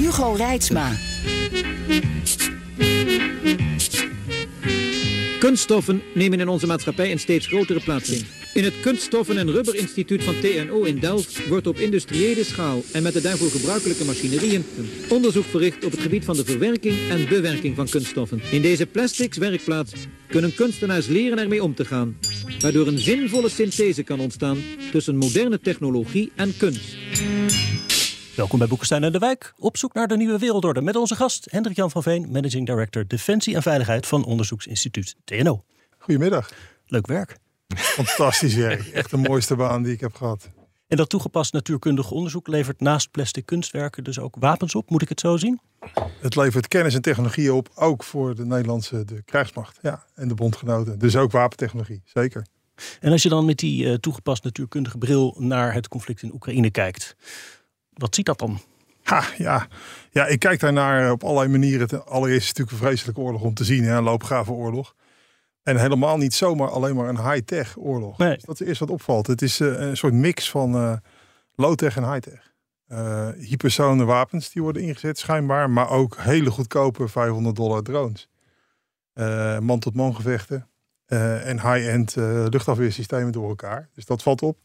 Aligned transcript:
Hugo 0.00 0.32
Reitsma. 0.32 0.92
Kunststoffen 5.38 6.02
nemen 6.14 6.40
in 6.40 6.48
onze 6.48 6.66
maatschappij 6.66 7.12
een 7.12 7.18
steeds 7.18 7.46
grotere 7.46 7.80
plaats 7.80 8.10
in. 8.10 8.26
In 8.54 8.64
het 8.64 8.80
Kunststoffen- 8.80 9.38
en 9.38 9.50
Rubberinstituut 9.50 10.24
van 10.24 10.34
TNO 10.40 10.82
in 10.82 10.98
Delft 10.98 11.46
wordt 11.46 11.66
op 11.66 11.78
industriële 11.78 12.44
schaal 12.44 12.82
en 12.92 13.02
met 13.02 13.12
de 13.12 13.20
daarvoor 13.20 13.50
gebruikelijke 13.50 14.04
machinerieën 14.04 14.64
onderzoek 15.08 15.44
verricht 15.44 15.84
op 15.84 15.90
het 15.90 16.00
gebied 16.00 16.24
van 16.24 16.36
de 16.36 16.44
verwerking 16.44 16.94
en 17.10 17.28
bewerking 17.28 17.76
van 17.76 17.88
kunststoffen. 17.88 18.40
In 18.50 18.62
deze 18.62 18.86
plastics 18.86 19.36
werkplaats 19.36 19.92
kunnen 20.26 20.54
kunstenaars 20.54 21.06
leren 21.06 21.38
ermee 21.38 21.62
om 21.62 21.74
te 21.74 21.84
gaan, 21.84 22.16
waardoor 22.60 22.86
een 22.86 22.98
zinvolle 22.98 23.48
synthese 23.48 24.02
kan 24.02 24.20
ontstaan 24.20 24.58
tussen 24.92 25.16
moderne 25.16 25.60
technologie 25.60 26.32
en 26.34 26.56
kunst. 26.56 26.96
Welkom 28.40 28.58
bij 28.58 28.68
Boekenstein 28.68 29.04
en 29.04 29.12
de 29.12 29.18
Wijk, 29.18 29.54
op 29.58 29.76
zoek 29.76 29.92
naar 29.92 30.08
de 30.08 30.16
nieuwe 30.16 30.38
wereldorde 30.38 30.80
met 30.80 30.96
onze 30.96 31.14
gast 31.14 31.46
Hendrik-Jan 31.50 31.90
van 31.90 32.02
Veen, 32.02 32.30
Managing 32.30 32.66
Director 32.66 33.06
Defensie 33.06 33.54
en 33.54 33.62
Veiligheid 33.62 34.06
van 34.06 34.24
onderzoeksinstituut 34.24 35.16
TNO. 35.24 35.64
Goedemiddag. 35.98 36.52
Leuk 36.86 37.06
werk. 37.06 37.36
Fantastisch 37.76 38.54
werk. 38.54 38.86
Echt 38.86 39.10
de 39.10 39.16
mooiste 39.16 39.56
baan 39.56 39.82
die 39.82 39.92
ik 39.92 40.00
heb 40.00 40.14
gehad. 40.14 40.50
En 40.88 40.96
dat 40.96 41.08
toegepast 41.08 41.52
natuurkundig 41.52 42.10
onderzoek 42.10 42.48
levert 42.48 42.80
naast 42.80 43.10
plastic 43.10 43.46
kunstwerken 43.46 44.04
dus 44.04 44.18
ook 44.18 44.36
wapens 44.38 44.74
op, 44.74 44.90
moet 44.90 45.02
ik 45.02 45.08
het 45.08 45.20
zo 45.20 45.36
zien? 45.36 45.60
Het 46.20 46.36
levert 46.36 46.68
kennis 46.68 46.94
en 46.94 47.02
technologie 47.02 47.54
op, 47.54 47.68
ook 47.74 48.04
voor 48.04 48.34
de 48.34 48.44
Nederlandse 48.44 49.04
de 49.04 49.22
krijgsmacht 49.22 49.78
ja, 49.82 50.04
en 50.14 50.28
de 50.28 50.34
bondgenoten. 50.34 50.98
Dus 50.98 51.16
ook 51.16 51.30
wapentechnologie, 51.30 52.02
zeker. 52.04 52.46
En 53.00 53.12
als 53.12 53.22
je 53.22 53.28
dan 53.28 53.44
met 53.44 53.58
die 53.58 53.84
uh, 53.84 53.94
toegepast 53.94 54.44
natuurkundige 54.44 54.98
bril 54.98 55.36
naar 55.38 55.74
het 55.74 55.88
conflict 55.88 56.22
in 56.22 56.32
Oekraïne 56.32 56.70
kijkt, 56.70 57.16
wat 58.00 58.14
ziet 58.14 58.26
dat 58.26 58.38
dan? 58.38 58.60
Ha, 59.02 59.24
ja. 59.36 59.66
ja, 60.10 60.26
ik 60.26 60.38
kijk 60.38 60.60
daarnaar 60.60 61.12
op 61.12 61.24
allerlei 61.24 61.48
manieren. 61.48 62.06
Allereerst 62.06 62.42
is 62.42 62.48
het 62.48 62.58
natuurlijk 62.58 62.70
een 62.70 62.88
vreselijke 62.88 63.20
oorlog 63.20 63.42
om 63.42 63.54
te 63.54 63.64
zien, 63.64 63.84
hè, 63.84 63.96
een 63.96 64.02
loopgravenoorlog. 64.02 64.94
En 65.62 65.76
helemaal 65.76 66.16
niet 66.16 66.34
zomaar 66.34 66.68
alleen 66.68 66.96
maar 66.96 67.08
een 67.08 67.30
high-tech 67.30 67.76
oorlog. 67.78 68.18
Nee. 68.18 68.34
Dus 68.34 68.44
dat 68.44 68.60
is 68.60 68.66
eerst 68.66 68.80
wat 68.80 68.90
opvalt. 68.90 69.26
Het 69.26 69.42
is 69.42 69.60
uh, 69.60 69.80
een 69.80 69.96
soort 69.96 70.12
mix 70.12 70.50
van 70.50 70.74
uh, 70.74 70.96
low-tech 71.54 71.96
en 71.96 72.12
high-tech. 72.12 72.52
Uh, 72.88 73.28
hypersone 73.38 74.04
wapens 74.04 74.50
die 74.50 74.62
worden 74.62 74.82
ingezet 74.82 75.18
schijnbaar. 75.18 75.70
Maar 75.70 75.90
ook 75.90 76.16
hele 76.18 76.50
goedkope 76.50 77.08
500 77.08 77.56
dollar 77.56 77.82
drones. 77.82 78.28
Man-tot-man 79.60 80.14
gevechten. 80.14 80.68
en 81.44 81.60
high-end 81.60 82.14
luchtafweersystemen 82.52 83.32
door 83.32 83.48
elkaar. 83.48 83.88
Dus 83.94 84.04
dat 84.04 84.22
valt 84.22 84.42
op. 84.42 84.58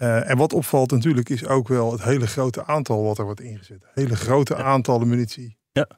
en 0.00 0.36
wat 0.36 0.52
opvalt 0.52 0.90
natuurlijk 0.90 1.28
is 1.28 1.46
ook 1.46 1.68
wel 1.68 1.92
het 1.92 2.02
hele 2.02 2.26
grote 2.26 2.64
aantal 2.64 3.02
wat 3.02 3.18
er 3.18 3.24
wordt 3.24 3.40
ingezet. 3.40 3.84
Hele 3.94 4.16
grote 4.16 4.54
Ja. 4.54 4.62
aantallen 4.62 5.08
munitie. 5.08 5.58
Ja. 5.72 5.88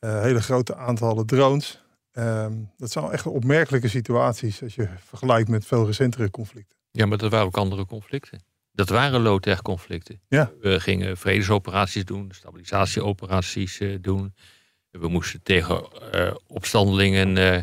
hele 0.00 0.42
grote 0.42 0.76
aantallen 0.76 1.26
drones. 1.26 1.82
Um, 2.12 2.70
dat 2.76 2.90
zijn 2.90 3.10
echt 3.10 3.26
opmerkelijke 3.26 3.88
situaties 3.88 4.62
als 4.62 4.74
je 4.74 4.88
vergelijkt 5.04 5.48
met 5.48 5.66
veel 5.66 5.86
recentere 5.86 6.30
conflicten. 6.30 6.78
Ja, 6.90 7.06
maar 7.06 7.18
dat 7.18 7.30
waren 7.30 7.46
ook 7.46 7.56
andere 7.56 7.86
conflicten. 7.86 8.42
Dat 8.72 8.88
waren 8.88 9.20
low-tech 9.20 9.62
conflicten. 9.62 10.20
Ja. 10.28 10.50
We 10.60 10.80
gingen 10.80 11.16
vredesoperaties 11.16 12.04
doen, 12.04 12.30
stabilisatieoperaties 12.34 13.80
uh, 13.80 13.96
doen. 14.00 14.34
We 14.90 15.08
moesten 15.08 15.42
tegen 15.42 15.86
uh, 16.14 16.34
opstandelingen 16.46 17.36
uh, 17.36 17.62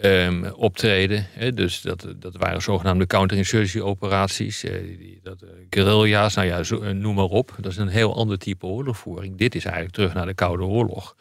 um, 0.00 0.44
optreden. 0.44 1.26
Hè? 1.30 1.52
Dus 1.52 1.80
dat, 1.80 2.06
dat 2.16 2.36
waren 2.36 2.62
zogenaamde 2.62 3.06
counterinsurgency 3.06 3.80
operaties. 3.80 4.60
Die, 4.60 5.20
dat, 5.22 5.44
guerrilla's, 5.70 6.34
nou 6.34 6.46
ja, 6.46 6.62
zo, 6.62 6.92
noem 6.92 7.14
maar 7.14 7.24
op. 7.24 7.54
Dat 7.60 7.72
is 7.72 7.78
een 7.78 7.88
heel 7.88 8.14
ander 8.14 8.38
type 8.38 8.66
oorlogvoering. 8.66 9.36
Dit 9.36 9.54
is 9.54 9.64
eigenlijk 9.64 9.94
terug 9.94 10.14
naar 10.14 10.26
de 10.26 10.34
Koude 10.34 10.64
Oorlog. 10.64 11.16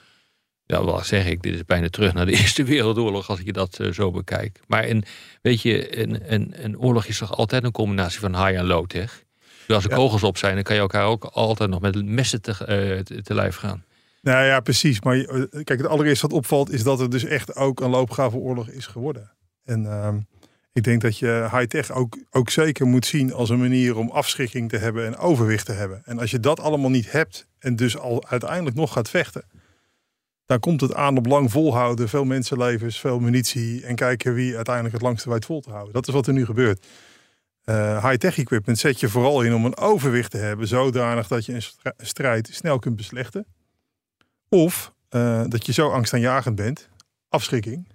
Ja, 0.65 0.83
wat 0.83 1.05
zeg 1.05 1.25
ik, 1.25 1.41
dit 1.41 1.53
is 1.53 1.65
bijna 1.65 1.89
terug 1.89 2.13
naar 2.13 2.25
de 2.25 2.31
Eerste 2.41 2.63
Wereldoorlog 2.63 3.29
als 3.29 3.39
je 3.43 3.53
dat 3.53 3.77
uh, 3.81 3.91
zo 3.91 4.11
bekijkt. 4.11 4.59
Maar 4.67 4.87
een, 4.87 5.03
weet 5.41 5.61
je, 5.61 6.01
een, 6.01 6.33
een, 6.33 6.53
een 6.63 6.79
oorlog 6.79 7.05
is 7.05 7.17
toch 7.17 7.37
altijd 7.37 7.63
een 7.63 7.71
combinatie 7.71 8.19
van 8.19 8.45
high 8.45 8.59
en 8.59 8.65
low 8.65 8.85
tech. 8.85 9.23
Dus 9.67 9.75
als 9.75 9.85
er 9.85 9.89
ja. 9.89 9.95
kogels 9.95 10.23
op 10.23 10.37
zijn, 10.37 10.53
dan 10.55 10.63
kan 10.63 10.75
je 10.75 10.81
elkaar 10.81 11.05
ook 11.05 11.23
altijd 11.23 11.69
nog 11.69 11.81
met 11.81 12.05
messen 12.05 12.41
te, 12.41 12.53
te, 13.03 13.21
te 13.21 13.33
lijf 13.33 13.55
gaan. 13.55 13.83
Nou 14.21 14.45
ja, 14.45 14.59
precies. 14.59 15.01
Maar 15.01 15.15
uh, 15.15 15.43
kijk, 15.49 15.69
het 15.79 15.87
allereerste 15.87 16.27
wat 16.27 16.37
opvalt 16.37 16.71
is 16.71 16.83
dat 16.83 16.99
het 16.99 17.11
dus 17.11 17.23
echt 17.23 17.55
ook 17.55 17.79
een 17.79 17.89
loopgravenoorlog 17.89 18.69
is 18.69 18.85
geworden. 18.85 19.31
En 19.63 19.83
uh, 19.83 20.13
ik 20.73 20.83
denk 20.83 21.01
dat 21.01 21.17
je 21.17 21.47
high-tech 21.51 21.91
ook, 21.91 22.17
ook 22.29 22.49
zeker 22.49 22.85
moet 22.85 23.05
zien 23.05 23.33
als 23.33 23.49
een 23.49 23.59
manier 23.59 23.97
om 23.97 24.09
afschrikking 24.09 24.69
te 24.69 24.77
hebben 24.77 25.05
en 25.05 25.17
overwicht 25.17 25.65
te 25.65 25.71
hebben. 25.71 26.01
En 26.05 26.19
als 26.19 26.31
je 26.31 26.39
dat 26.39 26.59
allemaal 26.59 26.89
niet 26.89 27.11
hebt 27.11 27.47
en 27.59 27.75
dus 27.75 27.97
al 27.97 28.27
uiteindelijk 28.27 28.75
nog 28.75 28.93
gaat 28.93 29.09
vechten 29.09 29.43
dan 30.51 30.59
komt 30.59 30.81
het 30.81 30.93
aan 30.93 31.17
op 31.17 31.25
lang 31.25 31.51
volhouden, 31.51 32.09
veel 32.09 32.25
mensenlevens, 32.25 32.99
veel 32.99 33.19
munitie 33.19 33.85
en 33.85 33.95
kijken 33.95 34.33
wie 34.33 34.55
uiteindelijk 34.55 34.93
het 34.93 35.03
langste 35.03 35.29
weet 35.29 35.45
vol 35.45 35.61
te 35.61 35.69
houden. 35.69 35.93
Dat 35.93 36.07
is 36.07 36.13
wat 36.13 36.27
er 36.27 36.33
nu 36.33 36.45
gebeurt. 36.45 36.85
Uh, 37.65 38.05
high-tech 38.05 38.37
equipment 38.37 38.77
zet 38.77 38.99
je 38.99 39.09
vooral 39.09 39.41
in 39.41 39.53
om 39.53 39.65
een 39.65 39.77
overwicht 39.77 40.31
te 40.31 40.37
hebben, 40.37 40.67
zodanig 40.67 41.27
dat 41.27 41.45
je 41.45 41.53
een 41.53 41.93
strijd 41.97 42.49
snel 42.51 42.79
kunt 42.79 42.95
beslechten. 42.95 43.45
Of 44.53 44.93
uh, 45.09 45.43
dat 45.47 45.65
je 45.65 45.73
zo 45.73 45.89
angstaanjagend 45.89 46.55
bent, 46.55 46.89
afschrikking, 47.29 47.87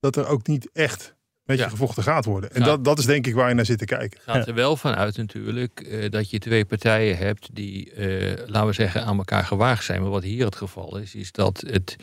dat 0.00 0.16
er 0.16 0.26
ook 0.26 0.46
niet 0.46 0.68
echt 0.72 1.14
met 1.44 1.56
je 1.56 1.62
ja. 1.62 1.68
gevochten 1.68 2.02
gaat 2.02 2.24
worden. 2.24 2.52
En 2.52 2.62
dat, 2.62 2.84
dat 2.84 2.98
is 2.98 3.04
denk 3.04 3.26
ik 3.26 3.34
waar 3.34 3.48
je 3.48 3.54
naar 3.54 3.64
zit 3.64 3.78
te 3.78 3.84
kijken. 3.84 4.20
Het 4.24 4.36
gaat 4.36 4.46
er 4.48 4.54
wel 4.54 4.76
van 4.76 4.94
uit 4.94 5.16
natuurlijk 5.16 5.86
uh, 5.86 6.10
dat 6.10 6.30
je 6.30 6.38
twee 6.38 6.64
partijen 6.64 7.16
hebt 7.16 7.48
die, 7.52 7.94
uh, 7.94 8.32
laten 8.46 8.66
we 8.66 8.72
zeggen, 8.72 9.04
aan 9.04 9.18
elkaar 9.18 9.44
gewaagd 9.44 9.84
zijn. 9.84 10.00
Maar 10.00 10.10
wat 10.10 10.22
hier 10.22 10.44
het 10.44 10.56
geval 10.56 10.96
is, 10.96 11.14
is 11.14 11.32
dat 11.32 11.64
het 11.66 11.96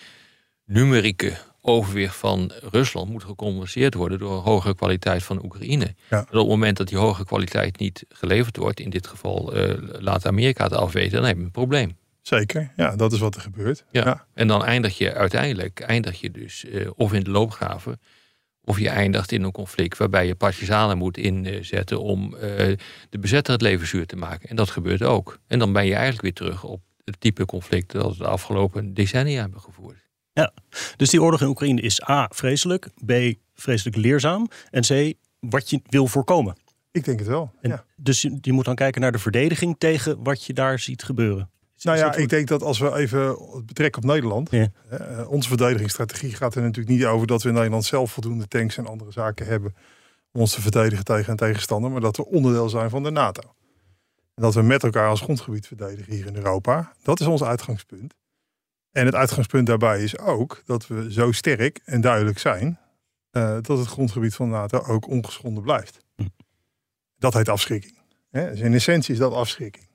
numerieke 0.66 1.34
overwicht 1.62 2.16
van 2.16 2.52
Rusland 2.72 3.10
moet 3.10 3.24
gecompenseerd 3.24 3.94
worden 3.94 4.20
door 4.20 4.32
een 4.32 4.44
hogere 4.44 4.76
kwaliteit 4.76 5.24
van 5.24 5.44
Oekraïne. 5.44 5.96
Ja. 6.10 6.20
Op 6.20 6.28
het 6.28 6.48
moment 6.48 6.78
dat 6.78 6.88
die 6.88 6.98
hogere 6.98 7.26
kwaliteit 7.26 7.80
niet 7.80 8.06
geleverd 8.10 8.58
wordt, 8.58 8.80
in 8.80 8.90
dit 8.90 9.08
geval 9.08 9.58
uh, 9.58 9.74
laat 9.80 10.26
Amerika 10.26 10.64
het 10.64 10.74
afweten, 10.74 11.12
dan 11.12 11.26
heb 11.26 11.38
je 11.38 11.44
een 11.44 11.52
probleem. 11.52 11.98
Zeker, 12.24 12.72
ja, 12.76 12.96
dat 12.96 13.14
is 13.14 13.20
wat 13.20 13.36
er 13.36 13.42
gebeurt. 13.42 13.86
Ja. 13.92 14.06
ja. 14.06 14.26
En 14.34 14.48
dan 14.48 14.66
eindig 14.66 14.98
je 14.98 15.14
uiteindelijk, 15.14 15.80
eindig 15.80 16.20
je 16.22 16.32
dus 16.32 16.66
of 16.96 17.14
in 17.14 17.24
de 17.24 17.30
loopgraven, 17.30 18.00
of 18.64 18.80
je 18.80 18.90
eindigt 18.90 19.32
in 19.32 19.44
een 19.44 19.52
conflict 19.52 19.98
waarbij 19.98 20.28
je 20.28 20.36
partisanen 20.36 20.98
moet 20.98 21.18
inzetten 21.18 22.02
om 22.02 22.34
uh, 22.34 22.40
de 23.10 23.20
bezetter 23.20 23.54
het 23.54 23.62
leven 23.62 23.88
zuur 23.88 24.06
te 24.06 24.16
maken. 24.16 24.50
En 24.50 24.56
dat 24.56 24.70
gebeurt 24.70 25.04
ook. 25.04 25.40
En 25.48 25.60
dan 25.60 25.74
ben 25.74 25.86
je 25.86 25.94
eigenlijk 25.94 26.22
weer 26.22 26.34
terug 26.34 26.64
op 26.64 26.82
het 27.06 27.20
type 27.20 27.46
conflict 27.46 27.92
dat 27.92 28.12
we 28.12 28.24
de 28.24 28.28
afgelopen 28.28 28.94
decennia 28.94 29.42
hebben 29.42 29.62
gevoerd. 29.62 30.02
Ja, 30.34 30.54
dus 30.96 31.10
die 31.10 31.22
oorlog 31.22 31.42
in 31.42 31.48
Oekraïne 31.48 31.82
is 31.82 32.10
A, 32.10 32.30
vreselijk, 32.34 32.90
B, 33.06 33.14
vreselijk 33.54 33.96
leerzaam 33.96 34.50
en 34.70 34.82
C, 34.82 35.14
wat 35.40 35.70
je 35.70 35.82
wil 35.90 36.08
voorkomen. 36.08 36.56
Ik 36.92 37.04
denk 37.06 37.20
het 37.20 37.28
wel, 37.28 37.52
en 37.62 37.70
ja. 37.70 37.86
Dus 37.96 38.22
je, 38.22 38.38
je 38.42 38.52
moet 38.52 38.66
dan 38.66 38.76
kijken 38.76 39.02
naar 39.02 39.12
de 39.12 39.20
verdediging 39.20 39.76
tegen 39.78 40.24
wat 40.24 40.44
je 40.44 40.54
daar 40.54 40.80
ziet 40.80 41.04
gebeuren. 41.04 41.50
Nou 41.84 41.98
ja, 41.98 42.16
ik 42.16 42.30
denk 42.30 42.48
dat 42.48 42.62
als 42.62 42.80
we 42.80 42.96
even 42.96 43.38
betrekken 43.66 44.02
op 44.02 44.08
Nederland. 44.08 44.52
Ja. 44.52 44.68
Uh, 44.92 45.30
onze 45.30 45.50
verdedigingsstrategie 45.50 46.34
gaat 46.34 46.56
er 46.56 46.62
natuurlijk 46.62 46.96
niet 46.96 47.06
over 47.06 47.28
dat 47.28 47.42
we 47.42 47.50
in 47.50 47.56
Nederland 47.56 47.86
zelf 47.86 48.12
voldoende 48.12 48.48
tanks 48.48 48.78
en 48.78 48.88
andere 48.88 49.12
zaken 49.12 49.46
hebben. 49.46 49.76
om 50.32 50.42
ons 50.42 50.54
te 50.54 50.62
verdedigen 50.62 51.06
tegen 51.06 51.32
een 51.32 51.38
tegenstander. 51.38 51.92
maar 51.92 52.02
dat 52.02 52.18
we 52.18 52.26
onderdeel 52.26 52.70
zijn 52.70 52.90
van 52.90 53.04
de 53.04 53.12
NATO. 53.12 53.42
En 54.34 54.44
dat 54.44 54.54
we 54.54 54.62
met 54.62 54.84
elkaar 54.84 55.10
als 55.10 55.22
grondgebied 55.22 55.68
verdedigen 55.68 56.14
hier 56.14 56.26
in 56.26 56.36
Europa. 56.36 56.94
Dat 57.04 57.20
is 57.20 57.28
ons 57.28 57.44
uitgangspunt. 57.44 58.14
En 58.92 59.06
het 59.06 59.16
uitgangspunt 59.16 59.68
daarbij 59.68 60.04
is 60.04 60.18
ook 60.20 60.62
dat 60.66 60.88
we 60.88 61.14
zo 61.14 61.32
sterk 61.32 61.80
en 61.86 62.02
duidelijk 62.02 62.40
zijn. 62.40 62.80
Uh, 63.32 63.58
dat 63.62 63.78
het 63.78 63.88
grondgebied 63.88 64.36
van 64.36 64.50
de 64.50 64.56
NATO 64.56 64.84
ook 64.88 65.08
ongeschonden 65.08 65.64
blijft. 65.64 65.98
Hm. 66.16 66.28
Dat 67.18 67.34
heet 67.34 67.50
afschrikking. 67.50 67.98
Hè? 68.30 68.50
Dus 68.50 68.60
in 68.60 68.74
essentie 68.74 69.14
is 69.14 69.20
dat 69.20 69.34
afschrikking. 69.34 69.88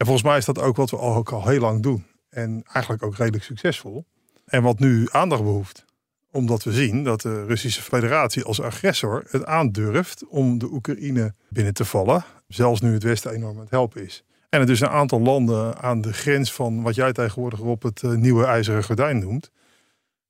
En 0.00 0.06
volgens 0.06 0.26
mij 0.26 0.36
is 0.36 0.44
dat 0.44 0.58
ook 0.58 0.76
wat 0.76 0.90
we 0.90 0.98
ook 0.98 1.32
al 1.32 1.48
heel 1.48 1.60
lang 1.60 1.82
doen. 1.82 2.06
En 2.28 2.62
eigenlijk 2.72 3.02
ook 3.02 3.16
redelijk 3.16 3.44
succesvol. 3.44 4.04
En 4.44 4.62
wat 4.62 4.78
nu 4.78 5.08
aandacht 5.10 5.42
behoeft. 5.42 5.84
Omdat 6.30 6.62
we 6.62 6.72
zien 6.72 7.04
dat 7.04 7.20
de 7.20 7.44
Russische 7.44 7.82
federatie 7.82 8.44
als 8.44 8.60
agressor 8.60 9.24
het 9.30 9.44
aandurft 9.44 10.26
om 10.26 10.58
de 10.58 10.72
Oekraïne 10.72 11.34
binnen 11.48 11.74
te 11.74 11.84
vallen. 11.84 12.24
Zelfs 12.48 12.80
nu 12.80 12.92
het 12.92 13.02
Westen 13.02 13.32
enorm 13.32 13.56
aan 13.56 13.62
het 13.62 13.70
helpen 13.70 14.04
is. 14.04 14.24
En 14.48 14.60
er 14.60 14.66
dus 14.66 14.80
een 14.80 14.88
aantal 14.88 15.20
landen 15.20 15.78
aan 15.78 16.00
de 16.00 16.12
grens 16.12 16.52
van 16.52 16.82
wat 16.82 16.94
jij 16.94 17.12
tegenwoordig 17.12 17.60
op 17.60 17.82
het 17.82 18.02
eh, 18.02 18.10
nieuwe 18.10 18.44
ijzeren 18.44 18.84
gordijn 18.84 19.18
noemt. 19.18 19.50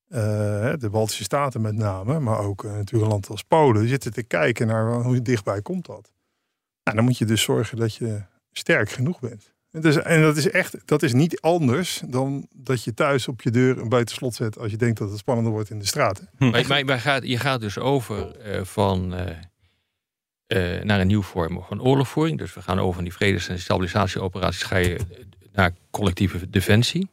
Eh, 0.09 0.21
de 0.79 0.89
Baltische 0.91 1.25
Staten 1.25 1.61
met 1.61 1.75
name, 1.75 2.21
maar 2.21 2.39
ook 2.39 2.65
uh, 2.65 2.71
natuurlijk 2.71 3.05
een 3.05 3.11
land 3.11 3.29
als 3.29 3.43
Polen. 3.43 3.89
Zitten 3.89 4.13
te 4.13 4.23
kijken 4.23 4.67
naar 4.67 4.93
hoe 4.93 5.23
dichtbij 5.23 5.63
komt 5.63 5.87
dat. 5.87 6.13
Nou, 6.85 6.97
dan 6.97 7.05
moet 7.05 7.19
je 7.19 7.25
dus 7.25 7.43
zorgen 7.43 7.77
dat 7.77 7.95
je 7.95 8.23
sterk 8.53 8.91
genoeg 8.91 9.21
bent. 9.21 9.59
Dus, 9.71 9.97
en 9.97 10.23
dat 10.23 10.37
is 10.37 10.51
echt, 10.51 10.77
dat 10.85 11.03
is 11.03 11.13
niet 11.13 11.41
anders 11.41 12.03
dan 12.07 12.47
dat 12.55 12.85
je 12.85 12.95
thuis 12.95 13.29
op 13.29 13.43
je 13.43 13.51
deur 13.51 13.79
een 13.79 13.89
buiten 13.89 14.15
slot 14.15 14.35
zet 14.35 14.59
als 14.59 14.71
je 14.71 14.77
denkt 14.77 14.99
dat 14.99 15.11
het 15.11 15.19
spannender 15.19 15.53
wordt 15.53 15.71
in 15.71 15.79
de 15.79 15.87
straten. 15.87 16.29
Hm. 16.37 16.51
Maar, 16.51 16.85
maar, 16.85 17.01
gaat, 17.01 17.27
je 17.27 17.39
gaat 17.39 17.61
dus 17.61 17.79
over 17.79 18.37
van 18.63 19.09
naar 20.83 21.01
een 21.01 21.07
nieuw 21.07 21.23
vorm 21.23 21.65
van 21.69 21.83
oorlogvoering. 21.83 22.39
Dus 22.39 22.55
we 22.55 22.63
gaan 22.63 22.79
over 22.79 22.95
van 22.95 23.05
die 23.05 23.13
vredes- 23.13 23.49
en 23.49 23.59
stabilisatieoperaties 23.59 24.63
ga 24.63 24.77
je 24.77 24.99
naar 25.53 25.75
collectieve 25.91 26.51
defensie. 26.51 27.09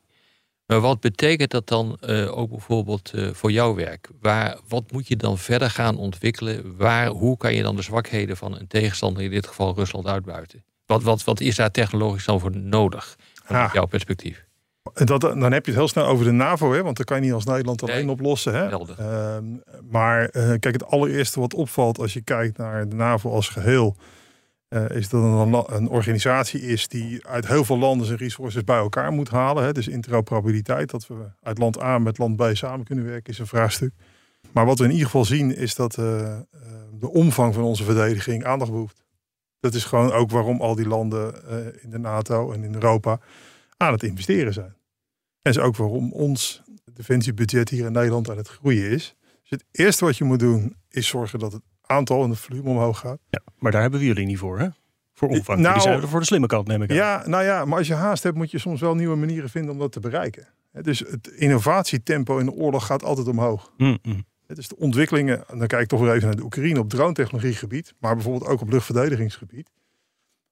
Maar 0.65 0.79
wat 0.79 0.99
betekent 0.99 1.51
dat 1.51 1.67
dan 1.67 1.97
uh, 2.01 2.37
ook 2.37 2.49
bijvoorbeeld 2.49 3.11
uh, 3.15 3.33
voor 3.33 3.51
jouw 3.51 3.75
werk? 3.75 4.09
Waar, 4.21 4.59
wat 4.67 4.91
moet 4.91 5.07
je 5.07 5.15
dan 5.15 5.37
verder 5.37 5.69
gaan 5.69 5.97
ontwikkelen? 5.97 6.77
Waar, 6.77 7.07
hoe 7.07 7.37
kan 7.37 7.53
je 7.53 7.63
dan 7.63 7.75
de 7.75 7.81
zwakheden 7.81 8.37
van 8.37 8.57
een 8.59 8.67
tegenstander, 8.67 9.23
in 9.23 9.29
dit 9.29 9.47
geval 9.47 9.75
Rusland, 9.75 10.07
uitbuiten? 10.07 10.63
Wat, 10.87 11.03
wat, 11.03 11.23
wat 11.23 11.39
is 11.39 11.55
daar 11.55 11.71
technologisch 11.71 12.25
dan 12.25 12.39
voor 12.39 12.57
nodig, 12.57 13.15
vanuit 13.43 13.71
jouw 13.73 13.85
perspectief? 13.85 14.45
Dat, 14.93 15.21
dan 15.21 15.51
heb 15.51 15.65
je 15.65 15.71
het 15.71 15.79
heel 15.79 15.87
snel 15.87 16.05
over 16.05 16.25
de 16.25 16.31
NAVO, 16.31 16.73
hè? 16.73 16.83
want 16.83 16.97
dat 16.97 17.05
kan 17.05 17.17
je 17.17 17.23
niet 17.23 17.33
als 17.33 17.45
Nederland 17.45 17.83
alleen 17.83 18.05
nee, 18.05 18.09
oplossen. 18.09 18.53
Hè? 18.53 18.69
Uh, 18.71 19.37
maar 19.89 20.21
uh, 20.21 20.49
kijk, 20.59 20.73
het 20.73 20.85
allereerste 20.85 21.39
wat 21.39 21.53
opvalt 21.53 21.99
als 21.99 22.13
je 22.13 22.21
kijkt 22.21 22.57
naar 22.57 22.89
de 22.89 22.95
NAVO 22.95 23.31
als 23.31 23.49
geheel, 23.49 23.95
uh, 24.69 24.89
is 24.89 25.09
dat 25.09 25.23
het 25.23 25.31
een, 25.31 25.75
een, 25.75 25.89
organisatie 25.89 26.61
is 26.61 26.87
die 26.87 27.27
uit 27.27 27.47
heel 27.47 27.65
veel 27.65 27.77
landen 27.77 28.07
zijn 28.07 28.19
resources 28.19 28.63
bij 28.63 28.77
elkaar 28.77 29.11
moet 29.11 29.29
halen. 29.29 29.63
Hè? 29.63 29.71
Dus 29.71 29.87
interoperabiliteit, 29.87 30.89
dat 30.89 31.07
we 31.07 31.15
uit 31.43 31.57
land 31.57 31.81
A 31.81 31.97
met 31.97 32.17
land 32.17 32.35
B 32.35 32.49
samen 32.53 32.85
kunnen 32.85 33.05
werken, 33.05 33.33
is 33.33 33.39
een 33.39 33.47
vraagstuk. 33.47 33.93
Maar 34.51 34.65
wat 34.65 34.79
we 34.79 34.83
in 34.85 34.91
ieder 34.91 35.05
geval 35.05 35.25
zien, 35.25 35.55
is 35.55 35.75
dat 35.75 35.91
de 35.91 37.09
omvang 37.11 37.53
van 37.53 37.63
onze 37.63 37.83
verdediging 37.83 38.45
aandacht 38.45 38.71
behoeft. 38.71 39.05
Dat 39.59 39.73
is 39.73 39.83
gewoon 39.85 40.11
ook 40.11 40.29
waarom 40.29 40.61
al 40.61 40.75
die 40.75 40.87
landen 40.87 41.33
in 41.81 41.89
de 41.89 41.99
NATO 41.99 42.51
en 42.51 42.63
in 42.63 42.73
Europa 42.73 43.19
aan 43.77 43.91
het 43.91 44.03
investeren 44.03 44.53
zijn. 44.53 44.75
En 45.41 45.51
is 45.51 45.59
ook 45.59 45.75
waarom 45.75 46.13
ons 46.13 46.61
defensiebudget 46.93 47.69
hier 47.69 47.85
in 47.85 47.91
Nederland 47.91 48.29
aan 48.29 48.37
het 48.37 48.47
groeien 48.47 48.89
is. 48.89 49.15
Dus 49.41 49.49
het 49.49 49.65
eerste 49.71 50.05
wat 50.05 50.17
je 50.17 50.23
moet 50.23 50.39
doen 50.39 50.75
is 50.89 51.07
zorgen 51.07 51.39
dat 51.39 51.51
het 51.51 51.61
aantal 51.81 52.23
en 52.23 52.29
de 52.29 52.35
volume 52.35 52.69
omhoog 52.69 52.99
gaat. 52.99 53.19
Ja, 53.29 53.41
maar 53.59 53.71
daar 53.71 53.81
hebben 53.81 53.99
we 53.99 54.05
jullie 54.05 54.25
niet 54.25 54.37
voor, 54.37 54.59
hè? 54.59 54.67
Voor 55.13 55.29
omvang. 55.29 55.59
Nou, 55.59 55.73
Die 55.73 55.81
zijn 55.81 56.01
er 56.01 56.07
voor 56.07 56.19
de 56.19 56.25
slimme 56.25 56.47
kant, 56.47 56.67
neem 56.67 56.81
ik 56.81 56.89
aan. 56.89 56.95
Ja, 56.95 57.27
nou 57.27 57.43
ja, 57.43 57.65
maar 57.65 57.77
als 57.77 57.87
je 57.87 57.93
haast 57.93 58.23
hebt, 58.23 58.35
moet 58.35 58.51
je 58.51 58.59
soms 58.59 58.81
wel 58.81 58.95
nieuwe 58.95 59.15
manieren 59.15 59.49
vinden 59.49 59.71
om 59.71 59.79
dat 59.79 59.91
te 59.91 59.99
bereiken. 59.99 60.47
Dus 60.81 60.99
het 60.99 61.27
innovatietempo 61.27 62.37
in 62.37 62.45
de 62.45 62.51
oorlog 62.51 62.85
gaat 62.85 63.03
altijd 63.03 63.27
omhoog. 63.27 63.71
Mm 63.77 63.97
-hmm. 64.01 64.25
Dus 64.47 64.67
de 64.67 64.77
ontwikkelingen, 64.77 65.43
dan 65.47 65.67
kijk 65.67 65.81
ik 65.81 65.87
toch 65.87 65.99
weer 65.99 66.13
even 66.13 66.27
naar 66.27 66.35
de 66.35 66.43
Oekraïne 66.43 66.79
op 66.79 66.89
drone-technologiegebied, 66.89 67.93
maar 67.99 68.13
bijvoorbeeld 68.15 68.51
ook 68.51 68.61
op 68.61 68.69
luchtverdedigingsgebied 68.69 69.69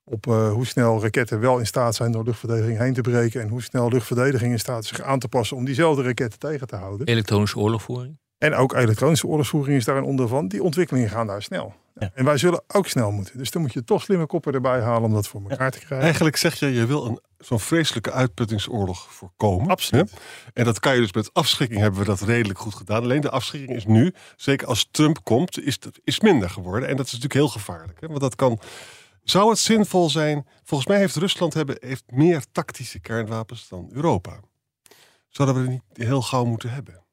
op 0.05 0.27
uh, 0.27 0.51
hoe 0.51 0.65
snel 0.65 1.01
raketten 1.01 1.39
wel 1.39 1.59
in 1.59 1.65
staat 1.65 1.95
zijn 1.95 2.11
door 2.11 2.23
luchtverdediging 2.23 2.77
heen 2.77 2.93
te 2.93 3.01
breken. 3.01 3.41
En 3.41 3.47
hoe 3.47 3.61
snel 3.61 3.89
luchtverdediging 3.89 4.51
in 4.51 4.59
staat 4.59 4.83
is 4.83 4.87
zich 4.87 5.01
aan 5.01 5.19
te 5.19 5.27
passen 5.27 5.57
om 5.57 5.65
diezelfde 5.65 6.03
raketten 6.03 6.39
tegen 6.39 6.67
te 6.67 6.75
houden. 6.75 7.07
Elektronische 7.07 7.59
oorlogvoering. 7.59 8.17
En 8.37 8.53
ook 8.53 8.73
elektronische 8.73 9.27
oorlogsvoering 9.27 9.77
is 9.77 9.85
daar 9.85 9.97
een 9.97 10.03
onder 10.03 10.27
van. 10.27 10.47
Die 10.47 10.63
ontwikkelingen 10.63 11.09
gaan 11.09 11.27
daar 11.27 11.41
snel. 11.41 11.73
Ja. 11.99 12.11
En 12.13 12.25
wij 12.25 12.37
zullen 12.37 12.63
ook 12.67 12.87
snel 12.87 13.11
moeten. 13.11 13.37
Dus 13.37 13.51
dan 13.51 13.61
moet 13.61 13.73
je 13.73 13.83
toch 13.83 14.01
slimme 14.01 14.25
koppen 14.25 14.53
erbij 14.53 14.81
halen 14.81 15.03
om 15.03 15.13
dat 15.13 15.27
voor 15.27 15.41
elkaar 15.49 15.71
te 15.71 15.79
krijgen. 15.79 16.05
Eigenlijk 16.05 16.37
zeg 16.37 16.59
je, 16.59 16.73
je 16.73 16.85
wil 16.85 17.05
een, 17.05 17.19
zo'n 17.37 17.59
vreselijke 17.59 18.11
uitputtingsoorlog 18.11 19.13
voorkomen. 19.13 19.69
Absoluut. 19.69 20.13
En 20.53 20.63
dat 20.65 20.79
kan 20.79 20.95
je 20.95 21.01
dus 21.01 21.13
met 21.13 21.33
afschrikking 21.33 21.79
hebben 21.79 21.99
we 21.99 22.05
dat 22.05 22.21
redelijk 22.21 22.59
goed 22.59 22.75
gedaan. 22.75 23.03
Alleen 23.03 23.21
de 23.21 23.29
afschrikking 23.29 23.75
is 23.77 23.85
nu, 23.85 24.13
zeker 24.35 24.67
als 24.67 24.87
Trump 24.91 25.23
komt, 25.23 25.61
is, 25.61 25.79
is 26.03 26.19
minder 26.19 26.49
geworden. 26.49 26.89
En 26.89 26.95
dat 26.95 27.05
is 27.05 27.11
natuurlijk 27.11 27.39
heel 27.39 27.49
gevaarlijk. 27.49 28.01
Hè? 28.01 28.07
Want 28.07 28.19
dat 28.19 28.35
kan 28.35 28.59
zou 29.25 29.49
het 29.49 29.59
zinvol 29.59 30.09
zijn? 30.09 30.47
Volgens 30.63 30.89
mij 30.89 30.97
heeft 30.97 31.15
Rusland 31.15 31.53
hebben, 31.53 31.77
heeft 31.79 32.03
meer 32.07 32.43
tactische 32.51 32.99
kernwapens 32.99 33.67
dan 33.67 33.89
Europa. 33.91 34.39
Zouden 35.29 35.55
we 35.55 35.61
het 35.61 35.71
niet 35.71 36.07
heel 36.07 36.21
gauw 36.21 36.45
moeten 36.45 36.69
hebben? 36.69 37.03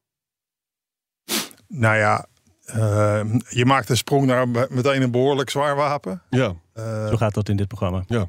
Nou 1.69 1.97
ja, 1.97 2.27
uh, 2.67 3.21
je 3.49 3.65
maakt 3.67 3.89
een 3.89 3.97
sprong 3.97 4.27
naar 4.27 4.49
meteen 4.49 5.03
een 5.03 5.11
behoorlijk 5.11 5.51
zwaar 5.51 5.77
wapen. 5.77 6.23
Ja. 6.31 6.55
Uh, 6.75 7.09
Zo 7.09 7.17
gaat 7.17 7.35
dat 7.35 7.49
in 7.49 7.57
dit 7.57 7.69
programma. 7.69 8.05
Ja. 8.07 8.29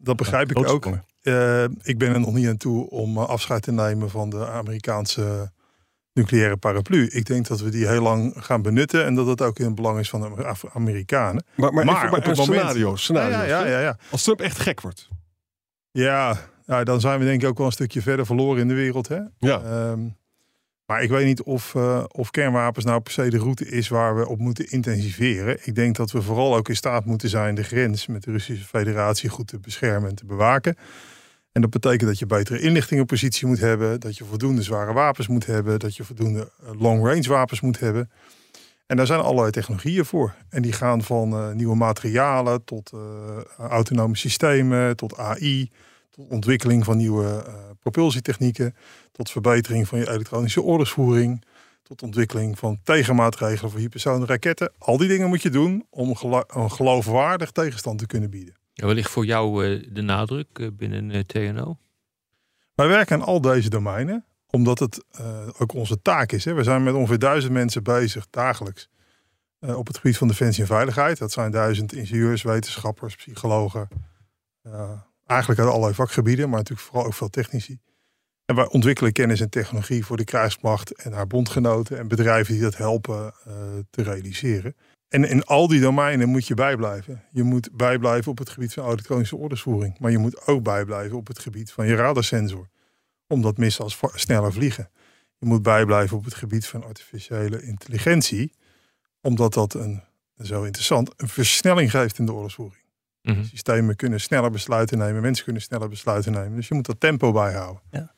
Dat 0.00 0.16
begrijp 0.16 0.50
ja, 0.54 0.60
ik 0.60 0.68
ook. 0.68 0.86
Uh, 1.22 1.64
ik 1.82 1.98
ben 1.98 2.12
er 2.12 2.20
nog 2.20 2.34
niet 2.34 2.48
aan 2.48 2.56
toe 2.56 2.90
om 2.90 3.18
afscheid 3.18 3.62
te 3.62 3.72
nemen 3.72 4.10
van 4.10 4.30
de 4.30 4.48
Amerikaanse 4.48 5.50
nucleaire 6.12 6.56
paraplu. 6.56 7.06
Ik 7.06 7.26
denk 7.26 7.46
dat 7.46 7.60
we 7.60 7.70
die 7.70 7.86
heel 7.86 8.02
lang 8.02 8.34
gaan 8.36 8.62
benutten 8.62 9.04
en 9.04 9.14
dat 9.14 9.26
dat 9.26 9.42
ook 9.42 9.58
in 9.58 9.64
het 9.64 9.74
belang 9.74 9.98
is 9.98 10.08
van 10.08 10.20
de 10.20 10.54
Amerikanen. 10.72 11.44
Maar, 11.54 11.72
maar, 11.72 11.84
maar 11.84 12.12
op 12.12 12.24
het 12.24 12.36
scenario, 12.36 12.96
scenario 12.96 13.36
ja, 13.36 13.44
ja, 13.44 13.66
ja, 13.66 13.80
ja, 13.80 13.96
Als 14.10 14.22
Trump 14.22 14.40
echt 14.40 14.58
gek 14.58 14.80
wordt. 14.80 15.08
Ja, 15.90 16.38
ja, 16.66 16.84
dan 16.84 17.00
zijn 17.00 17.18
we 17.18 17.24
denk 17.24 17.42
ik 17.42 17.48
ook 17.48 17.58
wel 17.58 17.66
een 17.66 17.72
stukje 17.72 18.02
verder 18.02 18.26
verloren 18.26 18.60
in 18.60 18.68
de 18.68 18.74
wereld. 18.74 19.08
Hè? 19.08 19.18
Ja. 19.38 19.88
Um, 19.90 20.16
maar 20.88 21.02
ik 21.02 21.10
weet 21.10 21.24
niet 21.24 21.42
of, 21.42 21.74
uh, 21.74 22.04
of 22.08 22.30
kernwapens 22.30 22.84
nou 22.84 23.00
per 23.00 23.12
se 23.12 23.30
de 23.30 23.38
route 23.38 23.68
is 23.68 23.88
waar 23.88 24.16
we 24.16 24.28
op 24.28 24.38
moeten 24.38 24.70
intensiveren. 24.70 25.58
Ik 25.62 25.74
denk 25.74 25.96
dat 25.96 26.10
we 26.10 26.22
vooral 26.22 26.56
ook 26.56 26.68
in 26.68 26.76
staat 26.76 27.04
moeten 27.04 27.28
zijn 27.28 27.54
de 27.54 27.62
grens 27.62 28.06
met 28.06 28.22
de 28.22 28.30
Russische 28.30 28.64
Federatie 28.64 29.28
goed 29.28 29.46
te 29.46 29.58
beschermen 29.58 30.08
en 30.08 30.14
te 30.14 30.26
bewaken. 30.26 30.76
En 31.52 31.60
dat 31.60 31.70
betekent 31.70 32.08
dat 32.08 32.18
je 32.18 32.26
betere 32.26 32.60
inlichtingenpositie 32.60 33.46
moet 33.46 33.60
hebben, 33.60 34.00
dat 34.00 34.16
je 34.16 34.24
voldoende 34.24 34.62
zware 34.62 34.92
wapens 34.92 35.28
moet 35.28 35.46
hebben, 35.46 35.78
dat 35.78 35.96
je 35.96 36.04
voldoende 36.04 36.50
eh, 36.62 36.80
long-range 36.80 37.28
wapens 37.28 37.60
moet 37.60 37.80
hebben. 37.80 38.10
En 38.86 38.96
daar 38.96 39.06
zijn 39.06 39.20
allerlei 39.20 39.50
technologieën 39.50 40.04
voor. 40.04 40.34
En 40.48 40.62
die 40.62 40.72
gaan 40.72 41.02
van 41.02 41.32
uh, 41.32 41.52
nieuwe 41.52 41.76
materialen 41.76 42.64
tot 42.64 42.92
autonome 43.58 44.16
systemen, 44.16 44.96
tot 44.96 45.16
AI, 45.16 45.70
tot 46.10 46.28
ontwikkeling 46.28 46.84
van 46.84 46.96
nieuwe 46.96 47.44
propulsietechnieken, 47.90 48.74
tot 49.12 49.30
verbetering 49.30 49.88
van 49.88 49.98
je 49.98 50.10
elektronische 50.10 50.62
oorlogsvoering, 50.62 51.44
tot 51.82 52.02
ontwikkeling 52.02 52.58
van 52.58 52.80
tegenmaatregelen 52.82 53.70
voor 53.70 53.80
hypersonische 53.80 54.32
raketten. 54.32 54.72
Al 54.78 54.96
die 54.96 55.08
dingen 55.08 55.28
moet 55.28 55.42
je 55.42 55.50
doen 55.50 55.86
om 55.90 56.16
een 56.46 56.70
geloofwaardig 56.70 57.50
tegenstand 57.50 57.98
te 57.98 58.06
kunnen 58.06 58.30
bieden. 58.30 58.54
Ja, 58.72 58.86
wat 58.86 58.94
ligt 58.94 59.10
voor 59.10 59.24
jou 59.24 59.66
uh, 59.66 59.86
de 59.92 60.02
nadruk 60.02 60.58
uh, 60.58 60.68
binnen 60.72 61.10
uh, 61.10 61.20
TNO? 61.20 61.78
Wij 62.74 62.88
werken 62.88 63.20
aan 63.20 63.26
al 63.26 63.40
deze 63.40 63.70
domeinen, 63.70 64.24
omdat 64.50 64.78
het 64.78 65.04
ook 65.58 65.72
onze 65.72 66.02
taak 66.02 66.32
is. 66.32 66.44
Hè. 66.44 66.54
We 66.54 66.62
zijn 66.62 66.82
met 66.82 66.94
ongeveer 66.94 67.18
duizend 67.18 67.52
mensen 67.52 67.82
bezig 67.82 68.26
dagelijks 68.30 68.88
op 69.60 69.86
het 69.86 69.96
gebied 69.96 70.16
van 70.16 70.28
defensie 70.28 70.62
en 70.62 70.68
veiligheid. 70.68 71.18
Dat 71.18 71.32
zijn 71.32 71.50
duizend 71.50 71.92
ingenieurs, 71.92 72.42
wetenschappers, 72.42 73.16
psychologen. 73.16 73.88
Eigenlijk 75.28 75.60
uit 75.60 75.68
allerlei 75.68 75.94
vakgebieden, 75.94 76.48
maar 76.48 76.58
natuurlijk 76.58 76.88
vooral 76.88 77.06
ook 77.06 77.14
veel 77.14 77.30
technici. 77.30 77.78
En 78.44 78.54
wij 78.54 78.68
ontwikkelen 78.68 79.12
kennis 79.12 79.40
en 79.40 79.50
technologie 79.50 80.04
voor 80.04 80.16
de 80.16 80.24
krijgsmacht 80.24 80.92
en 80.92 81.12
haar 81.12 81.26
bondgenoten 81.26 81.98
en 81.98 82.08
bedrijven 82.08 82.54
die 82.54 82.62
dat 82.62 82.76
helpen 82.76 83.34
te 83.90 84.02
realiseren. 84.02 84.74
En 85.08 85.24
in 85.24 85.44
al 85.44 85.68
die 85.68 85.80
domeinen 85.80 86.28
moet 86.28 86.46
je 86.46 86.54
bijblijven. 86.54 87.22
Je 87.30 87.42
moet 87.42 87.68
bijblijven 87.72 88.30
op 88.30 88.38
het 88.38 88.48
gebied 88.48 88.72
van 88.72 88.84
elektronische 88.84 89.36
ordesvoering. 89.36 89.98
Maar 89.98 90.10
je 90.10 90.18
moet 90.18 90.46
ook 90.46 90.62
bijblijven 90.62 91.16
op 91.16 91.26
het 91.26 91.38
gebied 91.38 91.72
van 91.72 91.86
je 91.86 91.94
radarsensor. 91.94 92.68
Omdat 93.26 93.56
missiles 93.56 93.98
sneller 94.14 94.52
vliegen. 94.52 94.90
Je 95.38 95.46
moet 95.46 95.62
bijblijven 95.62 96.16
op 96.16 96.24
het 96.24 96.34
gebied 96.34 96.66
van 96.66 96.84
artificiële 96.84 97.62
intelligentie. 97.62 98.52
Omdat 99.20 99.54
dat 99.54 99.74
een, 99.74 100.02
zo 100.42 100.62
interessant, 100.62 101.12
een 101.16 101.28
versnelling 101.28 101.90
geeft 101.90 102.18
in 102.18 102.26
de 102.26 102.32
oorlogsvoering. 102.32 102.82
Mm 103.34 103.44
Systemen 103.44 103.96
kunnen 103.96 104.20
sneller 104.20 104.50
besluiten 104.50 104.98
nemen. 104.98 105.22
Mensen 105.22 105.44
kunnen 105.44 105.62
sneller 105.62 105.88
besluiten 105.88 106.32
nemen. 106.32 106.54
Dus 106.56 106.68
je 106.68 106.74
moet 106.74 106.86
dat 106.86 107.00
tempo 107.00 107.32
bijhouden. 107.32 107.82
Ja. 107.90 108.12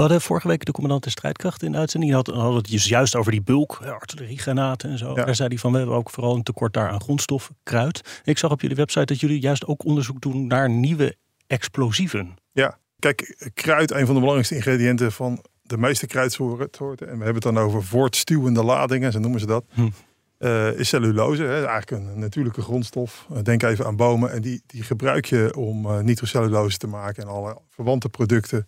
We 0.00 0.06
hadden 0.06 0.20
vorige 0.20 0.48
week 0.48 0.64
de 0.64 0.72
commandant 0.72 1.04
de 1.04 1.10
strijdkrachten 1.10 1.66
in 1.66 1.72
de 1.72 1.78
uitzending. 1.78 2.12
Die 2.12 2.22
had, 2.22 2.42
had 2.42 2.54
het 2.54 2.70
dus 2.70 2.84
juist 2.88 3.16
over 3.16 3.32
die 3.32 3.42
bulk, 3.42 3.80
artilleriegranaten 3.86 4.90
en 4.90 4.98
zo. 4.98 5.14
Daar 5.14 5.34
zei 5.34 5.48
hij 5.48 5.58
van, 5.58 5.72
we 5.72 5.78
hebben 5.78 5.96
ook 5.96 6.10
vooral 6.10 6.34
een 6.34 6.42
tekort 6.42 6.72
daar 6.72 6.88
aan 6.88 7.00
grondstoffen, 7.00 7.56
kruid. 7.62 8.20
Ik 8.24 8.38
zag 8.38 8.50
op 8.50 8.60
jullie 8.60 8.76
website 8.76 9.04
dat 9.04 9.20
jullie 9.20 9.40
juist 9.40 9.66
ook 9.66 9.84
onderzoek 9.84 10.20
doen 10.20 10.46
naar 10.46 10.70
nieuwe 10.70 11.16
explosieven. 11.46 12.34
Ja, 12.52 12.78
kijk, 12.98 13.50
kruid, 13.54 13.90
een 13.90 14.06
van 14.06 14.14
de 14.14 14.20
belangrijkste 14.20 14.54
ingrediënten 14.54 15.12
van 15.12 15.44
de 15.62 15.78
meeste 15.78 16.06
kruidsoorten. 16.06 17.08
En 17.08 17.18
we 17.18 17.24
hebben 17.24 17.34
het 17.34 17.42
dan 17.42 17.58
over 17.58 17.84
voortstuwende 17.84 18.64
ladingen, 18.64 19.12
zo 19.12 19.18
noemen 19.18 19.40
ze 19.40 19.46
dat. 19.46 19.64
Hm. 19.72 19.88
Uh, 20.42 20.78
is 20.78 20.88
cellulose, 20.88 21.42
hè, 21.42 21.64
eigenlijk 21.66 21.90
een 21.90 22.18
natuurlijke 22.18 22.62
grondstof. 22.62 23.26
Uh, 23.32 23.38
denk 23.42 23.62
even 23.62 23.86
aan 23.86 23.96
bomen. 23.96 24.32
En 24.32 24.42
die, 24.42 24.62
die 24.66 24.82
gebruik 24.82 25.24
je 25.24 25.56
om 25.56 25.86
uh, 25.86 25.98
nitrocellulose 25.98 26.78
te 26.78 26.86
maken 26.86 27.22
en 27.22 27.28
alle 27.28 27.56
verwante 27.68 28.08
producten. 28.08 28.66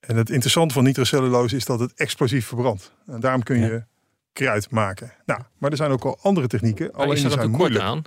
En 0.00 0.16
het 0.16 0.30
interessante 0.30 0.74
van 0.74 0.84
nitrocellulose 0.84 1.56
is 1.56 1.64
dat 1.64 1.80
het 1.80 1.92
explosief 1.94 2.46
verbrandt. 2.46 2.92
En 3.06 3.20
daarom 3.20 3.42
kun 3.42 3.58
je 3.58 3.84
kruid 4.32 4.70
maken. 4.70 5.12
Nou, 5.26 5.40
maar 5.58 5.70
er 5.70 5.76
zijn 5.76 5.90
ook 5.90 6.04
al 6.04 6.18
andere 6.22 6.46
technieken. 6.46 6.88
Maar 6.92 7.00
Alleen 7.00 7.16
is 7.16 7.24
er 7.24 7.32
een 7.32 7.38
tekort 7.38 7.56
moeilijk. 7.58 7.84
aan? 7.84 8.02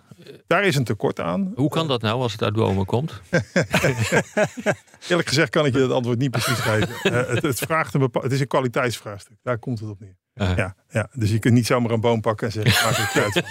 Daar 0.48 0.64
is 0.64 0.76
een 0.76 0.84
tekort 0.84 1.20
aan. 1.20 1.52
Hoe 1.56 1.70
kan 1.70 1.88
dat 1.88 2.02
nou 2.02 2.22
als 2.22 2.32
het 2.32 2.42
uit 2.44 2.54
bomen 2.54 2.86
komt? 2.86 3.22
Eerlijk 5.10 5.28
gezegd 5.28 5.50
kan 5.50 5.66
ik 5.66 5.74
je 5.74 5.80
dat 5.80 5.92
antwoord 5.92 6.18
niet 6.18 6.32
precies 6.32 6.60
geven. 6.60 6.90
Eh, 7.04 7.28
het, 7.34 7.44
het, 7.44 7.60
vraagt 7.60 7.94
een 7.94 8.00
bepa- 8.00 8.22
het 8.22 8.32
is 8.32 8.40
een 8.40 8.48
kwaliteitsvraagstuk. 8.48 9.38
Daar 9.44 9.58
komt 9.58 9.80
het 9.80 9.90
op 9.90 10.00
neer. 10.00 10.18
Uh, 10.42 10.56
Ja, 10.58 10.76
ja. 10.90 11.10
Dus 11.14 11.32
je 11.32 11.40
kunt 11.40 11.54
niet 11.54 11.66
zomaar 11.66 11.92
een 11.92 12.02
boom 12.02 12.22
pakken 12.22 12.48
en 12.48 12.54
zeggen, 12.54 12.72
ik 12.92 12.98
maak 12.98 13.10
kruid 13.10 13.32
van. 13.34 13.44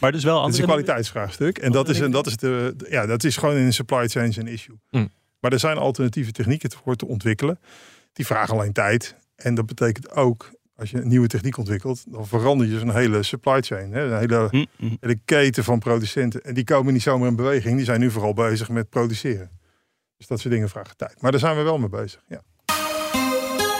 Maar 0.00 0.12
dus 0.12 0.24
wel 0.24 0.44
Het 0.44 0.52
is 0.52 0.58
een 0.58 0.64
kwaliteitsvraagstuk. 0.66 1.58
En 1.58 1.72
dat 1.72 1.88
is, 1.88 2.00
en 2.00 2.10
dat 2.10 2.26
is, 2.26 2.36
de, 2.36 2.74
de- 2.76 2.86
ja, 2.90 3.06
dat 3.06 3.24
is 3.24 3.36
gewoon 3.36 3.56
in 3.56 3.64
een 3.64 3.72
supply 3.72 4.08
chain 4.08 4.32
een 4.36 4.46
issue. 4.46 4.76
Mm. 4.90 5.08
Maar 5.40 5.52
er 5.52 5.58
zijn 5.58 5.76
alternatieve 5.76 6.32
technieken 6.32 6.70
voor 6.84 6.96
te 6.96 7.06
ontwikkelen. 7.06 7.58
Die 8.12 8.26
vragen 8.26 8.54
alleen 8.54 8.72
tijd. 8.72 9.14
En 9.36 9.54
dat 9.54 9.66
betekent 9.66 10.10
ook, 10.10 10.50
als 10.76 10.90
je 10.90 10.96
een 11.00 11.08
nieuwe 11.08 11.26
techniek 11.26 11.56
ontwikkelt, 11.58 12.04
dan 12.12 12.26
verander 12.26 12.66
je 12.66 12.78
zo'n 12.78 12.94
hele 12.96 13.22
supply 13.22 13.60
chain. 13.62 13.92
Hè? 13.92 14.04
Een 14.12 14.18
hele, 14.18 14.48
Hm, 14.50 14.64
hm. 14.76 14.94
hele 15.00 15.18
keten 15.24 15.64
van 15.64 15.78
producenten. 15.78 16.40
En 16.42 16.54
die 16.54 16.64
komen 16.64 16.92
niet 16.92 17.02
zomaar 17.02 17.28
in 17.28 17.36
beweging. 17.36 17.76
Die 17.76 17.84
zijn 17.84 18.00
nu 18.00 18.10
vooral 18.10 18.34
bezig 18.34 18.68
met 18.68 18.88
produceren. 18.88 19.50
Dus 20.16 20.26
dat 20.26 20.40
soort 20.40 20.54
dingen 20.54 20.68
vragen 20.68 20.96
tijd. 20.96 21.22
Maar 21.22 21.30
daar 21.30 21.40
zijn 21.40 21.56
we 21.56 21.62
wel 21.62 21.78
mee 21.78 21.88
bezig. 21.88 22.22
Ja. 22.28 22.42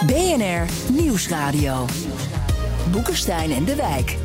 BNR 0.06 0.92
Nieuwsradio. 0.92 1.84
Boekenstein 2.92 3.50
en 3.50 3.64
de 3.64 3.74
Wijk. 3.76 4.16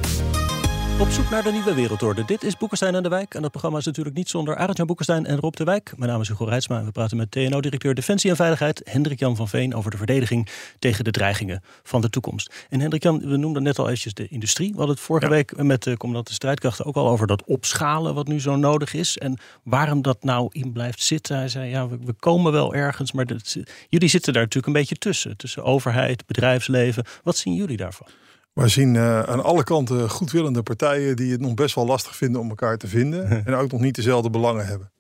Op 1.00 1.10
zoek 1.10 1.30
naar 1.30 1.44
de 1.44 1.52
nieuwe 1.52 1.74
wereldorde. 1.74 2.26
Dit 2.26 2.44
is 2.44 2.58
Boekenstein 2.58 2.96
en 2.96 3.04
de 3.04 3.10
Wijk. 3.10 3.34
En 3.34 3.42
dat 3.42 3.52
programma 3.52 3.78
is 3.78 3.86
natuurlijk 3.86 4.16
niet 4.16 4.30
zonder 4.30 4.56
Arend-Jan 4.56 4.88
Boekenstein 4.88 5.26
en 5.26 5.40
Rob 5.40 5.54
de 5.56 5.64
Wijk. 5.64 5.94
Mijn 5.98 6.12
naam 6.12 6.22
is 6.22 6.28
Hugo 6.28 6.46
Reitsma 6.46 6.80
en 6.80 6.86
we 6.86 6.92
praten 6.92 7.18
met 7.18 7.32
TNO-directeur 7.32 7.94
Defensie 7.94 8.30
en 8.30 8.36
Veiligheid... 8.36 8.82
Hendrik-Jan 8.84 9.36
van 9.36 9.48
Veen 9.48 9.76
over 9.76 9.92
de 9.92 9.98
verdediging 9.98 10.50
tegen 10.80 11.04
de 11.04 11.12
dreigingen 11.12 11.64
van 11.84 12.02
de 12.02 12.10
toekomst. 12.10 12.66
En 12.70 12.80
Hendrik-Jan, 12.80 13.20
we 13.20 13.38
noemden 13.38 13.64
net 13.64 13.80
al 13.80 13.86
eventjes 13.86 14.14
de 14.14 14.28
industrie. 14.28 14.72
We 14.72 14.78
hadden 14.78 14.96
het 14.96 15.04
vorige 15.06 15.26
Ja. 15.26 15.32
week 15.32 15.64
met 15.64 15.84
de 15.84 15.98
commandant 15.98 16.28
de 16.28 16.34
strijdkrachten 16.34 16.86
ook 16.86 16.96
al 16.96 17.10
over 17.10 17.28
dat 17.28 17.44
opschalen... 17.46 18.14
wat 18.14 18.28
nu 18.28 18.40
zo 18.42 18.56
nodig 18.56 18.94
is 18.94 19.18
en 19.18 19.40
waarom 19.64 20.02
dat 20.02 20.24
nou 20.24 20.48
in 20.52 20.72
blijft 20.72 21.02
zitten. 21.04 21.38
Hij 21.38 21.48
zei, 21.50 21.70
ja, 21.70 21.88
we, 21.88 21.98
we 22.04 22.14
komen 22.14 22.52
wel 22.52 22.74
ergens, 22.74 23.12
maar 23.12 23.26
dat, 23.26 23.56
jullie 23.90 24.10
zitten 24.10 24.34
daar 24.34 24.42
natuurlijk 24.44 24.74
een 24.74 24.80
beetje 24.80 24.96
tussen. 24.96 25.38
Tussen 25.38 25.64
overheid, 25.64 26.26
bedrijfsleven. 26.26 27.06
Wat 27.24 27.38
zien 27.38 27.54
jullie 27.54 27.78
daarvan? 27.78 28.08
We 28.54 28.68
zien 28.68 28.96
eh, 28.96 29.24
aan 29.24 29.44
alle 29.44 29.64
kanten 29.64 30.10
goedwillende 30.10 30.64
partijen 30.64 31.16
die 31.16 31.32
het 31.32 31.42
nog 31.42 31.54
best 31.54 31.76
wel 31.76 31.86
lastig 31.86 32.16
vinden 32.16 32.42
om 32.42 32.50
elkaar 32.50 32.78
te 32.78 32.88
vinden. 32.88 33.30
en 33.46 33.54
ook 33.54 33.72
nog 33.72 33.82
niet 33.82 33.96
dezelfde 33.96 34.30
belangen 34.30 34.66
hebben. 34.66 34.92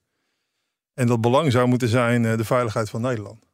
En 0.93 1.07
dat 1.07 1.21
belang 1.21 1.51
zou 1.51 1.67
moeten 1.67 1.87
zijn 1.87 2.25
eh, 2.25 2.37
de 2.37 2.45
veiligheid 2.45 2.89
van 2.89 3.01
Nederland. 3.01 3.49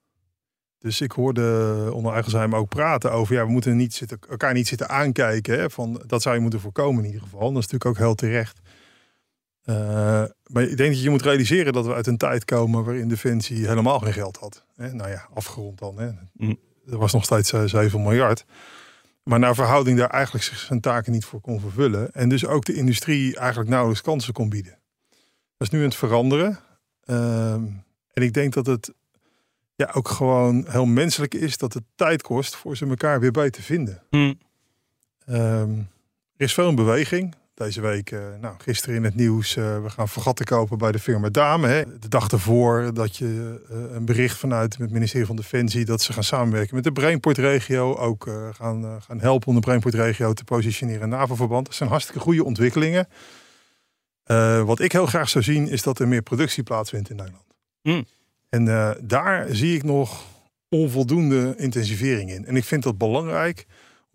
Dus 0.79 1.01
ik 1.01 1.11
hoorde 1.11 1.89
onder 1.93 2.13
eigen 2.13 2.31
geheim 2.31 2.55
ook 2.55 2.69
praten 2.69 3.11
over, 3.11 3.35
ja, 3.35 3.45
we 3.45 3.51
moeten 3.51 3.75
niet 3.75 3.93
zitten, 3.93 4.19
elkaar 4.29 4.53
niet 4.53 4.67
zitten 4.67 4.89
aankijken. 4.89 5.59
Hè, 5.59 5.69
van, 5.69 6.03
dat 6.07 6.21
zou 6.21 6.35
je 6.35 6.41
moeten 6.41 6.59
voorkomen 6.59 7.03
in 7.03 7.05
ieder 7.05 7.21
geval. 7.21 7.47
En 7.47 7.53
dat 7.53 7.63
is 7.63 7.69
natuurlijk 7.69 7.85
ook 7.85 8.05
heel 8.05 8.15
terecht. 8.15 8.59
Eh, 9.63 10.23
maar 10.47 10.63
ik 10.63 10.77
denk 10.77 10.93
dat 10.93 11.01
je 11.01 11.09
moet 11.09 11.21
realiseren 11.21 11.73
dat 11.73 11.85
we 11.85 11.93
uit 11.93 12.07
een 12.07 12.17
tijd 12.17 12.45
komen 12.45 12.83
waarin 12.83 13.07
Defensie 13.07 13.67
helemaal 13.67 13.99
geen 13.99 14.13
geld 14.13 14.37
had. 14.37 14.65
Hè? 14.75 14.93
Nou 14.93 15.09
ja, 15.09 15.27
afgerond 15.33 15.79
dan. 15.79 15.99
Hè? 15.99 16.09
Mm. 16.33 16.59
Er 16.91 16.97
was 16.97 17.13
nog 17.13 17.23
steeds 17.23 17.53
eh, 17.53 17.63
7 17.65 18.01
miljard. 18.01 18.45
Maar 19.27 19.39
naar 19.39 19.55
verhouding 19.55 19.97
daar 19.97 20.09
eigenlijk 20.09 20.43
zich 20.43 20.57
zijn 20.57 20.79
taken 20.79 21.11
niet 21.11 21.25
voor 21.25 21.41
kon 21.41 21.59
vervullen. 21.59 22.13
En 22.13 22.29
dus 22.29 22.45
ook 22.45 22.65
de 22.65 22.73
industrie 22.73 23.35
eigenlijk 23.35 23.69
nauwelijks 23.69 24.03
kansen 24.03 24.33
kon 24.33 24.49
bieden. 24.49 24.79
Dat 25.57 25.67
is 25.67 25.69
nu 25.69 25.79
aan 25.79 25.85
het 25.85 25.95
veranderen. 25.95 26.59
Ehm, 27.03 27.63
en 28.13 28.23
ik 28.23 28.33
denk 28.33 28.53
dat 28.53 28.65
het 28.65 28.93
ja, 29.75 29.89
ook 29.93 30.07
gewoon 30.07 30.65
heel 30.67 30.85
menselijk 30.85 31.33
is 31.33 31.57
dat 31.57 31.73
het 31.73 31.83
tijd 31.95 32.21
kost 32.21 32.55
voor 32.55 32.77
ze 32.77 32.87
elkaar 32.87 33.19
weer 33.19 33.31
bij 33.31 33.49
te 33.49 33.61
vinden. 33.61 34.03
Hm. 34.09 34.33
Ehm, 35.25 35.77
er 36.35 36.45
is 36.45 36.53
veel 36.53 36.69
in 36.69 36.75
beweging. 36.75 37.35
Deze 37.57 37.81
week, 37.81 38.11
eh, 38.11 38.19
nou, 38.41 38.55
gisteren 38.57 38.95
in 38.95 39.03
het 39.03 39.15
nieuws, 39.15 39.55
eh, 39.55 39.83
we 39.83 39.89
gaan 39.89 40.09
vergatten 40.09 40.45
kopen 40.45 40.77
bij 40.77 40.91
de 40.91 40.99
firma 40.99 41.29
Dame. 41.29 41.67
Hè. 41.67 41.99
De 41.99 42.07
dag 42.07 42.31
ervoor 42.31 42.93
dat 42.93 43.17
je 43.17 43.61
eh, 43.69 43.95
een 43.95 44.05
bericht 44.05 44.37
vanuit 44.37 44.77
het 44.77 44.91
ministerie 44.91 45.27
van 45.27 45.35
Defensie 45.35 45.85
dat 45.85 46.01
ze 46.01 46.13
gaan 46.13 46.23
samenwerken 46.23 46.75
met 46.75 46.83
de 46.83 46.91
Brainport-regio. 46.91 47.95
Ook 47.95 48.29
gaan, 48.51 49.01
gaan 49.01 49.19
helpen 49.19 49.47
om 49.47 49.53
de 49.53 49.59
Brainport-regio 49.59 50.33
te 50.33 50.43
positioneren 50.43 51.01
in 51.01 51.09
NAVO-verband. 51.09 51.65
Dat 51.65 51.75
zijn 51.75 51.89
hartstikke 51.89 52.21
goede 52.21 52.43
ontwikkelingen. 52.43 53.07
Wat 54.65 54.79
ik 54.79 54.91
heel 54.91 55.05
graag 55.05 55.29
zou 55.29 55.43
zien, 55.43 55.67
is 55.67 55.83
dat 55.83 55.99
er 55.99 56.07
meer 56.07 56.21
productie 56.21 56.63
plaatsvindt 56.63 57.09
in 57.09 57.15
Nederland. 57.15 57.53
Mm. 57.81 58.05
En 58.49 58.65
daar 59.01 59.47
zie 59.49 59.75
ik 59.75 59.83
nog 59.83 60.23
onvoldoende 60.69 61.53
intensivering 61.57 62.31
in. 62.31 62.45
En 62.45 62.55
ik 62.55 62.63
vind 62.63 62.83
dat 62.83 62.97
belangrijk, 62.97 63.65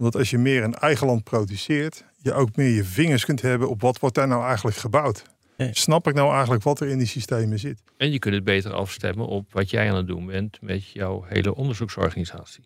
omdat 0.03 0.21
als 0.21 0.31
je 0.31 0.39
meer 0.39 0.63
in 0.63 0.75
eigen 0.75 1.07
land 1.07 1.25
produceert, 1.25 2.05
je 2.17 2.33
ook 2.33 2.57
meer 2.57 2.69
je 2.75 2.85
vingers 2.85 3.25
kunt 3.25 3.43
hebben 3.43 3.69
op 3.69 3.81
wat 3.81 3.99
wordt 3.99 4.15
daar 4.15 4.29
nou 4.29 4.45
eigenlijk 4.45 4.77
gebouwd. 4.77 5.23
Ja. 5.57 5.69
Snap 5.73 6.09
ik 6.09 6.15
nou 6.15 6.33
eigenlijk 6.33 6.63
wat 6.63 6.81
er 6.81 6.89
in 6.89 6.99
die 6.99 7.07
systemen 7.07 7.59
zit? 7.59 7.83
En 7.97 8.13
je 8.13 8.19
kunt 8.19 8.35
het 8.35 8.45
beter 8.45 8.73
afstemmen 8.73 9.27
op 9.27 9.53
wat 9.53 9.71
jij 9.71 9.91
aan 9.91 9.97
het 9.97 10.07
doen 10.07 10.27
bent 10.27 10.59
met 10.61 10.91
jouw 10.91 11.23
hele 11.29 11.55
onderzoeksorganisatie. 11.55 12.65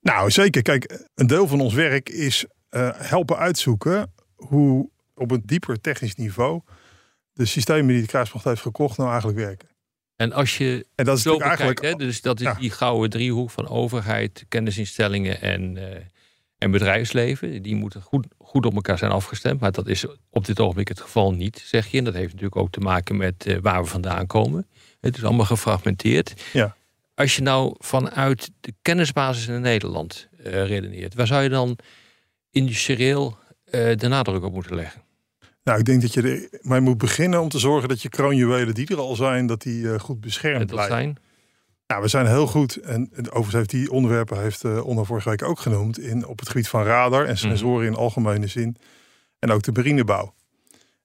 Nou, 0.00 0.30
zeker. 0.30 0.62
Kijk, 0.62 1.06
een 1.14 1.26
deel 1.26 1.46
van 1.46 1.60
ons 1.60 1.74
werk 1.74 2.08
is 2.08 2.46
eh, 2.68 2.90
helpen 2.94 3.36
uitzoeken 3.36 4.12
hoe 4.34 4.90
op 5.14 5.30
een 5.30 5.42
dieper 5.44 5.80
technisch 5.80 6.14
niveau 6.14 6.60
de 7.32 7.44
systemen 7.44 7.86
die 7.92 8.00
de 8.00 8.06
kruismacht 8.06 8.44
heeft 8.44 8.60
gekocht 8.60 8.96
nou 8.96 9.10
eigenlijk 9.10 9.38
werken. 9.38 9.68
En 10.16 10.32
als 10.32 10.58
je 10.58 10.86
En 10.94 11.04
dat 11.04 11.16
is 11.16 11.22
zo 11.22 11.36
bekijkt, 11.36 11.58
eigenlijk 11.58 12.00
hè, 12.00 12.06
dus 12.06 12.20
dat 12.20 12.40
is 12.40 12.46
Ja. 12.46 12.54
die 12.54 12.70
gouden 12.70 13.10
driehoek 13.10 13.50
van 13.50 13.68
overheid, 13.68 14.44
kennisinstellingen 14.48 15.40
en, 15.40 15.76
eh, 15.76 16.02
en 16.58 16.70
bedrijfsleven. 16.70 17.62
Die 17.62 17.76
moeten 17.76 18.02
goed, 18.02 18.26
goed 18.38 18.66
op 18.66 18.74
elkaar 18.74 18.98
zijn 18.98 19.10
afgestemd. 19.10 19.60
Maar 19.60 19.72
dat 19.72 19.86
is 19.86 20.06
op 20.30 20.44
dit 20.44 20.60
ogenblik 20.60 20.88
het 20.88 21.00
geval 21.00 21.32
niet, 21.32 21.62
zeg 21.64 21.86
je. 21.86 21.98
En 21.98 22.04
dat 22.04 22.14
heeft 22.14 22.32
natuurlijk 22.32 22.56
ook 22.56 22.70
te 22.70 22.80
maken 22.80 23.16
met 23.16 23.46
eh, 23.46 23.56
waar 23.60 23.82
we 23.82 23.88
vandaan 23.88 24.26
komen. 24.26 24.66
Het 25.00 25.16
is 25.16 25.24
allemaal 25.24 25.46
gefragmenteerd. 25.46 26.34
Ja. 26.52 26.76
Als 27.14 27.36
je 27.36 27.42
nou 27.42 27.74
vanuit 27.78 28.50
de 28.60 28.74
kennisbasis 28.82 29.46
in 29.46 29.60
Nederland 29.60 30.28
eh, 30.44 30.66
redeneert, 30.66 31.14
waar 31.14 31.26
zou 31.26 31.42
je 31.42 31.48
dan 31.48 31.78
industrieel 32.50 33.38
eh, 33.64 33.96
de 33.96 34.08
nadruk 34.08 34.44
op 34.44 34.52
moeten 34.52 34.74
leggen? 34.74 35.04
Nou, 35.62 35.78
ik 35.78 35.84
denk 35.84 36.02
dat 36.02 36.14
je 36.14 36.22
er 36.22 36.58
maar 36.60 36.82
moet 36.82 36.98
beginnen 36.98 37.40
om 37.40 37.48
te 37.48 37.58
zorgen 37.58 37.88
dat 37.88 38.02
je 38.02 38.08
kroonjuwelen 38.08 38.74
die 38.74 38.88
er 38.88 38.98
al 38.98 39.16
zijn, 39.16 39.46
dat 39.46 39.62
die 39.62 39.98
goed 39.98 40.20
beschermd 40.20 40.58
dat 40.58 40.68
blijven. 40.68 40.96
zijn 40.96 41.18
Nou, 41.86 42.02
we 42.02 42.08
zijn 42.08 42.26
heel 42.26 42.46
goed. 42.46 42.76
En, 42.76 43.10
en 43.12 43.26
overigens 43.26 43.54
heeft 43.54 43.70
die 43.70 43.90
onderwerpen 43.90 44.40
heeft 44.40 44.64
uh, 44.64 44.86
Onno 44.86 45.04
vorige 45.04 45.28
week 45.28 45.42
ook 45.42 45.60
genoemd. 45.60 45.98
In, 45.98 46.26
op 46.26 46.38
het 46.38 46.48
gebied 46.48 46.68
van 46.68 46.82
radar 46.82 47.24
en 47.24 47.38
sensoren 47.38 47.86
in 47.86 47.94
algemene 47.94 48.46
zin. 48.46 48.76
En 49.38 49.50
ook 49.50 49.62
de 49.62 49.72
marinebouw. 49.72 50.34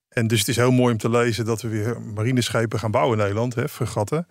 En 0.10 0.28
dus 0.28 0.40
het 0.40 0.48
is 0.48 0.56
heel 0.56 0.72
mooi 0.72 0.92
om 0.92 0.98
te 0.98 1.10
lezen 1.10 1.46
dat 1.46 1.62
we 1.62 1.68
weer 1.68 2.02
marineschepen 2.02 2.80
gaan 2.80 2.92
bouwen 2.92 3.18
in 3.18 3.24
Nederland. 3.24 3.56
Hè, 3.56 3.70
fregatten. 3.70 4.28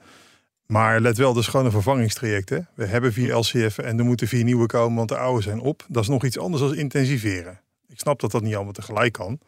Maar 0.66 1.00
let 1.00 1.16
wel, 1.16 1.32
dat 1.32 1.42
is 1.42 1.48
gewoon 1.48 1.66
een 1.66 1.72
vervangingstraject. 1.72 2.48
Hè. 2.48 2.58
We 2.74 2.86
hebben 2.86 3.12
vier 3.12 3.36
LCF 3.36 3.78
en 3.78 3.98
er 3.98 4.04
moeten 4.04 4.28
vier 4.28 4.44
nieuwe 4.44 4.66
komen, 4.66 4.96
want 4.96 5.08
de 5.08 5.16
oude 5.16 5.42
zijn 5.42 5.60
op. 5.60 5.84
Dat 5.88 6.02
is 6.02 6.08
nog 6.08 6.24
iets 6.24 6.38
anders 6.38 6.62
dan 6.62 6.74
intensiveren. 6.74 7.60
Ik 7.88 7.98
snap 7.98 8.20
dat 8.20 8.30
dat 8.30 8.42
niet 8.42 8.54
allemaal 8.54 8.72
tegelijk 8.72 9.12
kan. 9.12 9.38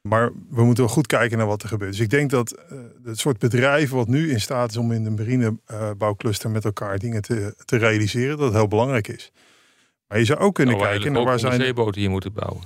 Maar 0.00 0.30
we 0.50 0.64
moeten 0.64 0.84
wel 0.84 0.92
goed 0.92 1.06
kijken 1.06 1.38
naar 1.38 1.46
wat 1.46 1.62
er 1.62 1.68
gebeurt. 1.68 1.90
Dus 1.90 2.00
ik 2.00 2.10
denk 2.10 2.30
dat 2.30 2.58
uh, 2.72 2.78
het 3.04 3.18
soort 3.18 3.38
bedrijven 3.38 3.96
wat 3.96 4.08
nu 4.08 4.30
in 4.30 4.40
staat 4.40 4.70
is 4.70 4.76
om 4.76 4.92
in 4.92 5.04
de 5.04 5.10
marinebouwcluster 5.10 6.50
met 6.50 6.64
elkaar 6.64 6.98
dingen 6.98 7.22
te, 7.22 7.54
te 7.64 7.76
realiseren, 7.76 8.38
dat 8.38 8.52
heel 8.52 8.68
belangrijk 8.68 9.08
is. 9.08 9.32
Maar 10.06 10.18
je 10.18 10.24
zou 10.24 10.38
ook 10.38 10.54
kunnen 10.54 10.74
oh, 10.74 10.80
kijken 10.80 11.12
naar 11.12 11.24
waar 11.24 11.38
zijn. 11.38 11.60
zeeboten 11.60 12.00
hier 12.00 12.10
moeten 12.10 12.32
bouwen. 12.32 12.62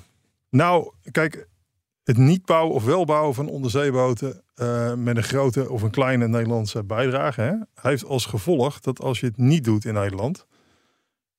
Nou, 0.50 0.92
kijk, 1.10 1.48
het 2.04 2.16
niet 2.16 2.44
bouwen 2.44 2.74
of 2.74 2.84
wel 2.84 3.04
bouwen 3.04 3.34
van 3.34 3.48
onderzeeboten 3.48 4.42
uh, 4.56 4.94
met 4.94 5.16
een 5.16 5.22
grote 5.22 5.70
of 5.70 5.82
een 5.82 5.90
kleine 5.90 6.28
Nederlandse 6.28 6.84
bijdrage, 6.84 7.40
hè, 7.40 7.88
heeft 7.88 8.04
als 8.04 8.26
gevolg 8.26 8.80
dat 8.80 9.00
als 9.00 9.20
je 9.20 9.26
het 9.26 9.36
niet 9.36 9.64
doet 9.64 9.84
in 9.84 9.94
Nederland, 9.94 10.46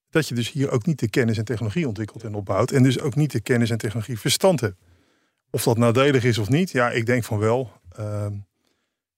dat 0.10 0.28
je 0.28 0.36
dus 0.36 0.52
hier 0.52 0.72
ook 0.72 0.86
niet 0.86 1.00
de 1.00 1.10
kennis 1.10 1.38
en 1.38 1.46
technologie 1.46 1.88
ontwikkelt 1.88 2.24
en 2.24 2.36
opbouwt. 2.36 2.72
En 2.72 2.84
dus 2.84 3.00
ook 3.00 3.16
niet 3.16 3.32
de 3.32 3.42
kennis 3.42 3.70
en 3.70 3.78
technologie 3.78 4.20
verstand 4.20 4.62
hebt. 4.62 4.78
Of 5.56 5.64
dat 5.64 5.78
nadelig 5.78 6.24
is 6.24 6.38
of 6.38 6.50
niet, 6.50 6.72
ja, 6.72 6.92
ik 6.92 7.06
denk 7.06 7.24
van 7.24 7.40
wel. 7.40 7.72
Uh, 8.00 8.28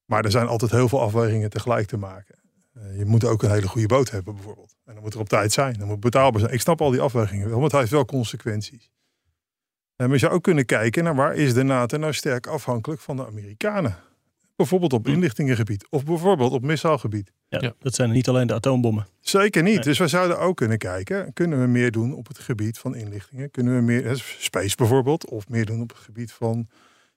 maar 0.05 0.25
er 0.25 0.31
zijn 0.31 0.47
altijd 0.47 0.71
heel 0.71 0.89
veel 0.89 1.01
afwegingen 1.01 1.49
tegelijk 1.49 1.87
te 1.87 1.97
maken. 1.97 2.35
Uh, 2.77 2.97
je 2.97 3.05
moet 3.05 3.25
ook 3.25 3.43
een 3.43 3.51
hele 3.51 3.67
goede 3.67 3.87
boot 3.87 4.11
hebben, 4.11 4.33
bijvoorbeeld. 4.35 4.75
En 4.85 4.93
dan 4.93 5.03
moet 5.03 5.13
er 5.13 5.19
op 5.19 5.29
tijd 5.29 5.51
zijn, 5.51 5.73
dan 5.73 5.87
moet 5.87 5.99
betaalbaar 5.99 6.39
zijn. 6.39 6.53
Ik 6.53 6.61
snap 6.61 6.81
al 6.81 6.91
die 6.91 7.01
afwegingen 7.01 7.47
wel, 7.47 7.55
maar 7.55 7.69
het 7.69 7.79
heeft 7.79 7.91
wel 7.91 8.05
consequenties. 8.05 8.91
En 9.95 10.05
maar 10.05 10.13
je 10.13 10.17
zou 10.17 10.33
ook 10.33 10.43
kunnen 10.43 10.65
kijken 10.65 11.03
naar 11.03 11.15
waar 11.15 11.35
is 11.35 11.53
de 11.53 11.63
NATO 11.63 11.97
nou 11.97 12.13
sterk 12.13 12.47
afhankelijk 12.47 13.01
van 13.01 13.15
de 13.15 13.25
Amerikanen. 13.25 13.97
Bijvoorbeeld 14.55 14.93
op 14.93 15.07
inlichtingengebied 15.07 15.87
of 15.89 16.05
bijvoorbeeld 16.05 16.51
op 16.51 16.61
missilegebied. 16.61 17.31
Ja, 17.49 17.59
ja, 17.61 17.73
dat 17.79 17.95
zijn 17.95 18.11
niet 18.11 18.27
alleen 18.27 18.47
de 18.47 18.53
atoombommen. 18.53 19.07
Zeker 19.19 19.63
niet. 19.63 19.75
Nee. 19.75 19.83
Dus 19.83 19.97
we 19.97 20.07
zouden 20.07 20.39
ook 20.39 20.57
kunnen 20.57 20.77
kijken, 20.77 21.33
kunnen 21.33 21.61
we 21.61 21.67
meer 21.67 21.91
doen 21.91 22.13
op 22.13 22.27
het 22.27 22.39
gebied 22.39 22.77
van 22.77 22.95
inlichtingen? 22.95 23.51
Kunnen 23.51 23.75
we 23.75 23.81
meer, 23.81 24.23
space 24.39 24.75
bijvoorbeeld, 24.75 25.29
of 25.29 25.49
meer 25.49 25.65
doen 25.65 25.81
op 25.81 25.89
het 25.89 25.97
gebied 25.97 26.31
van 26.31 26.67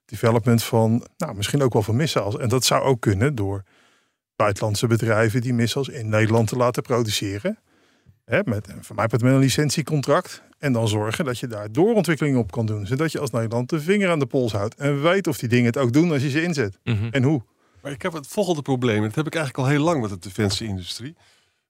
development 0.05 0.63
van, 0.63 1.07
nou 1.17 1.35
misschien 1.35 1.63
ook 1.63 1.73
wel 1.73 1.83
van 1.83 1.97
missiles. 1.97 2.37
En 2.37 2.49
dat 2.49 2.65
zou 2.65 2.83
ook 2.83 3.01
kunnen 3.01 3.35
door 3.35 3.63
buitenlandse 4.37 4.87
bedrijven 4.87 5.41
die 5.41 5.55
missiles 5.55 5.89
in 5.89 6.09
Nederland 6.09 6.49
te 6.49 6.57
laten 6.57 6.83
produceren. 6.83 7.59
Hè, 8.25 8.41
met, 8.45 8.75
van 8.81 8.97
mij 8.97 9.09
met 9.11 9.23
een 9.23 9.39
licentiecontract. 9.39 10.43
En 10.59 10.73
dan 10.73 10.89
zorgen 10.89 11.25
dat 11.25 11.39
je 11.39 11.47
daar 11.47 11.73
doorontwikkeling 11.73 12.37
op 12.37 12.51
kan 12.51 12.67
doen. 12.67 12.87
Zodat 12.87 13.13
je 13.13 13.19
als 13.19 13.31
Nederland 13.31 13.69
de 13.69 13.81
vinger 13.81 14.11
aan 14.11 14.19
de 14.19 14.27
pols 14.27 14.53
houdt. 14.53 14.75
En 14.75 15.03
weet 15.03 15.27
of 15.27 15.39
die 15.39 15.49
dingen 15.49 15.67
het 15.67 15.77
ook 15.77 15.93
doen 15.93 16.13
als 16.13 16.23
je 16.23 16.31
ze 16.31 16.43
inzet. 16.43 16.79
Mhm. 16.85 17.09
En 17.11 17.23
hoe. 17.23 17.43
Maar 17.83 17.93
ik 17.93 18.03
heb 18.03 18.13
het 18.13 18.27
volgende 18.27 18.63
probleem. 18.63 19.03
Dat 19.03 19.15
heb 19.15 19.27
ik 19.27 19.35
eigenlijk 19.35 19.67
al 19.67 19.73
heel 19.73 19.85
lang 19.85 20.01
met 20.01 20.11
de 20.11 20.19
defensie-industrie. 20.19 21.17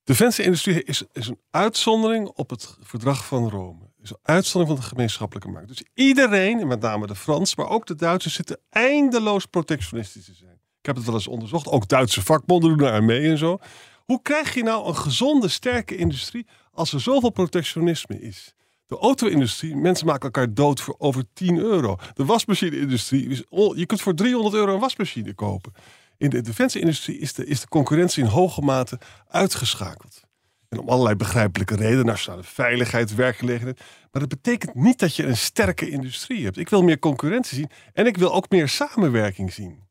Defensie-industrie 0.04 0.84
is, 0.84 1.02
is 1.12 1.26
een 1.26 1.40
uitzondering 1.50 2.28
op 2.28 2.50
het 2.50 2.76
verdrag 2.80 3.26
van 3.26 3.48
Rome. 3.48 3.90
Is 4.02 4.10
een 4.10 4.16
uitzondering 4.22 4.78
van 4.78 4.86
de 4.86 4.94
gemeenschappelijke 4.94 5.50
markt. 5.50 5.68
Dus 5.68 5.82
iedereen, 5.94 6.60
en 6.60 6.66
met 6.66 6.80
name 6.80 7.06
de 7.06 7.14
Frans, 7.14 7.56
maar 7.56 7.68
ook 7.68 7.86
de 7.86 7.94
Duitsers, 7.94 8.34
zitten 8.34 8.60
eindeloos 8.70 9.46
protectionistisch 9.46 10.24
te 10.24 10.34
zijn. 10.34 10.60
Ik 10.80 10.86
heb 10.86 10.96
het 10.96 11.04
wel 11.04 11.14
eens 11.14 11.26
onderzocht. 11.26 11.68
Ook 11.68 11.88
Duitse 11.88 12.22
vakbonden 12.22 12.68
doen 12.68 12.78
daar 12.78 13.04
mee 13.04 13.28
en 13.28 13.38
zo. 13.38 13.58
Hoe 14.04 14.22
krijg 14.22 14.54
je 14.54 14.62
nou 14.62 14.88
een 14.88 14.96
gezonde, 14.96 15.48
sterke 15.48 15.96
industrie 15.96 16.46
als 16.72 16.92
er 16.92 17.00
zoveel 17.00 17.30
protectionisme 17.30 18.20
is? 18.20 18.54
De 18.86 18.98
auto-industrie, 18.98 19.76
mensen 19.76 20.06
maken 20.06 20.22
elkaar 20.22 20.54
dood 20.54 20.80
voor 20.80 20.94
over 20.98 21.24
10 21.32 21.58
euro. 21.58 21.96
De 22.14 22.24
wasmachine-industrie, 22.24 23.46
je 23.74 23.86
kunt 23.86 24.00
voor 24.00 24.14
300 24.14 24.54
euro 24.54 24.74
een 24.74 24.80
wasmachine 24.80 25.34
kopen. 25.34 25.72
In 26.20 26.30
de 26.30 26.40
defensie-industrie 26.40 27.18
is 27.18 27.32
de, 27.32 27.46
is 27.46 27.60
de 27.60 27.68
concurrentie 27.68 28.22
in 28.22 28.28
hoge 28.28 28.60
mate 28.60 28.98
uitgeschakeld. 29.28 30.20
En 30.68 30.78
om 30.78 30.88
allerlei 30.88 31.16
begrijpelijke 31.16 31.76
redenen, 31.76 32.06
nationale 32.06 32.42
veiligheid, 32.42 33.14
werkgelegenheid. 33.14 33.80
Maar 34.12 34.20
dat 34.20 34.28
betekent 34.28 34.74
niet 34.74 34.98
dat 34.98 35.16
je 35.16 35.26
een 35.26 35.36
sterke 35.36 35.90
industrie 35.90 36.44
hebt. 36.44 36.56
Ik 36.56 36.68
wil 36.68 36.82
meer 36.82 36.98
concurrentie 36.98 37.56
zien 37.56 37.70
en 37.92 38.06
ik 38.06 38.16
wil 38.16 38.34
ook 38.34 38.50
meer 38.50 38.68
samenwerking 38.68 39.52
zien. 39.52 39.82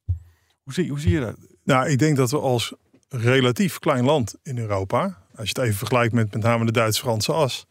Hoe 0.64 0.74
zie, 0.74 0.90
hoe 0.90 1.00
zie 1.00 1.12
je 1.12 1.20
dat? 1.20 1.36
Nou, 1.64 1.90
ik 1.90 2.00
denk 2.00 2.18
dat 2.18 2.32
we 2.32 2.40
als 2.40 2.74
relatief 3.08 3.80
klein 3.80 4.06
land 4.06 4.36
in 4.44 4.58
Europa, 4.58 5.02
als 5.36 5.50
je 5.50 5.54
het 5.56 5.58
even 5.58 5.78
vergelijkt 5.78 6.14
met 6.14 6.34
met 6.34 6.44
name 6.44 6.66
de 6.66 6.72
Duits-Franse 6.72 7.34
as, 7.34 7.66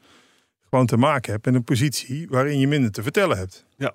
gewoon 0.71 0.87
te 0.87 0.97
maken 0.97 1.33
hebt 1.33 1.45
met 1.45 1.55
een 1.55 1.65
positie 1.65 2.27
waarin 2.29 2.59
je 2.59 2.69
minder 2.69 2.91
te 2.91 3.03
vertellen 3.03 3.37
hebt. 3.37 3.65
Ja. 3.77 3.95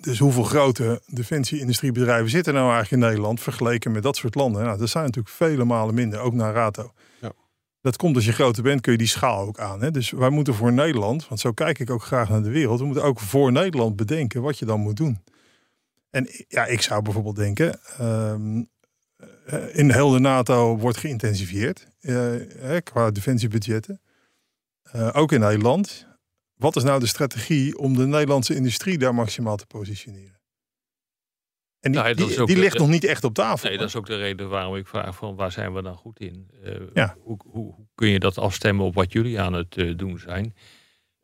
Dus 0.00 0.18
hoeveel 0.18 0.42
grote 0.42 1.02
defensie-industriebedrijven 1.06 2.30
zitten 2.30 2.54
nou 2.54 2.72
eigenlijk 2.72 3.02
in 3.02 3.08
Nederland 3.08 3.40
vergeleken 3.40 3.92
met 3.92 4.02
dat 4.02 4.16
soort 4.16 4.34
landen? 4.34 4.64
Nou, 4.64 4.78
dat 4.78 4.88
zijn 4.88 5.04
natuurlijk 5.04 5.34
vele 5.34 5.64
malen 5.64 5.94
minder, 5.94 6.20
ook 6.20 6.34
naar 6.34 6.54
Rato. 6.54 6.92
Ja. 7.20 7.32
Dat 7.80 7.96
komt 7.96 8.16
als 8.16 8.24
je 8.24 8.32
groter 8.32 8.62
bent, 8.62 8.80
kun 8.80 8.92
je 8.92 8.98
die 8.98 9.06
schaal 9.06 9.46
ook 9.46 9.58
aan. 9.58 9.82
Hè? 9.82 9.90
Dus 9.90 10.10
wij 10.10 10.30
moeten 10.30 10.54
voor 10.54 10.72
Nederland, 10.72 11.28
want 11.28 11.40
zo 11.40 11.52
kijk 11.52 11.78
ik 11.78 11.90
ook 11.90 12.02
graag 12.02 12.28
naar 12.28 12.42
de 12.42 12.50
wereld, 12.50 12.78
we 12.80 12.86
moeten 12.86 13.04
ook 13.04 13.20
voor 13.20 13.52
Nederland 13.52 13.96
bedenken 13.96 14.42
wat 14.42 14.58
je 14.58 14.64
dan 14.64 14.80
moet 14.80 14.96
doen. 14.96 15.18
En 16.10 16.28
ja, 16.48 16.66
ik 16.66 16.80
zou 16.80 17.02
bijvoorbeeld 17.02 17.36
denken, 17.36 17.80
ehm, 17.98 18.62
eh, 19.46 19.76
in 19.78 19.90
heel 19.90 20.10
de 20.10 20.18
NATO 20.18 20.78
wordt 20.78 20.98
geïntensivieerd 20.98 21.86
eh, 22.00 22.76
qua 22.82 23.10
defensiebudgetten. 23.10 24.00
Eh, 24.82 25.10
ook 25.12 25.32
in 25.32 25.40
Nederland. 25.40 26.06
Wat 26.54 26.76
is 26.76 26.82
nou 26.82 27.00
de 27.00 27.06
strategie 27.06 27.78
om 27.78 27.96
de 27.96 28.06
Nederlandse 28.06 28.54
industrie 28.54 28.98
daar 28.98 29.14
maximaal 29.14 29.56
te 29.56 29.66
positioneren? 29.66 30.32
En 31.80 31.92
die, 31.92 32.00
Nou 32.00 32.14
die, 32.14 32.40
ook 32.40 32.46
die 32.46 32.56
de- 32.56 32.62
ligt 32.62 32.78
nog 32.78 32.88
niet 32.88 33.04
echt 33.04 33.24
op 33.24 33.34
tafel. 33.34 33.68
Nee, 33.68 33.78
dat 33.78 33.88
is 33.88 33.96
ook 33.96 34.06
de 34.06 34.16
reden 34.16 34.48
waarom 34.48 34.76
ik 34.76 34.86
vraag 34.86 35.16
van 35.16 35.34
waar 35.36 35.52
zijn 35.52 35.74
we 35.74 35.82
dan 35.82 35.96
goed 35.96 36.20
in? 36.20 36.50
Eh, 36.62 36.74
Ja. 36.94 37.16
hoe, 37.20 37.38
hoe, 37.46 37.74
hoe 37.74 37.86
kun 37.94 38.08
je 38.08 38.18
dat 38.18 38.38
afstemmen 38.38 38.84
op 38.86 38.94
wat 38.94 39.12
jullie 39.12 39.40
aan 39.40 39.52
het 39.52 39.76
eh, 39.76 39.96
doen 39.96 40.18
zijn? 40.18 40.54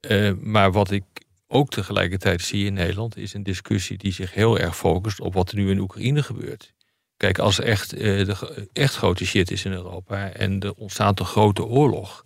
Eh, 0.00 0.32
maar 0.40 0.72
wat 0.72 0.90
ik 0.90 1.04
ook 1.46 1.70
tegelijkertijd 1.70 2.40
zie 2.42 2.66
in 2.66 2.72
Nederland 2.72 3.16
is 3.16 3.34
een 3.34 3.42
discussie 3.42 3.98
die 3.98 4.12
zich 4.12 4.34
heel 4.34 4.58
erg 4.58 4.76
focust 4.76 5.20
op 5.20 5.34
wat 5.34 5.50
er 5.50 5.56
nu 5.56 5.70
in 5.70 5.78
Oekraïne 5.78 6.22
gebeurt. 6.22 6.72
Kijk, 7.16 7.38
als 7.38 7.58
er 7.58 7.64
echt, 7.64 7.90
de, 7.90 8.68
echt 8.72 8.96
grote 8.96 9.24
shit 9.26 9.50
is 9.50 9.64
in 9.64 9.72
Europa 9.72 10.28
en 10.32 10.60
er 10.60 10.72
ontstaat 10.74 11.20
een 11.20 11.26
grote 11.26 11.64
oorlog, 11.64 12.24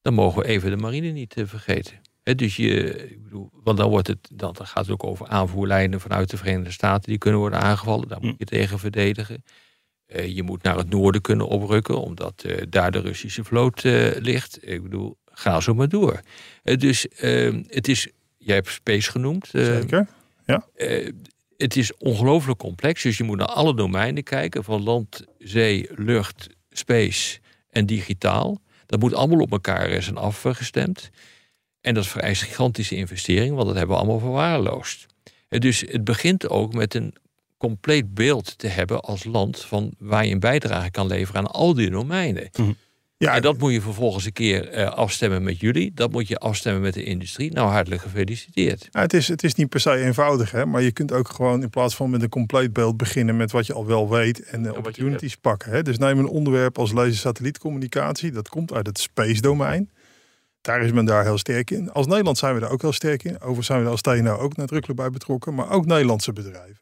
dan 0.00 0.14
mogen 0.14 0.42
we 0.42 0.48
even 0.48 0.70
de 0.70 0.76
marine 0.76 1.08
niet 1.10 1.34
vergeten. 1.44 2.00
Dus 2.22 2.56
je, 2.56 2.96
ik 3.10 3.22
bedoel, 3.22 3.50
want 3.52 3.78
dan, 3.78 3.90
wordt 3.90 4.06
het, 4.06 4.28
dan, 4.32 4.52
dan 4.52 4.66
gaat 4.66 4.82
het 4.86 4.90
ook 4.92 5.04
over 5.04 5.26
aanvoerlijnen 5.26 6.00
vanuit 6.00 6.30
de 6.30 6.36
Verenigde 6.36 6.70
Staten 6.72 7.08
die 7.10 7.18
kunnen 7.18 7.40
worden 7.40 7.60
aangevallen. 7.60 8.08
Daar 8.08 8.20
moet 8.20 8.34
je 8.38 8.44
tegen 8.44 8.78
verdedigen. 8.78 9.44
Eh, 10.06 10.26
je 10.36 10.42
moet 10.42 10.62
naar 10.62 10.76
het 10.76 10.90
noorden 10.90 11.20
kunnen 11.20 11.48
oprukken, 11.48 12.00
omdat 12.00 12.42
eh, 12.46 12.62
daar 12.68 12.90
de 12.90 12.98
Russische 13.00 13.44
vloot 13.44 13.84
eh, 13.84 14.10
ligt. 14.18 14.58
Ik 14.68 14.82
bedoel, 14.82 15.16
ga 15.24 15.60
zo 15.60 15.74
maar 15.74 15.88
door. 15.88 16.20
Dus 16.62 17.08
eh, 17.08 17.54
het 17.66 17.88
is, 17.88 18.08
jij 18.38 18.54
hebt 18.54 18.68
space 18.70 19.10
genoemd. 19.10 19.54
eh, 19.54 19.64
Zeker. 19.64 20.08
eh, 20.74 21.08
het 21.56 21.76
is 21.76 21.96
ongelooflijk 21.96 22.58
complex. 22.58 23.02
Dus 23.02 23.16
je 23.16 23.24
moet 23.24 23.38
naar 23.38 23.46
alle 23.46 23.74
domeinen 23.74 24.22
kijken: 24.22 24.64
van 24.64 24.82
land, 24.82 25.24
zee, 25.38 25.88
lucht, 25.94 26.48
space 26.70 27.38
en 27.70 27.86
digitaal. 27.86 28.60
Dat 28.86 29.00
moet 29.00 29.14
allemaal 29.14 29.40
op 29.40 29.52
elkaar 29.52 30.02
zijn 30.02 30.16
afgestemd. 30.16 31.10
En 31.82 31.94
dat 31.94 32.06
vereist 32.06 32.42
gigantische 32.42 32.96
investeringen, 32.96 33.54
want 33.54 33.66
dat 33.66 33.76
hebben 33.76 33.96
we 33.96 34.02
allemaal 34.02 34.20
verwaarloosd. 34.20 35.06
En 35.48 35.60
dus 35.60 35.80
het 35.80 36.04
begint 36.04 36.48
ook 36.48 36.74
met 36.74 36.94
een 36.94 37.14
compleet 37.56 38.14
beeld 38.14 38.58
te 38.58 38.66
hebben 38.66 39.00
als 39.00 39.24
land 39.24 39.60
van 39.60 39.92
waar 39.98 40.26
je 40.26 40.32
een 40.32 40.40
bijdrage 40.40 40.90
kan 40.90 41.06
leveren 41.06 41.40
aan 41.40 41.50
al 41.50 41.74
die 41.74 41.90
domeinen. 41.90 42.50
Ja, 43.22 43.34
En 43.34 43.42
dat 43.42 43.58
moet 43.58 43.72
je 43.72 43.80
vervolgens 43.80 44.24
een 44.24 44.32
keer 44.32 44.68
eh, 44.68 44.86
afstemmen 44.86 45.42
met 45.42 45.60
jullie. 45.60 45.92
Dat 45.94 46.12
moet 46.12 46.28
je 46.28 46.38
afstemmen 46.38 46.82
met 46.82 46.94
de 46.94 47.04
industrie. 47.04 47.52
Nou, 47.52 47.70
hartelijk 47.70 48.02
gefeliciteerd. 48.02 48.88
Ja, 48.90 49.00
het, 49.00 49.12
is, 49.12 49.28
het 49.28 49.42
is 49.42 49.54
niet 49.54 49.68
per 49.68 49.80
se 49.80 49.96
eenvoudig, 49.96 50.50
hè? 50.50 50.66
maar 50.66 50.82
je 50.82 50.92
kunt 50.92 51.12
ook 51.12 51.28
gewoon 51.28 51.62
in 51.62 51.70
plaats 51.70 51.96
van 51.96 52.10
met 52.10 52.22
een 52.22 52.28
compleet 52.28 52.72
beeld 52.72 52.96
beginnen 52.96 53.36
met 53.36 53.50
wat 53.50 53.66
je 53.66 53.72
al 53.72 53.86
wel 53.86 54.10
weet 54.10 54.42
en 54.42 54.62
de 54.62 54.76
opportunities 54.76 55.36
pakken. 55.36 55.72
Hè? 55.72 55.82
Dus 55.82 55.98
neem 55.98 56.18
een 56.18 56.28
onderwerp 56.28 56.78
als 56.78 56.92
laser-satellietcommunicatie, 56.92 58.30
dat 58.30 58.48
komt 58.48 58.72
uit 58.72 58.86
het 58.86 58.98
space 58.98 59.40
domein. 59.40 59.90
Daar 60.62 60.82
is 60.82 60.92
men 60.92 61.04
daar 61.04 61.24
heel 61.24 61.38
sterk 61.38 61.70
in. 61.70 61.92
Als 61.92 62.06
Nederland 62.06 62.38
zijn 62.38 62.54
we 62.54 62.60
daar 62.60 62.70
ook 62.70 62.80
heel 62.80 62.92
sterk 62.92 63.22
in. 63.22 63.34
Overigens 63.34 63.66
zijn 63.66 63.78
we 63.78 63.84
daar 63.84 63.92
als 63.92 64.00
TNO 64.00 64.36
ook 64.36 64.56
nadrukkelijk 64.56 65.00
bij 65.00 65.10
betrokken, 65.10 65.54
maar 65.54 65.70
ook 65.70 65.86
Nederlandse 65.86 66.32
bedrijven. 66.32 66.80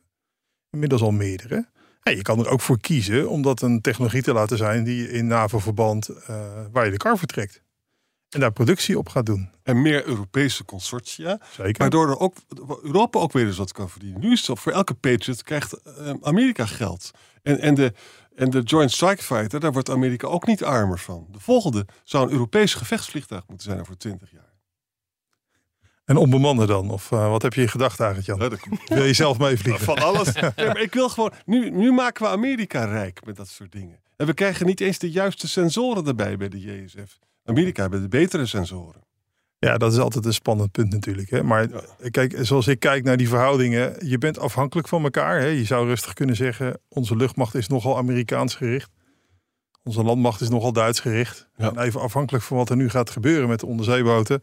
Inmiddels 0.70 1.02
al 1.02 1.10
meerdere. 1.10 1.66
Ja, 2.02 2.12
je 2.12 2.22
kan 2.22 2.38
er 2.38 2.48
ook 2.48 2.60
voor 2.60 2.80
kiezen 2.80 3.28
om 3.28 3.42
dat 3.42 3.62
een 3.62 3.80
technologie 3.80 4.22
te 4.22 4.32
laten 4.32 4.56
zijn 4.56 4.84
die 4.84 5.10
in 5.10 5.26
NAVO-verband, 5.26 6.08
eh, 6.08 6.40
waar 6.72 6.84
je 6.84 6.90
de 6.90 6.96
kar 6.96 7.18
vertrekt. 7.18 7.62
En 8.30 8.40
daar 8.40 8.52
productie 8.52 8.98
op 8.98 9.08
gaat 9.08 9.26
doen. 9.26 9.50
En 9.62 9.82
meer 9.82 10.06
Europese 10.06 10.64
consortia. 10.64 11.40
Zeker. 11.50 11.78
Waardoor 11.78 12.08
er 12.08 12.18
ook, 12.18 12.34
Europa 12.82 13.18
ook 13.18 13.32
weer 13.32 13.46
eens 13.46 13.56
wat 13.56 13.72
kan 13.72 13.90
verdienen. 13.90 14.20
Nu 14.20 14.32
is 14.32 14.46
het 14.46 14.58
voor 14.58 14.72
elke 14.72 14.94
Patriot 14.94 15.42
krijgt 15.42 15.72
eh, 15.72 16.12
Amerika 16.20 16.66
geld. 16.66 17.10
En, 17.42 17.60
en, 17.60 17.74
de, 17.74 17.92
en 18.40 18.50
de 18.50 18.60
Joint 18.60 18.92
Strike 18.92 19.22
Fighter, 19.22 19.60
daar 19.60 19.72
wordt 19.72 19.90
Amerika 19.90 20.26
ook 20.26 20.46
niet 20.46 20.64
armer 20.64 20.98
van. 20.98 21.26
De 21.32 21.40
volgende 21.40 21.86
zou 22.04 22.26
een 22.26 22.32
Europees 22.32 22.74
gevechtsvliegtuig 22.74 23.42
moeten 23.46 23.66
zijn 23.66 23.80
over 23.80 23.98
20 23.98 24.30
jaar. 24.30 24.52
En 26.04 26.16
onbemannen 26.16 26.66
dan? 26.66 26.90
Of 26.90 27.12
eh, 27.12 27.28
wat 27.30 27.42
heb 27.42 27.54
je 27.54 27.60
in 27.60 27.68
gedachten 27.68 28.04
eigenlijk, 28.04 28.38
Jan? 28.38 28.50
Ja, 28.50 28.56
dat 28.56 28.68
komt 28.68 28.88
Wil 28.88 29.04
je 29.04 29.12
zelf 29.12 29.38
meevliegen? 29.38 29.84
van 29.84 29.98
alles. 29.98 30.32
Maar 30.56 30.80
ik 30.80 30.94
wil 30.94 31.08
gewoon, 31.08 31.32
nu, 31.44 31.70
nu 31.70 31.92
maken 31.92 32.24
we 32.24 32.30
Amerika 32.30 32.84
rijk 32.84 33.24
met 33.24 33.36
dat 33.36 33.48
soort 33.48 33.72
dingen. 33.72 34.00
En 34.16 34.26
we 34.26 34.34
krijgen 34.34 34.66
niet 34.66 34.80
eens 34.80 34.98
de 34.98 35.10
juiste 35.10 35.48
sensoren 35.48 36.06
erbij 36.06 36.36
bij 36.36 36.48
de 36.48 36.60
JSF. 36.60 37.18
Amerika 37.44 37.82
hebben 37.82 38.02
de 38.02 38.08
betere 38.08 38.46
sensoren. 38.46 39.02
Ja, 39.60 39.78
dat 39.78 39.92
is 39.92 39.98
altijd 39.98 40.24
een 40.24 40.32
spannend 40.34 40.70
punt 40.72 40.92
natuurlijk. 40.92 41.30
Hè? 41.30 41.42
Maar 41.42 41.68
kijk, 42.10 42.36
zoals 42.40 42.66
ik 42.66 42.78
kijk 42.80 43.04
naar 43.04 43.16
die 43.16 43.28
verhoudingen, 43.28 44.06
je 44.08 44.18
bent 44.18 44.38
afhankelijk 44.38 44.88
van 44.88 45.02
elkaar. 45.02 45.40
Hè? 45.40 45.46
Je 45.46 45.64
zou 45.64 45.86
rustig 45.86 46.12
kunnen 46.12 46.36
zeggen, 46.36 46.80
onze 46.88 47.16
luchtmacht 47.16 47.54
is 47.54 47.66
nogal 47.68 47.96
Amerikaans 47.96 48.54
gericht. 48.54 48.90
Onze 49.82 50.02
landmacht 50.02 50.40
is 50.40 50.48
nogal 50.48 50.72
Duits 50.72 51.00
gericht. 51.00 51.48
Ja. 51.56 51.68
En 51.70 51.78
even 51.78 52.00
afhankelijk 52.00 52.44
van 52.44 52.56
wat 52.56 52.70
er 52.70 52.76
nu 52.76 52.88
gaat 52.88 53.10
gebeuren 53.10 53.48
met 53.48 53.60
de 53.60 53.66
onderzeeboten, 53.66 54.42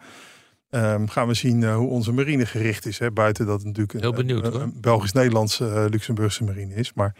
ehm, 0.69 1.07
gaan 1.07 1.27
we 1.27 1.33
zien 1.33 1.63
eh, 1.63 1.75
hoe 1.75 1.89
onze 1.89 2.11
marine 2.11 2.45
gericht 2.45 2.85
is. 2.85 2.99
Hè? 2.99 3.11
Buiten 3.11 3.45
dat 3.45 3.55
het 3.57 3.65
natuurlijk 3.65 3.93
een, 3.93 3.99
Heel 3.99 4.13
benieuwd, 4.13 4.45
een- 4.45 4.51
hoor. 4.51 4.61
een 4.61 4.77
Belgisch-Nederlandse, 4.81 5.67
eh, 5.69 5.85
Luxemburgse 5.89 6.43
marine 6.43 6.73
is. 6.75 6.93
Maar 6.93 7.15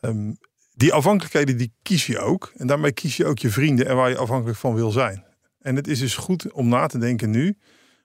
ehm, 0.00 0.32
die 0.74 0.92
afhankelijkheden 0.92 1.56
die 1.56 1.72
kies 1.82 2.06
je 2.06 2.18
ook. 2.18 2.52
En 2.56 2.66
daarmee 2.66 2.92
kies 2.92 3.16
je 3.16 3.26
ook 3.26 3.38
je 3.38 3.50
vrienden 3.50 3.86
en 3.86 3.96
waar 3.96 4.08
je 4.10 4.16
afhankelijk 4.16 4.58
van 4.58 4.74
wil 4.74 4.90
zijn. 4.90 5.24
En 5.64 5.76
het 5.76 5.88
is 5.88 5.98
dus 5.98 6.16
goed 6.16 6.52
om 6.52 6.68
na 6.68 6.86
te 6.86 6.98
denken 6.98 7.30
nu. 7.30 7.56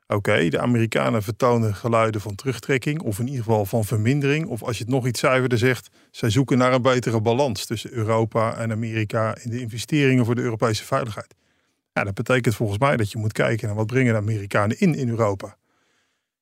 Oké, 0.07 0.49
de 0.49 0.59
Amerikanen 0.59 1.23
vertonen 1.23 1.75
geluiden 1.75 2.21
van 2.21 2.35
terugtrekking, 2.35 3.01
of 3.01 3.19
in 3.19 3.27
ieder 3.27 3.43
geval 3.43 3.65
van 3.65 3.85
vermindering. 3.85 4.45
Of 4.47 4.63
als 4.63 4.77
je 4.77 4.83
het 4.83 4.91
nog 4.93 5.07
iets 5.07 5.19
zuiverder 5.19 5.57
zegt, 5.57 5.89
zij 6.11 6.29
zoeken 6.29 6.57
naar 6.57 6.73
een 6.73 6.81
betere 6.81 7.21
balans 7.21 7.65
tussen 7.65 7.91
Europa 7.91 8.57
en 8.57 8.71
Amerika 8.71 9.37
in 9.43 9.49
de 9.49 9.59
investeringen 9.59 10.25
voor 10.25 10.35
de 10.35 10.41
Europese 10.41 10.85
veiligheid. 10.85 11.35
Ja, 11.93 12.03
dat 12.03 12.13
betekent 12.13 12.55
volgens 12.55 12.79
mij 12.79 12.97
dat 12.97 13.11
je 13.11 13.17
moet 13.17 13.33
kijken 13.33 13.67
naar 13.67 13.75
wat 13.75 13.87
brengen 13.87 14.13
de 14.13 14.19
Amerikanen 14.19 14.79
in 14.79 14.95
in 14.95 15.09
Europa. 15.09 15.57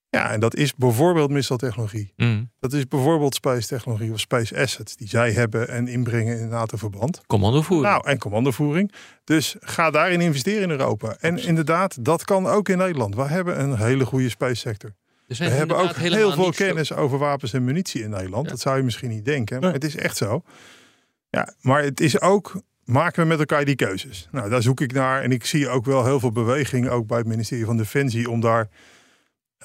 Ja, 0.09 0.31
en 0.31 0.39
dat 0.39 0.55
is 0.55 0.75
bijvoorbeeld 0.75 1.29
misseltechnologie. 1.29 2.13
Mm. 2.15 2.49
Dat 2.59 2.73
is 2.73 2.87
bijvoorbeeld 2.87 3.35
space 3.35 3.67
technologie 3.67 4.11
of 4.11 4.19
space 4.19 4.57
assets 4.61 4.95
die 4.95 5.07
zij 5.07 5.31
hebben 5.31 5.69
en 5.69 5.87
inbrengen 5.87 6.39
in 6.39 6.47
NATO-verband. 6.47 7.21
Commandovoering. 7.27 7.87
Nou, 7.93 8.07
en 8.07 8.17
commandovoering. 8.17 8.91
Dus 9.23 9.55
ga 9.59 9.91
daarin 9.91 10.21
investeren 10.21 10.63
in 10.63 10.69
Europa. 10.69 11.17
En 11.19 11.37
inderdaad, 11.37 12.05
dat 12.05 12.23
kan 12.25 12.47
ook 12.47 12.69
in 12.69 12.77
Nederland. 12.77 13.15
We 13.15 13.21
hebben 13.23 13.59
een 13.59 13.77
hele 13.77 14.05
goede 14.05 14.29
space 14.29 14.55
sector. 14.55 14.93
Er 15.27 15.35
We 15.37 15.43
hebben 15.45 15.77
ook 15.77 15.95
heel 15.95 16.31
veel 16.31 16.43
zo- 16.53 16.65
kennis 16.65 16.93
over 16.93 17.17
wapens 17.17 17.53
en 17.53 17.63
munitie 17.63 18.03
in 18.03 18.09
Nederland. 18.09 18.43
Ja. 18.45 18.49
Dat 18.51 18.59
zou 18.59 18.77
je 18.77 18.83
misschien 18.83 19.09
niet 19.09 19.25
denken, 19.25 19.59
maar 19.59 19.73
het 19.73 19.83
is 19.83 19.95
echt 19.95 20.17
zo. 20.17 20.41
Ja, 21.29 21.53
maar 21.61 21.83
het 21.83 21.99
is 21.99 22.21
ook 22.21 22.61
maken 22.83 23.21
we 23.21 23.27
met 23.27 23.39
elkaar 23.39 23.65
die 23.65 23.75
keuzes? 23.75 24.27
Nou, 24.31 24.49
daar 24.49 24.61
zoek 24.61 24.81
ik 24.81 24.93
naar. 24.93 25.21
En 25.21 25.31
ik 25.31 25.45
zie 25.45 25.69
ook 25.69 25.85
wel 25.85 26.05
heel 26.05 26.19
veel 26.19 26.31
beweging, 26.31 26.89
ook 26.89 27.07
bij 27.07 27.17
het 27.17 27.27
ministerie 27.27 27.65
van 27.65 27.77
Defensie, 27.77 28.29
om 28.29 28.39
daar 28.39 28.69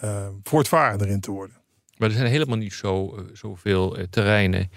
uh, 0.05 0.28
voortvarender 0.42 1.09
in 1.09 1.20
te 1.20 1.31
worden. 1.31 1.57
Maar 1.96 2.09
er 2.09 2.16
zijn 2.16 2.31
helemaal 2.31 2.57
niet 2.57 2.72
zo, 2.72 3.16
uh, 3.16 3.24
zoveel 3.33 3.98
uh, 3.98 4.05
terreinen 4.11 4.70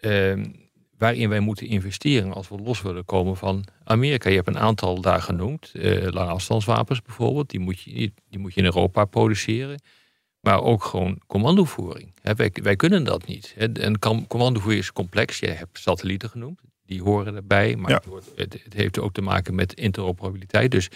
ehm, 0.00 0.44
waarin 0.98 1.28
wij 1.28 1.40
moeten 1.40 1.66
investeren 1.66 2.32
als 2.32 2.48
we 2.48 2.58
los 2.58 2.82
willen 2.82 3.04
komen 3.04 3.36
van 3.36 3.64
Amerika. 3.84 4.28
Je 4.28 4.36
hebt 4.36 4.48
een 4.48 4.58
aantal 4.58 5.00
daar 5.00 5.22
genoemd. 5.22 5.70
lange 6.10 6.30
afstandswapens 6.30 7.02
bijvoorbeeld, 7.02 7.50
die 7.50 7.60
moet, 7.60 7.80
je, 7.80 8.12
die 8.28 8.38
moet 8.38 8.54
je 8.54 8.60
in 8.60 8.66
Europa 8.66 9.04
produceren. 9.04 9.80
Maar 10.40 10.62
ook 10.62 10.84
gewoon 10.84 11.20
commandovoering. 11.26 12.14
wij, 12.22 12.50
wij, 12.62 12.76
kunnen 12.76 13.04
dat 13.04 13.26
niet. 13.26 13.54
En 13.56 13.98
commandovoering 14.28 14.82
is 14.82 14.92
complex. 14.92 15.38
Je 15.38 15.50
hebt 15.50 15.78
satellieten 15.78 16.30
genoemd 16.30 16.60
die 16.88 17.02
horen 17.02 17.36
erbij. 17.36 17.76
Maar 17.76 17.90
het, 17.90 18.06
het, 18.36 18.62
het, 18.64 18.72
heeft 18.72 18.98
ook 18.98 19.12
te 19.12 19.22
maken 19.22 19.54
met 19.54 19.74
interoperabiliteit. 19.74 20.70
Dus 20.70 20.88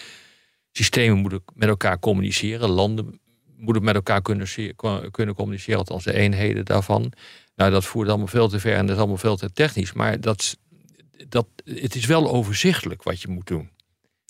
systemen 0.73 1.19
moeten 1.19 1.43
met 1.55 1.69
elkaar 1.69 1.99
communiceren. 1.99 2.69
Landen 2.69 3.21
moeten 3.63 3.85
met 3.85 3.95
elkaar 3.95 4.23
kunnen, 4.23 4.47
kunnen 5.11 5.35
communiceren, 5.35 5.79
althans 5.79 6.05
de 6.05 6.13
eenheden 6.13 6.65
daarvan. 6.65 7.13
Nou, 7.55 7.71
dat 7.71 7.85
voert 7.85 8.09
allemaal 8.09 8.27
veel 8.27 8.49
te 8.49 8.61
ver 8.61 8.75
en 8.75 8.87
dat 8.87 8.95
is 8.95 9.01
allemaal 9.01 9.17
veel 9.17 9.37
te 9.37 9.53
technisch. 9.53 9.93
Maar 9.93 10.21
dat, 10.21 10.59
dat, 11.29 11.47
het 11.65 11.95
is 11.95 12.07
wel 12.07 12.31
overzichtelijk 12.31 13.03
wat 13.03 13.21
je 13.21 13.29
moet 13.29 13.47
doen. 13.47 13.71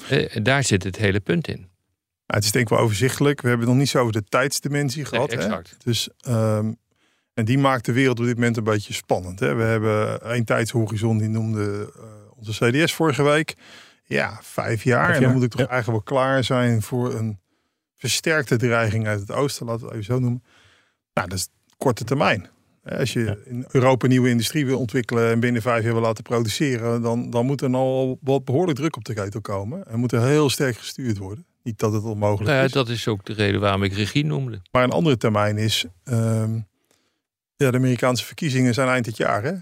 En 0.09 0.43
daar 0.43 0.65
zit 0.65 0.83
het 0.83 0.97
hele 0.97 1.21
punt 1.21 1.49
in. 1.49 1.69
het 2.27 2.45
is 2.45 2.53
denk 2.53 2.65
ik 2.65 2.77
wel 2.77 2.85
overzichtelijk. 2.85 3.41
We 3.41 3.49
hebben 3.49 3.67
het 3.67 3.75
nog 3.75 3.85
niet 3.85 3.93
zo 3.93 3.99
over 3.99 4.13
de 4.13 4.25
tijdsdimensie 4.29 5.05
gehad. 5.05 5.31
Nee, 5.31 5.39
exact. 5.39 5.71
Hè? 5.71 5.77
Dus 5.85 6.09
um, 6.29 6.77
en 7.35 7.45
die 7.45 7.59
maakt 7.59 7.85
de 7.85 7.93
wereld 7.93 8.19
op 8.19 8.25
dit 8.25 8.35
moment 8.35 8.57
een 8.57 8.65
beetje 8.65 8.93
spannend. 8.93 9.41
Hè? 9.41 9.55
We 9.55 9.63
hebben 9.63 10.23
één 10.23 10.45
tijdshorizon, 10.45 11.19
die 11.19 11.29
noemde 11.29 11.93
uh, 11.97 12.03
onze 12.37 12.71
CDS 12.71 12.95
vorige 12.95 13.23
week. 13.23 13.55
Ja, 14.05 14.39
vijf 14.43 14.85
jaar. 14.85 15.11
En 15.11 15.23
dan 15.23 15.33
moet 15.33 15.43
ik 15.43 15.51
toch 15.51 15.67
eigenlijk 15.67 16.07
wel 16.07 16.19
klaar 16.19 16.45
zijn 16.45 16.83
voor 16.83 17.15
een 17.15 17.41
versterkte 18.03 18.57
dreiging 18.57 19.07
uit 19.07 19.21
het 19.21 19.31
oosten, 19.31 19.67
laten 19.67 19.81
we 19.81 19.87
het 19.87 19.95
even 19.95 20.15
zo 20.15 20.21
noemen. 20.21 20.43
Nou, 21.15 21.29
dat 21.29 21.39
is 21.39 21.49
korte 21.77 22.05
termijn. 22.05 22.49
Als 22.85 23.13
je 23.13 23.43
in 23.45 23.65
Europa 23.71 24.07
nieuwe 24.07 24.29
industrie 24.29 24.67
wil 24.67 24.79
ontwikkelen 24.79 25.31
en 25.31 25.41
binnen 25.41 25.63
vijf 25.63 25.85
jaar 25.85 25.93
wil 25.93 26.03
laten 26.03 26.23
produceren, 26.23 27.03
dan, 27.03 27.31
dan 27.31 27.47
moet 27.47 27.61
er 27.61 27.75
al 27.75 28.19
wat 28.23 28.45
behoorlijk 28.45 28.79
druk 28.79 28.97
op 28.97 29.05
de 29.05 29.15
ketel 29.15 29.41
komen. 29.41 29.87
En 29.87 29.99
moet 29.99 30.13
er 30.13 30.23
heel 30.23 30.51
sterk 30.51 30.77
gestuurd 30.77 31.19
worden. 31.19 31.47
Niet 31.63 31.79
dat 31.79 31.93
het 31.93 32.03
onmogelijk 32.03 32.47
nou 32.47 32.59
ja, 32.59 32.65
is. 32.65 32.73
Dat 32.73 32.89
is 32.89 33.09
ook 33.09 33.25
de 33.25 33.33
reden 33.33 33.61
waarom 33.61 33.83
ik 33.83 33.93
regie 33.93 34.25
noemde. 34.25 34.61
Maar 34.71 34.85
een 34.85 34.91
andere 34.91 35.17
termijn 35.17 35.59
is, 35.59 35.85
ehm, 36.05 36.55
ja, 37.57 37.71
de 37.71 37.77
Amerikaanse 37.77 38.25
verkiezingen 38.25 38.75
zijn 38.75 38.89
eind 38.89 39.05
dit 39.05 39.17
jaar. 39.17 39.43
Hè? 39.43 39.55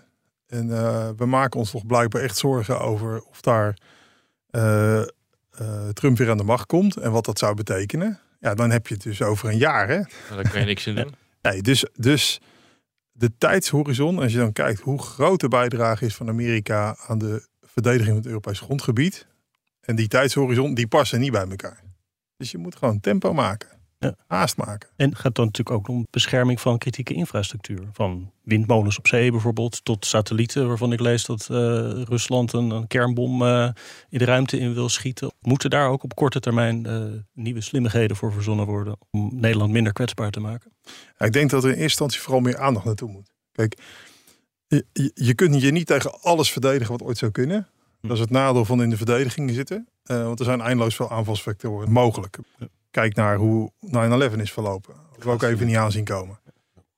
En 0.47 0.67
uh, 0.67 1.09
we 1.17 1.27
maken 1.27 1.59
ons 1.59 1.71
toch 1.71 1.87
blijkbaar 1.87 2.23
echt 2.23 2.37
zorgen 2.37 2.81
over 2.81 3.23
of 3.23 3.41
daar 3.41 3.79
uh, 4.51 5.03
uh, 5.61 5.89
Trump 5.93 6.19
weer 6.19 6.31
aan 6.31 6.37
de 6.37 6.45
macht 6.45 6.67
komt 6.67 6.97
en 6.97 7.13
wat 7.13 7.25
dat 7.25 7.39
zou 7.39 7.55
betekenen. 7.55 8.21
Ja, 8.41 8.55
dan 8.55 8.71
heb 8.71 8.87
je 8.87 8.95
het 8.95 9.03
dus 9.03 9.23
over 9.23 9.49
een 9.49 9.59
jaar. 9.59 9.89
Hè? 9.89 10.01
Daar 10.35 10.51
kan 10.51 10.61
je 10.61 10.67
niks 10.67 10.87
in 10.87 10.95
doen. 10.95 11.15
nee, 11.43 11.63
dus, 11.63 11.85
dus 11.95 12.41
de 13.13 13.37
tijdshorizon, 13.39 14.19
als 14.19 14.33
je 14.33 14.39
dan 14.39 14.53
kijkt 14.53 14.81
hoe 14.81 15.03
groot 15.03 15.41
de 15.41 15.49
bijdrage 15.49 16.05
is 16.05 16.15
van 16.15 16.29
Amerika 16.29 16.97
aan 17.07 17.19
de 17.19 17.47
verdediging 17.61 18.09
van 18.09 18.17
het 18.17 18.27
Europese 18.27 18.63
grondgebied. 18.63 19.27
En 19.81 19.97
die 19.97 20.09
tijdshorizon, 20.09 20.75
die 20.75 20.87
passen 20.87 21.21
niet 21.21 21.33
bij 21.33 21.49
elkaar. 21.49 21.83
Dus 22.37 22.51
je 22.51 22.59
moet 22.59 22.77
gewoon 22.77 23.01
tempo 23.01 23.33
maken 23.33 23.80
ja. 24.01 24.15
haast 24.27 24.57
maken. 24.57 24.89
En 24.97 25.17
gaat 25.17 25.35
dan 25.35 25.45
natuurlijk 25.45 25.77
ook 25.77 25.89
om 25.89 26.07
bescherming 26.11 26.61
van 26.61 26.79
kritieke 26.79 27.15
infrastructuur. 27.15 27.89
Van 27.93 28.33
windmolens 28.43 28.99
op 28.99 29.07
zee 29.07 29.31
bijvoorbeeld, 29.31 29.85
tot 29.85 30.07
satellieten 30.07 30.69
waarvan 30.69 30.93
ik 30.93 31.01
lees 31.01 31.25
dat 31.25 31.49
uh, 31.51 31.57
Rusland 32.03 32.53
een, 32.53 32.71
een 32.71 32.87
kernbom 32.87 33.43
uh, 33.43 33.69
in 34.09 34.19
de 34.19 34.25
ruimte 34.25 34.59
in 34.59 34.75
wil 34.75 34.89
schieten. 34.89 35.33
Moeten 35.41 35.71
daar 35.71 35.89
ook 35.89 36.03
op 36.03 36.15
korte 36.15 36.41
termijn 36.41 36.87
uh, 36.87 37.05
nieuwe 37.33 37.61
slimmigheden 37.61 38.17
voor 38.17 38.33
verzonnen 38.33 38.67
worden 38.67 38.97
om 39.11 39.31
Nederland 39.33 39.73
minder 39.73 39.93
kwetsbaar 39.93 40.31
te 40.31 40.41
maken? 40.41 40.73
Ja, 41.19 41.27
ik 41.27 41.33
denk 41.33 41.51
dat 41.51 41.63
er 41.63 41.69
in 41.69 41.75
eerste 41.75 41.89
instantie 41.89 42.21
vooral 42.21 42.41
meer 42.41 42.59
aandacht 42.59 42.85
naartoe 42.85 43.11
moet. 43.11 43.33
Kijk, 43.53 43.79
je, 44.67 45.11
je 45.15 45.35
kunt 45.35 45.63
je 45.63 45.71
niet 45.71 45.87
tegen 45.87 46.21
alles 46.23 46.53
verdedigen 46.53 46.93
wat 46.93 47.03
ooit 47.03 47.19
zou 47.19 47.31
kunnen. 47.31 47.69
Dat 48.01 48.11
is 48.11 48.21
het 48.21 48.31
nadeel 48.31 48.65
van 48.65 48.83
in 48.83 48.91
de 48.91 48.97
verdediging 48.97 49.51
zitten. 49.51 49.89
want 50.03 50.39
er 50.39 50.45
zijn 50.45 50.61
eindeloos 50.61 50.95
veel 50.95 51.11
aanvalsvectoren 51.11 51.93
mogelijk. 51.93 52.39
Ja 52.59 52.69
kijk 52.91 53.15
naar 53.15 53.37
hoe 53.37 53.73
9-11 53.87 54.37
is 54.37 54.53
verlopen. 54.53 54.95
Dat 55.15 55.25
we 55.25 55.31
ook 55.31 55.43
even 55.43 55.67
niet 55.67 55.77
aanzien 55.77 56.05
komen. 56.05 56.39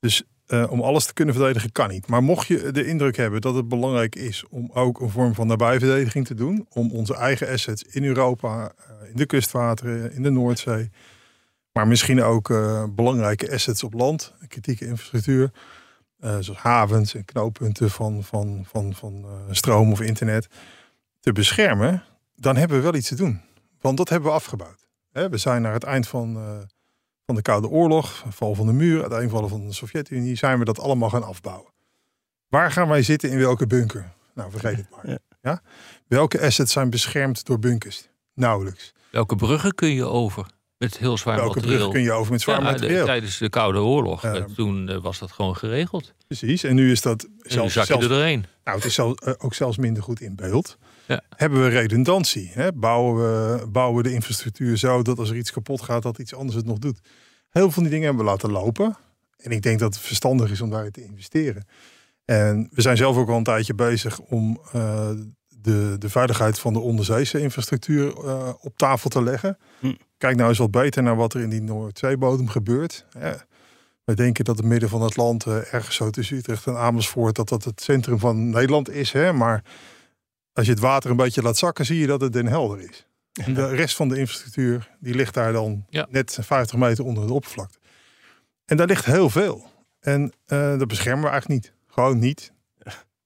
Dus 0.00 0.22
uh, 0.52 0.70
om 0.70 0.81
alles 0.81 1.07
te 1.07 1.12
kunnen 1.12 1.35
verdedigen 1.35 1.72
kan 1.72 1.88
niet. 1.88 2.07
Maar 2.07 2.22
mocht 2.22 2.46
je 2.46 2.70
de 2.70 2.87
indruk 2.87 3.16
hebben 3.16 3.40
dat 3.40 3.55
het 3.55 3.68
belangrijk 3.68 4.14
is 4.14 4.44
om 4.48 4.70
ook 4.72 5.00
een 5.00 5.11
vorm 5.11 5.35
van 5.35 5.46
nabijverdediging 5.46 6.26
te 6.26 6.35
doen, 6.35 6.66
om 6.68 6.90
onze 6.90 7.16
eigen 7.16 7.48
assets 7.48 7.83
in 7.83 8.05
Europa, 8.05 8.72
uh, 8.78 9.09
in 9.11 9.16
de 9.16 9.26
kustwateren, 9.26 10.12
in 10.12 10.22
de 10.22 10.31
Noordzee, 10.31 10.90
maar 11.72 11.88
misschien 11.88 12.22
ook 12.22 12.48
uh, 12.48 12.85
belangrijke 12.90 13.52
assets 13.52 13.85
op 13.85 13.92
land, 13.92 14.35
kritieke 14.48 14.87
infrastructuur, 14.87 15.50
zoals 16.18 16.52
havens 16.52 17.14
en 17.14 17.24
knooppunten 17.24 17.90
van, 17.90 18.24
van, 18.24 18.64
van, 18.68 18.94
van 18.94 19.26
stroom 19.50 19.92
of 19.92 20.00
internet, 20.00 20.46
te 21.20 21.33
beschermen, 21.33 22.05
dan 22.37 22.57
hebben 22.57 22.76
we 22.76 22.83
wel 22.83 22.94
iets 22.94 23.09
te 23.09 23.14
doen. 23.14 23.40
Want 23.81 23.96
dat 23.96 24.09
hebben 24.09 24.28
we 24.28 24.35
afgebouwd 24.35 24.82
we 25.12 25.37
zijn 25.37 25.62
naar 25.62 25.72
het 25.72 25.85
eind 25.85 26.09
van, 26.09 26.37
uh, 26.37 26.59
van 27.27 27.35
de 27.35 27.42
Koude 27.42 27.68
Oorlog, 27.68 28.25
val 28.29 28.55
van 28.55 28.66
de 28.66 28.72
muur, 28.72 29.03
het 29.03 29.12
eindvallen 29.12 29.48
van 29.48 29.66
de 29.66 29.72
Sovjet-Unie, 29.72 30.37
zijn 30.37 30.59
we 30.59 30.64
dat 30.64 30.81
allemaal 30.81 31.11
gaan 31.11 31.25
afbouwen. 31.25 31.72
Waar 32.48 32.72
gaan 32.72 32.88
wij 32.88 33.03
zitten 33.03 33.31
in 33.31 33.38
welke 33.38 33.66
bunker? 33.66 34.12
Nou, 34.35 34.51
vergeet 34.51 34.77
het 34.77 34.90
maar. 34.90 35.18
Ja. 35.42 35.62
Welke 36.07 36.40
assets 36.40 36.72
zijn 36.72 36.90
beschermd 36.90 37.46
door 37.46 37.59
bunkers? 37.59 38.09
Nauwelijks. 38.35 38.92
Welke 39.11 39.37
bruggen 39.37 39.75
kun 39.75 39.88
je 39.88 40.05
over? 40.05 40.46
Met 40.79 40.98
heel 40.98 41.18
zwaar 41.18 41.37
Welke 41.37 41.55
materieel. 41.55 41.77
bruggen 41.77 41.92
kun 41.92 42.03
je 42.03 42.12
over 42.12 42.33
met 42.33 42.40
zwaar 42.40 42.62
materieel? 42.62 43.05
tijdens 43.05 43.38
de 43.38 43.48
Koude 43.48 43.79
Oorlog, 43.79 44.25
uh, 44.25 44.44
toen 44.57 44.90
uh, 44.90 44.96
was 44.96 45.18
dat 45.18 45.33
gewoon 45.33 45.57
geregeld. 45.57 46.14
Precies, 46.27 46.62
en 46.62 46.75
nu 46.75 46.90
is 46.90 47.03
dat 47.03 47.29
zelfs, 47.38 47.72
zak 47.72 47.83
je 47.83 47.92
zelfs, 47.92 48.05
er 48.05 48.11
doorheen. 48.11 48.46
Nou, 48.64 48.77
het 48.77 48.87
is 48.87 48.94
zelfs, 48.94 49.38
ook 49.38 49.55
zelfs 49.55 49.77
minder 49.77 50.03
goed 50.03 50.20
in 50.20 50.35
beeld. 50.37 50.79
Ja. 51.12 51.22
Hebben 51.37 51.62
we 51.62 51.68
redundantie? 51.68 52.51
Hè? 52.53 52.72
Bouwen, 52.72 53.16
we, 53.16 53.66
bouwen 53.66 53.96
we 53.96 54.09
de 54.09 54.14
infrastructuur 54.14 54.77
zo 54.77 55.03
dat 55.03 55.18
als 55.18 55.31
er 55.31 55.37
iets 55.37 55.53
kapot 55.53 55.83
gaat, 55.83 56.03
dat 56.03 56.18
iets 56.18 56.35
anders 56.35 56.57
het 56.57 56.66
nog 56.66 56.79
doet? 56.79 57.01
Heel 57.51 57.62
veel 57.62 57.70
van 57.70 57.83
die 57.83 57.92
dingen 57.92 58.07
hebben 58.07 58.25
we 58.25 58.31
laten 58.31 58.51
lopen. 58.51 58.96
En 59.37 59.51
ik 59.51 59.62
denk 59.62 59.79
dat 59.79 59.94
het 59.94 60.05
verstandig 60.05 60.51
is 60.51 60.61
om 60.61 60.70
daar 60.70 60.90
te 60.90 61.05
investeren. 61.05 61.66
En 62.25 62.68
we 62.72 62.83
zijn 62.83 62.96
zelf 62.96 63.16
ook 63.16 63.29
al 63.29 63.37
een 63.37 63.42
tijdje 63.42 63.75
bezig 63.75 64.20
om 64.20 64.61
uh, 64.75 65.11
de, 65.48 65.96
de 65.98 66.09
veiligheid 66.09 66.59
van 66.59 66.72
de 66.72 66.79
onderzeese 66.79 67.40
infrastructuur 67.40 68.25
uh, 68.25 68.48
op 68.61 68.77
tafel 68.77 69.11
te 69.11 69.22
leggen. 69.22 69.59
Hm. 69.81 69.92
Kijk 70.18 70.37
nou 70.37 70.48
eens 70.48 70.59
wat 70.59 70.70
beter 70.70 71.03
naar 71.03 71.16
wat 71.16 71.35
er 71.35 71.40
in 71.40 71.51
die 71.51 71.62
Noordzeebodem 71.62 72.48
gebeurt. 72.48 73.07
Ja. 73.20 73.44
Wij 74.05 74.14
denken 74.14 74.44
dat 74.44 74.57
het 74.57 74.66
midden 74.66 74.88
van 74.88 75.03
het 75.03 75.16
land, 75.16 75.46
uh, 75.46 75.75
ergens 75.75 75.96
zo 75.96 76.11
tussen 76.11 76.37
Utrecht 76.37 76.66
en 76.66 76.77
Amersfoort, 76.77 77.35
dat 77.35 77.48
dat 77.48 77.64
het 77.64 77.81
centrum 77.81 78.18
van 78.18 78.51
Nederland 78.51 78.90
is. 78.90 79.12
Hè? 79.12 79.33
Maar 79.33 79.64
als 80.52 80.66
je 80.66 80.72
het 80.72 80.80
water 80.80 81.10
een 81.10 81.16
beetje 81.16 81.42
laat 81.42 81.56
zakken, 81.56 81.86
zie 81.86 81.98
je 81.98 82.06
dat 82.06 82.20
het 82.20 82.32
Den 82.32 82.46
Helder 82.46 82.80
is. 82.80 83.06
En 83.32 83.54
de 83.54 83.68
rest 83.68 83.96
van 83.96 84.08
de 84.08 84.18
infrastructuur, 84.18 84.90
die 85.00 85.14
ligt 85.14 85.34
daar 85.34 85.52
dan 85.52 85.86
net 86.10 86.38
50 86.40 86.78
meter 86.78 87.04
onder 87.04 87.26
de 87.26 87.32
oppervlakte. 87.32 87.78
En 88.64 88.76
daar 88.76 88.86
ligt 88.86 89.04
heel 89.04 89.30
veel. 89.30 89.70
En 90.00 90.32
uh, 90.46 90.78
dat 90.78 90.88
beschermen 90.88 91.24
we 91.24 91.30
eigenlijk 91.30 91.62
niet. 91.62 91.74
Gewoon 91.86 92.18
niet. 92.18 92.52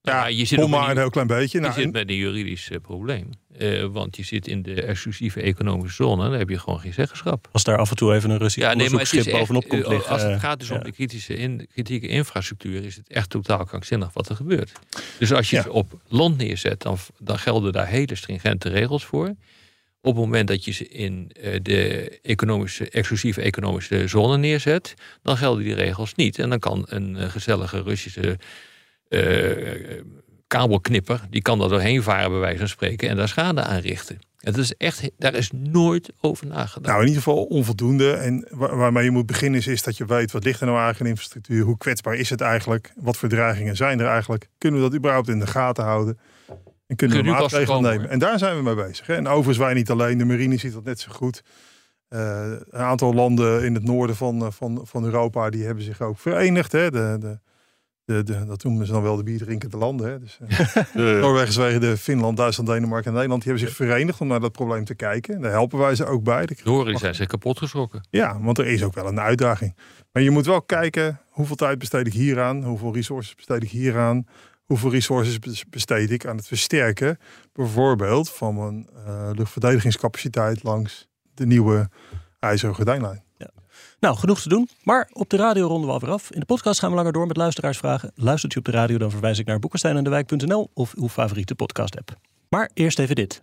Ja, 0.06 0.26
je 0.26 0.44
zit 0.44 0.68
maar 0.68 0.90
een 0.90 0.96
heel 0.96 1.10
klein 1.10 1.26
beetje. 1.26 1.58
Je 1.58 1.64
nou, 1.64 1.80
zit 1.80 1.92
met 1.92 2.08
een 2.08 2.16
juridisch 2.16 2.70
uh, 2.70 2.78
probleem. 2.78 3.30
Uh, 3.58 3.84
want 3.84 4.16
je 4.16 4.22
zit 4.22 4.46
in 4.46 4.62
de 4.62 4.82
exclusieve 4.82 5.40
economische 5.40 6.02
zone. 6.02 6.22
Dan 6.22 6.38
heb 6.38 6.48
je 6.48 6.58
gewoon 6.58 6.80
geen 6.80 6.92
zeggenschap. 6.92 7.48
Als 7.52 7.64
daar 7.64 7.78
af 7.78 7.90
en 7.90 7.96
toe 7.96 8.14
even 8.14 8.30
een 8.30 8.38
Russisch 8.38 8.66
ja, 8.66 8.74
nee, 8.74 8.90
maar 8.90 9.06
schip 9.06 9.30
bovenop 9.30 9.68
komt 9.68 9.86
liggen. 9.86 10.10
Als 10.10 10.22
het 10.22 10.40
gaat 10.40 10.58
dus 10.58 10.70
om 10.70 10.82
de 10.82 10.92
kritische 10.92 11.36
in, 11.36 11.68
kritieke 11.72 12.08
infrastructuur... 12.08 12.84
is 12.84 12.96
het 12.96 13.08
echt 13.08 13.30
totaal 13.30 13.64
krankzinnig 13.64 14.12
wat 14.12 14.28
er 14.28 14.36
gebeurt. 14.36 14.72
Dus 15.18 15.32
als 15.32 15.50
je 15.50 15.56
het 15.56 15.68
op 15.68 16.00
land 16.08 16.36
neerzet... 16.36 16.82
Dan, 16.82 16.98
dan 17.18 17.38
gelden 17.38 17.72
daar 17.72 17.86
hele 17.86 18.14
stringente 18.14 18.68
regels 18.68 19.04
voor. 19.04 19.34
Op 20.00 20.14
het 20.14 20.24
moment 20.24 20.48
dat 20.48 20.64
je 20.64 20.72
ze 20.72 20.88
in 20.88 21.30
uh, 21.40 21.56
de 21.62 22.10
economische, 22.22 22.90
exclusieve 22.90 23.40
economische 23.40 24.08
zone 24.08 24.36
neerzet... 24.36 24.94
dan 25.22 25.36
gelden 25.36 25.64
die 25.64 25.74
regels 25.74 26.14
niet. 26.14 26.38
En 26.38 26.48
dan 26.50 26.58
kan 26.58 26.84
een 26.88 27.30
gezellige 27.30 27.82
Russische 27.82 28.26
uh, 28.26 28.34
kabelknipper, 30.46 31.20
die 31.30 31.42
kan 31.42 31.62
er 31.62 31.68
doorheen 31.68 32.02
varen, 32.02 32.30
bij 32.30 32.38
wijze 32.38 32.58
van 32.58 32.68
spreken, 32.68 33.08
en 33.08 33.16
daar 33.16 33.28
schade 33.28 33.62
aan 33.62 33.80
richten. 33.80 34.18
Het 34.36 34.56
is 34.56 34.74
echt, 34.74 35.10
daar 35.18 35.34
is 35.34 35.50
nooit 35.54 36.12
over 36.20 36.46
nagedacht. 36.46 36.86
Nou, 36.86 37.00
in 37.00 37.06
ieder 37.06 37.22
geval 37.22 37.44
onvoldoende. 37.44 38.12
En 38.12 38.46
waarmee 38.50 39.04
je 39.04 39.10
moet 39.10 39.26
beginnen 39.26 39.60
is, 39.60 39.66
is 39.66 39.82
dat 39.82 39.96
je 39.96 40.04
weet 40.04 40.32
wat 40.32 40.44
ligt 40.44 40.60
er 40.60 40.66
nou 40.66 40.78
eigenlijk 40.78 41.04
in 41.04 41.10
infrastructuur, 41.10 41.64
hoe 41.64 41.78
kwetsbaar 41.78 42.14
is 42.14 42.30
het 42.30 42.40
eigenlijk, 42.40 42.92
wat 42.96 43.16
voor 43.16 43.28
dreigingen 43.28 43.76
zijn 43.76 44.00
er 44.00 44.06
eigenlijk, 44.06 44.48
kunnen 44.58 44.80
we 44.80 44.86
dat 44.88 44.98
überhaupt 44.98 45.28
in 45.28 45.38
de 45.38 45.46
gaten 45.46 45.84
houden 45.84 46.18
en 46.86 46.96
kunnen 46.96 47.16
we 47.16 47.30
maatregelen 47.30 47.82
nemen. 47.82 48.08
En 48.10 48.18
daar 48.18 48.38
zijn 48.38 48.56
we 48.56 48.62
mee 48.62 48.74
bezig. 48.74 49.06
Hè? 49.06 49.14
En 49.14 49.26
overigens 49.26 49.58
wij 49.58 49.74
niet 49.74 49.90
alleen, 49.90 50.18
de 50.18 50.24
marine 50.24 50.56
ziet 50.56 50.72
dat 50.72 50.84
net 50.84 51.00
zo 51.00 51.12
goed. 51.12 51.42
Uh, 52.08 52.52
een 52.70 52.80
aantal 52.80 53.14
landen 53.14 53.64
in 53.64 53.74
het 53.74 53.84
noorden 53.84 54.16
van, 54.16 54.52
van, 54.52 54.80
van 54.84 55.04
Europa 55.04 55.50
die 55.50 55.64
hebben 55.64 55.84
zich 55.84 56.00
ook 56.00 56.18
verenigd. 56.18 56.72
Hè? 56.72 56.90
De, 56.90 57.16
de, 57.20 57.38
de, 58.06 58.22
de, 58.22 58.44
dat 58.44 58.64
noemen 58.64 58.86
ze 58.86 58.92
dan 58.92 59.02
wel 59.02 59.16
de 59.16 59.22
bierdrinkende 59.22 59.76
landen. 59.76 60.10
Hè? 60.10 60.18
Dus, 60.18 60.38
eh. 60.48 60.94
Noorwegen, 61.20 61.52
Zweden, 61.52 61.98
Finland, 61.98 62.36
Duitsland, 62.36 62.68
Denemarken 62.68 63.06
en 63.06 63.12
Nederland. 63.12 63.42
Die 63.42 63.52
hebben 63.52 63.68
zich 63.68 63.76
verenigd 63.78 64.20
om 64.20 64.26
naar 64.28 64.40
dat 64.40 64.52
probleem 64.52 64.84
te 64.84 64.94
kijken. 64.94 65.40
Daar 65.40 65.50
helpen 65.50 65.78
wij 65.78 65.94
ze 65.94 66.04
ook 66.06 66.22
bij. 66.22 66.46
De- 66.46 66.56
Noren 66.64 66.98
zijn 66.98 67.14
ze 67.14 67.26
kapot 67.26 67.58
geschrokken. 67.58 68.06
Ja, 68.10 68.40
want 68.40 68.58
er 68.58 68.66
is 68.66 68.82
ook 68.82 68.94
wel 68.94 69.06
een 69.06 69.20
uitdaging. 69.20 69.76
Maar 70.12 70.22
je 70.22 70.30
moet 70.30 70.46
wel 70.46 70.62
kijken, 70.62 71.20
hoeveel 71.28 71.56
tijd 71.56 71.78
besteed 71.78 72.06
ik 72.06 72.12
hieraan? 72.12 72.64
Hoeveel 72.64 72.94
resources 72.94 73.34
besteed 73.34 73.62
ik 73.62 73.70
hieraan? 73.70 74.26
Hoeveel 74.64 74.90
resources 74.90 75.38
bes- 75.38 75.64
besteed 75.70 76.10
ik 76.10 76.26
aan 76.26 76.36
het 76.36 76.46
versterken? 76.46 77.18
Bijvoorbeeld 77.52 78.30
van 78.30 78.54
mijn 78.54 78.88
eh, 79.06 79.30
luchtverdedigingscapaciteit 79.32 80.62
langs 80.62 81.08
de 81.34 81.46
nieuwe 81.46 81.88
IJzeren 82.38 82.74
Gordijnlijn. 82.74 83.22
Nou, 84.06 84.18
genoeg 84.18 84.40
te 84.40 84.48
doen. 84.48 84.68
Maar 84.82 85.08
op 85.12 85.30
de 85.30 85.36
radio 85.36 85.66
ronden 85.66 85.86
we 85.86 85.92
alweer 85.92 86.10
af. 86.10 86.30
In 86.30 86.40
de 86.40 86.46
podcast 86.46 86.80
gaan 86.80 86.90
we 86.90 86.96
langer 86.96 87.12
door 87.12 87.26
met 87.26 87.36
luisteraarsvragen. 87.36 88.12
Luistert 88.14 88.54
u 88.54 88.58
op 88.58 88.64
de 88.64 88.70
radio, 88.70 88.98
dan 88.98 89.10
verwijs 89.10 89.38
ik 89.38 89.46
naar 89.46 89.58
boekensteinendewijk.nl 89.58 90.70
of 90.74 90.94
uw 90.94 91.08
favoriete 91.08 91.54
podcast-app. 91.54 92.16
Maar 92.48 92.70
eerst 92.74 92.98
even 92.98 93.14
dit. 93.14 93.42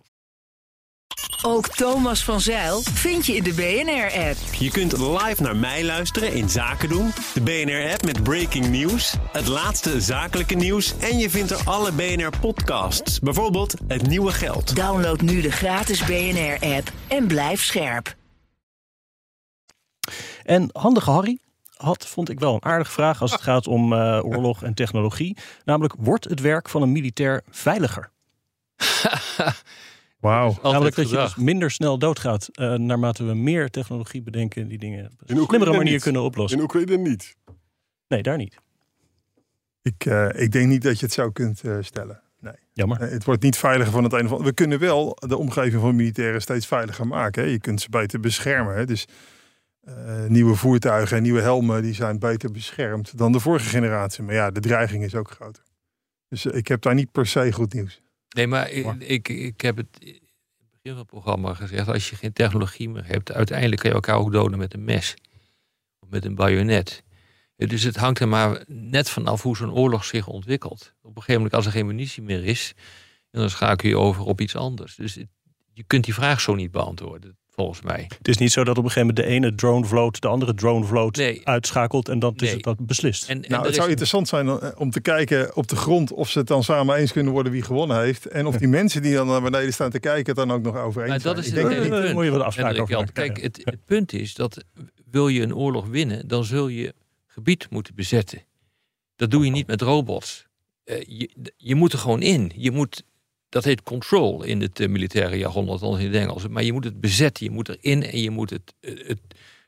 Ook 1.42 1.68
Thomas 1.68 2.24
van 2.24 2.40
Zeil 2.40 2.80
vind 2.80 3.26
je 3.26 3.36
in 3.36 3.42
de 3.42 3.52
BNR-app. 3.52 4.54
Je 4.58 4.70
kunt 4.70 4.98
live 4.98 5.42
naar 5.42 5.56
mij 5.56 5.84
luisteren 5.84 6.32
in 6.32 6.48
Zaken 6.48 6.88
doen, 6.88 7.10
de 7.34 7.40
BNR-app 7.40 8.04
met 8.04 8.22
breaking 8.22 8.68
news, 8.68 9.14
het 9.32 9.46
laatste 9.46 10.00
zakelijke 10.00 10.54
nieuws 10.54 10.98
en 10.98 11.18
je 11.18 11.30
vindt 11.30 11.50
er 11.50 11.60
alle 11.64 11.92
BNR-podcasts, 11.92 13.18
bijvoorbeeld 13.18 13.74
Het 13.86 14.06
Nieuwe 14.06 14.32
Geld. 14.32 14.76
Download 14.76 15.20
nu 15.20 15.40
de 15.40 15.52
gratis 15.52 16.04
BNR-app 16.04 16.92
en 17.08 17.26
blijf 17.26 17.62
scherp. 17.62 18.14
En 20.44 20.68
handige 20.72 21.10
Harry 21.10 21.38
had, 21.76 22.06
vond 22.06 22.28
ik 22.28 22.40
wel 22.40 22.54
een 22.54 22.64
aardige 22.64 22.90
vraag 22.90 23.20
als 23.20 23.32
het 23.32 23.40
gaat 23.40 23.66
om 23.66 23.92
eh, 23.92 24.20
oorlog 24.24 24.62
en 24.62 24.74
technologie. 24.74 25.36
Namelijk, 25.64 25.94
wordt 25.98 26.24
het 26.24 26.40
werk 26.40 26.68
van 26.68 26.82
een 26.82 26.92
militair 26.92 27.42
veiliger? 27.50 28.10
Wauw. 30.24 30.58
Namelijk 30.62 30.96
dat 30.96 31.10
je 31.10 31.16
dus 31.16 31.34
minder 31.34 31.70
snel 31.70 31.98
doodgaat 31.98 32.48
eh, 32.52 32.72
naarmate 32.72 33.24
we 33.24 33.34
meer 33.34 33.70
technologie 33.70 34.22
bedenken 34.22 34.68
die 34.68 34.78
dingen 34.78 35.04
op 35.04 35.30
een 35.30 35.44
slimmere 35.46 35.76
manier 35.76 35.92
niet. 35.92 36.02
kunnen 36.02 36.22
oplossen. 36.22 36.58
In 36.58 36.64
Oekraïne 36.64 36.96
niet. 36.96 37.36
Nee, 38.08 38.22
daar 38.22 38.36
niet. 38.36 38.56
Ik, 39.82 40.06
eh, 40.06 40.28
ik 40.34 40.52
denk 40.52 40.68
niet 40.68 40.82
dat 40.82 40.98
je 40.98 41.04
het 41.04 41.14
zo 41.14 41.30
kunt 41.30 41.60
eh, 41.60 41.76
stellen. 41.80 42.22
Nee. 42.40 42.54
Jammer. 42.72 43.00
Het 43.00 43.24
wordt 43.24 43.42
niet 43.42 43.56
veiliger 43.56 43.92
van 43.92 44.04
het 44.04 44.12
een 44.12 44.24
of 44.24 44.30
ander. 44.30 44.46
We 44.46 44.52
kunnen 44.52 44.78
wel 44.78 45.16
de 45.26 45.36
omgeving 45.36 45.80
van 45.80 45.96
militairen 45.96 46.42
steeds 46.42 46.66
veiliger 46.66 47.06
maken. 47.06 47.42
Hè. 47.42 47.48
Je 47.48 47.60
kunt 47.60 47.80
ze 47.80 47.90
beter 47.90 48.20
beschermen. 48.20 48.74
Hè. 48.76 48.84
Dus 48.84 49.06
eh, 49.84 50.24
nieuwe 50.26 50.54
voertuigen 50.54 51.16
en 51.16 51.22
nieuwe 51.22 51.40
helmen 51.40 51.82
die 51.82 51.94
zijn 51.94 52.18
beter 52.18 52.50
beschermd 52.50 53.18
dan 53.18 53.32
de 53.32 53.40
vorige 53.40 53.68
generatie. 53.68 54.22
Maar 54.24 54.34
ja, 54.34 54.50
de 54.50 54.60
dreiging 54.60 55.04
is 55.04 55.14
ook 55.14 55.30
groter. 55.30 55.62
Dus 56.28 56.44
eh, 56.46 56.56
ik 56.56 56.68
heb 56.68 56.80
daar 56.82 56.94
niet 56.94 57.12
per 57.12 57.26
se 57.26 57.52
goed 57.52 57.72
nieuws. 57.72 58.02
Nee, 58.28 58.46
maar 58.46 58.70
ik, 58.70 58.86
ik, 58.98 59.28
ik 59.28 59.60
heb 59.60 59.76
het 59.76 59.86
in 59.98 60.12
het 60.12 60.70
begin 60.70 60.90
van 60.90 60.96
het 60.98 61.06
programma 61.06 61.54
gezegd. 61.54 61.88
Als 61.88 62.10
je 62.10 62.16
geen 62.16 62.32
technologie 62.32 62.88
meer 62.88 63.06
hebt, 63.06 63.32
uiteindelijk 63.32 63.80
kan 63.80 63.90
je 63.90 63.96
elkaar 63.96 64.16
ook 64.18 64.32
doden 64.32 64.58
met 64.58 64.74
een 64.74 64.84
mes. 64.84 65.14
Of 66.00 66.08
met 66.10 66.24
een 66.24 66.34
bajonet. 66.34 67.02
Eh, 67.56 67.68
Dus 67.68 67.82
het 67.82 67.96
hangt 67.96 68.20
er 68.20 68.28
maar 68.28 68.64
net 68.66 69.10
vanaf 69.10 69.42
hoe 69.42 69.56
zo'n 69.56 69.72
oorlog 69.72 70.04
zich 70.04 70.26
ontwikkelt. 70.26 70.94
Op 71.02 71.08
een 71.10 71.14
gegeven 71.22 71.34
moment, 71.34 71.54
als 71.54 71.66
er 71.66 71.72
geen 71.72 71.86
munitie 71.86 72.22
meer 72.22 72.44
is, 72.44 72.74
dan 73.30 73.50
schakel 73.50 73.88
je 73.88 73.98
over 73.98 74.24
op 74.24 74.40
iets 74.40 74.56
anders. 74.56 74.94
Dus 74.96 75.14
het- 75.14 75.28
je 75.72 75.82
kunt 75.86 76.04
die 76.04 76.14
vraag 76.14 76.40
zo 76.40 76.54
niet 76.54 76.70
beantwoorden, 76.70 77.38
volgens 77.54 77.82
mij. 77.82 78.10
Het 78.18 78.28
is 78.28 78.36
niet 78.36 78.52
zo 78.52 78.64
dat 78.64 78.78
op 78.78 78.84
een 78.84 78.90
gegeven 78.90 79.14
moment 79.14 79.26
de 79.28 79.34
ene 79.34 79.54
drone 79.54 79.84
vloot 79.86 80.20
de 80.20 80.28
andere 80.28 80.54
drone 80.54 80.84
vloot 80.84 81.16
Nee. 81.16 81.46
uitschakelt 81.46 82.08
en 82.08 82.18
dan 82.18 82.34
is 82.36 82.52
het 82.52 82.62
dat 82.62 82.86
beslist. 82.86 83.28
En, 83.28 83.42
en 83.44 83.50
Nou, 83.50 83.66
het 83.66 83.74
zou 83.74 83.88
interessant 83.88 84.28
zijn 84.28 84.48
eh, 84.48 84.68
om 84.76 84.90
te 84.90 85.00
kijken 85.00 85.56
op 85.56 85.68
de 85.68 85.76
grond 85.76 86.12
of 86.12 86.30
ze 86.30 86.38
het 86.38 86.46
dan 86.48 86.64
samen 86.64 86.96
eens 86.96 87.12
kunnen 87.12 87.32
worden 87.32 87.52
wie 87.52 87.62
gewonnen 87.62 88.00
heeft. 88.00 88.26
En 88.26 88.46
of 88.46 88.56
die 88.56 88.68
mensen 88.68 89.02
die 89.02 89.14
dan 89.14 89.26
naar 89.26 89.42
beneden 89.42 89.72
staan 89.72 89.90
te 89.90 90.00
kijken 90.00 90.26
het 90.26 90.36
dan 90.36 90.50
ook 90.52 90.62
nog 90.62 90.76
over 90.76 91.02
eens 91.04 91.10
Nou, 91.24 91.34
dat 91.36 91.44
zijn. 91.44 91.56
is 91.56 91.62
Ik 91.62 91.74
het 91.74 91.82
denk. 91.82 91.92
Eh, 91.94 92.00
punt. 92.00 92.14
moet 92.14 92.24
je 92.24 92.30
wat 92.30 92.42
afspraken 92.42 92.82
over 92.82 92.94
maken. 92.94 93.12
Kijk, 93.12 93.40
het, 93.42 93.60
het 93.64 93.84
punt 93.84 94.12
is 94.12 94.34
dat 94.34 94.64
wil 95.10 95.28
je 95.28 95.42
een 95.42 95.54
oorlog 95.54 95.86
winnen, 95.86 96.28
dan 96.28 96.44
zul 96.44 96.68
je 96.68 96.94
gebied 97.26 97.66
moeten 97.70 97.94
bezetten. 97.94 98.42
Dat 99.16 99.30
doe 99.30 99.44
je 99.44 99.50
niet 99.50 99.66
met 99.66 99.80
robots. 99.80 100.46
Eh, 100.84 100.96
je, 101.06 101.30
je 101.56 101.74
moet 101.74 101.92
er 101.92 101.98
gewoon 101.98 102.22
in. 102.22 102.52
Je 102.56 102.70
moet, 102.70 103.04
dat 103.54 103.64
heet 103.64 103.82
control 103.82 104.42
in 104.42 104.60
het 104.60 104.80
eh, 104.80 104.88
militaire 104.88 105.38
jargon, 105.38 105.68
althans 105.68 105.98
in 105.98 106.06
het 106.06 106.14
Engels. 106.14 106.48
Maar 106.48 106.62
je 106.62 106.72
moet 106.72 106.84
het 106.84 107.00
bezetten, 107.00 107.44
je 107.44 107.50
moet 107.50 107.68
erin 107.68 108.02
en 108.02 108.20
je 108.20 108.30
moet 108.30 108.50
het, 108.50 108.74
eh, 108.80 109.08
het, 109.08 109.20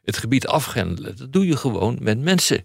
het 0.03 0.17
gebied 0.17 0.47
afgrendelen. 0.47 1.17
Dat 1.17 1.33
doe 1.33 1.47
je 1.47 1.57
gewoon 1.57 1.99
met 2.01 2.19
mensen. 2.19 2.65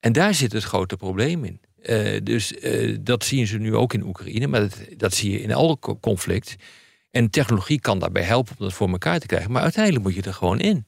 En 0.00 0.12
daar 0.12 0.34
zit 0.34 0.52
het 0.52 0.62
grote 0.62 0.96
probleem 0.96 1.44
in. 1.44 1.60
Eh, 1.82 2.20
dus 2.22 2.54
dat 3.00 3.24
zien 3.24 3.46
ze 3.46 3.58
nu 3.58 3.74
ook 3.74 3.94
in 3.94 4.02
Oekraïne, 4.02 4.46
maar 4.46 4.60
dat, 4.60 4.78
dat 4.96 5.14
zie 5.14 5.30
je 5.30 5.40
in 5.40 5.50
elk 5.50 5.80
co- 5.80 5.98
conflict. 5.98 6.56
En 7.10 7.30
technologie 7.30 7.80
kan 7.80 7.98
daarbij 7.98 8.22
helpen 8.22 8.54
om 8.58 8.64
dat 8.64 8.74
voor 8.74 8.88
elkaar 8.88 9.18
te 9.18 9.26
krijgen. 9.26 9.52
Maar 9.52 9.62
uiteindelijk 9.62 10.04
moet 10.04 10.14
je 10.14 10.22
er 10.22 10.34
gewoon 10.34 10.60
in. 10.60 10.86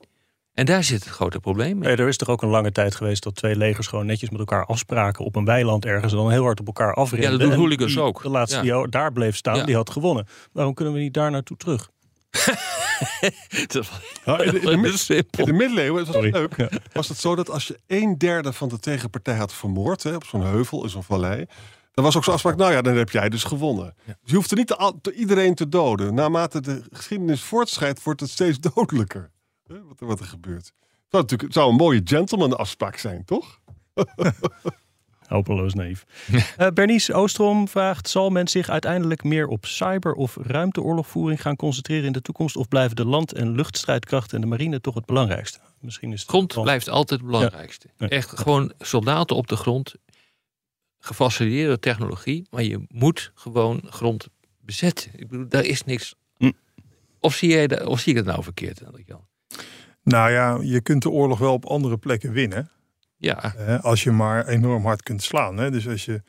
En 0.56 0.64
daar 0.66 0.84
zit 0.84 1.04
het 1.04 1.12
grote 1.12 1.40
probleem 1.40 1.70
in. 1.70 1.78
Nee, 1.78 1.96
er 1.96 2.08
is 2.08 2.16
toch 2.16 2.28
ook 2.28 2.42
een 2.42 2.48
lange 2.48 2.72
tijd 2.72 2.94
geweest 2.94 3.22
dat 3.22 3.34
twee 3.34 3.56
legers 3.56 3.86
gewoon 3.86 4.06
netjes 4.06 4.30
met 4.30 4.38
elkaar 4.38 4.66
afspraken 4.66 5.24
op 5.24 5.36
een 5.36 5.44
weiland 5.44 5.84
ergens 5.84 6.12
en 6.12 6.18
dan 6.18 6.30
heel 6.30 6.42
hard 6.42 6.60
op 6.60 6.66
elkaar 6.66 6.94
afrenden. 6.94 7.30
Ja, 7.30 7.36
dat 7.38 7.48
doen 7.48 7.58
hooligans 7.58 7.92
die- 7.92 8.02
ook. 8.02 8.22
De 8.22 8.28
laatste 8.28 8.64
Ja. 8.64 8.78
die 8.80 8.88
daar 8.88 9.12
bleef 9.12 9.36
staan, 9.36 9.56
Ja. 9.56 9.64
die 9.64 9.74
had 9.74 9.90
gewonnen. 9.90 10.26
Waarom 10.52 10.74
kunnen 10.74 10.94
we 10.94 11.00
niet 11.00 11.14
daar 11.14 11.30
naartoe 11.30 11.56
terug? 11.56 11.88
Dat 13.66 14.44
in, 14.44 14.50
de, 14.50 14.60
in 14.60 14.60
de 14.60 14.70
is 14.88 14.90
mid- 14.90 14.98
simpel. 14.98 15.38
in 15.38 15.44
de 15.44 15.52
middeleeuwen, 15.52 16.04
was 16.04 16.14
Sorry. 16.14 16.30
leuk, 16.32 16.68
was 16.92 17.08
het 17.08 17.18
zo 17.18 17.34
dat 17.36 17.50
als 17.50 17.66
je 17.66 17.78
een 17.86 18.18
derde 18.18 18.52
van 18.52 18.68
de 18.68 18.78
tegenpartij 18.78 19.36
had 19.36 19.52
vermoord, 19.52 20.02
hè, 20.02 20.14
op 20.14 20.24
zo'n 20.24 20.42
heuvel, 20.42 20.82
in 20.82 20.90
zo'n 20.90 21.02
vallei, 21.02 21.44
dan 21.94 22.04
was 22.04 22.16
ook 22.16 22.24
zo'n 22.24 22.32
afspraak, 22.34 22.56
nou 22.56 22.72
ja, 22.72 22.82
dan 22.82 22.96
heb 22.96 23.10
jij 23.10 23.28
dus 23.28 23.44
gewonnen. 23.44 23.94
Dus 24.04 24.14
je 24.24 24.34
hoeft 24.34 24.50
er 24.50 24.56
niet 24.56 24.76
te 25.00 25.12
iedereen 25.14 25.54
te 25.54 25.68
doden. 25.68 26.14
Naarmate 26.14 26.60
de 26.60 26.82
geschiedenis 26.92 27.42
voortschrijdt, 27.42 28.02
wordt 28.02 28.20
het 28.20 28.30
steeds 28.30 28.58
dodelijker. 28.74 29.30
Hè, 29.66 29.82
wat, 29.84 30.00
er, 30.00 30.06
wat 30.06 30.20
er 30.20 30.26
gebeurt. 30.26 30.66
Het 30.66 30.74
zou, 31.08 31.22
natuurlijk, 31.22 31.42
het 31.42 31.52
zou 31.52 31.70
een 31.70 31.76
mooie 31.76 32.00
gentleman 32.04 32.56
afspraak 32.58 32.96
zijn, 32.96 33.24
toch? 33.24 33.60
Hopeloos 35.26 35.74
naïef. 35.74 36.04
Eh 36.56 36.68
Bernice 36.68 37.14
Oostrom 37.14 37.68
vraagt: 37.68 38.08
zal 38.08 38.30
men 38.30 38.48
zich 38.48 38.68
uiteindelijk 38.68 39.24
meer 39.24 39.46
op 39.46 39.66
cyber- 39.66 40.12
of 40.14 40.36
ruimteoorlogvoering 40.40 41.40
gaan 41.42 41.56
concentreren 41.56 42.04
in 42.06 42.12
de 42.12 42.22
toekomst? 42.22 42.56
Of 42.56 42.68
blijven 42.68 42.96
de 42.96 43.04
land- 43.04 43.32
en 43.32 43.50
luchtstrijdkrachten 43.54 44.34
en 44.34 44.40
de 44.40 44.46
marine 44.46 44.80
toch 44.80 44.94
het 44.94 45.06
belangrijkste? 45.06 45.58
Misschien 45.80 46.12
is 46.12 46.20
het 46.20 46.28
Grond 46.28 46.54
wel- 46.54 46.62
blijft 46.64 46.88
altijd 46.88 47.20
het 47.20 47.28
belangrijkste. 47.28 47.88
Ja. 47.96 48.08
Echt 48.08 48.38
gewoon 48.38 48.72
soldaten 48.78 49.36
op 49.36 49.46
de 49.46 49.56
grond. 49.56 49.94
Gefaciliteerde 50.98 51.78
technologie. 51.78 52.46
Maar 52.50 52.62
je 52.62 52.84
moet 52.88 53.32
gewoon 53.34 53.82
grond 53.86 54.26
bezetten. 54.60 55.10
Ik 55.14 55.28
bedoel, 55.28 55.48
daar 55.48 55.64
is 55.64 55.84
niks. 55.84 56.14
Hm. 56.36 56.50
Of, 57.20 57.34
zie 57.34 57.48
jij 57.50 57.66
dat, 57.66 57.86
of 57.86 58.00
zie 58.00 58.12
ik 58.12 58.18
het 58.18 58.26
nou 58.26 58.42
verkeerd, 58.42 58.82
Jan? 59.06 59.26
Nou 60.06 60.30
ja, 60.30 60.58
je 60.62 60.80
kunt 60.80 61.02
de 61.02 61.10
oorlog 61.10 61.38
wel 61.38 61.52
op 61.52 61.64
andere 61.64 61.96
plekken 61.96 62.32
winnen. 62.32 62.70
Ja, 63.16 63.54
als 63.82 64.02
je 64.02 64.10
maar 64.10 64.46
enorm 64.46 64.84
hard 64.84 65.02
kunt 65.02 65.22
slaan. 65.22 65.56
Hè? 65.56 65.70
Dus 65.70 65.88
als 65.88 66.04
je 66.04 66.22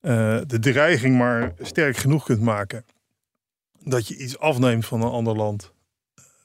eh, 0.00 0.38
de 0.46 0.58
dreiging 0.58 1.18
maar 1.18 1.54
sterk 1.60 1.96
genoeg 1.96 2.24
kunt 2.24 2.40
maken. 2.40 2.84
Dat 3.82 4.08
je 4.08 4.16
iets 4.16 4.38
afneemt 4.38 4.86
van 4.86 5.02
een 5.02 5.10
ander 5.10 5.36
land. 5.36 5.72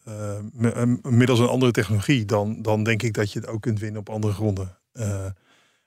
eh, 0.03 0.83
middels 1.01 1.39
een 1.39 1.47
andere 1.47 1.71
technologie. 1.71 2.25
Dan, 2.25 2.61
dan 2.61 2.83
denk 2.83 3.03
ik 3.03 3.13
dat 3.13 3.31
je 3.31 3.39
het 3.39 3.47
ook 3.47 3.61
kunt 3.61 3.79
winnen 3.79 3.99
op 3.99 4.09
andere 4.09 4.33
gronden. 4.33 4.77
Eh, 4.91 5.25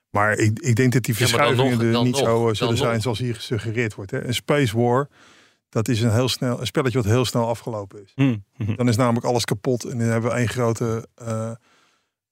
maar 0.09 0.37
ik, 0.37 0.59
ik 0.59 0.75
denk 0.75 0.93
dat 0.93 1.03
die 1.03 1.13
Ja, 1.13 1.19
verschuivingen 1.19 1.71
nog- 1.71 1.81
er 1.81 2.03
niet 2.03 2.15
nog, 2.15 2.17
zo 2.23 2.53
zullen 2.53 2.77
zijn 2.77 2.93
nog. 2.93 3.01
zoals 3.01 3.19
hier 3.19 3.35
gesuggereerd 3.35 3.95
wordt. 3.95 4.11
Hè? 4.11 4.23
Een 4.23 4.33
space 4.33 4.77
war, 4.77 5.07
dat 5.69 5.87
is 5.87 6.01
een, 6.01 6.11
heel 6.11 6.29
snel, 6.29 6.59
een 6.59 6.65
spelletje 6.65 6.97
wat 6.97 7.07
heel 7.07 7.25
snel 7.25 7.47
afgelopen 7.47 8.03
is. 8.03 8.11
Hm, 8.15 8.37
hm. 8.55 8.75
Dan 8.75 8.87
is 8.87 8.95
namelijk 8.95 9.25
alles 9.25 9.45
kapot 9.45 9.83
en 9.83 9.97
dan 9.97 10.07
hebben 10.07 10.29
we 10.31 10.37
één 10.37 10.47
grote 10.47 11.07
eh, 11.15 11.51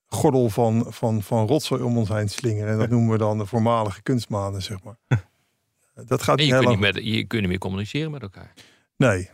gordel 0.06 0.50
van, 0.50 0.86
van, 0.90 1.24
van 1.24 1.48
rotzooi 1.48 1.82
om 1.82 1.98
ons 1.98 2.10
heen 2.10 2.30
slingeren. 2.30 2.72
En 2.72 2.78
dat 2.78 2.90
noemen 2.96 3.12
we 3.12 3.18
dan 3.18 3.38
de 3.38 3.46
voormalige 3.46 4.02
kunstmanen, 4.02 4.62
zeg 4.62 4.84
maar. 4.84 4.98
Dat 6.06 6.24
gaat 6.24 6.40
en 6.40 6.46
je 6.46 6.52
kunt, 6.52 6.70
niet 6.70 6.80
met, 6.80 6.96
je 6.96 7.26
kunt 7.26 7.42
niet 7.42 7.50
meer 7.50 7.60
communiceren 7.60 8.12
met 8.12 8.22
elkaar. 8.22 8.54
Nee. 8.98 9.30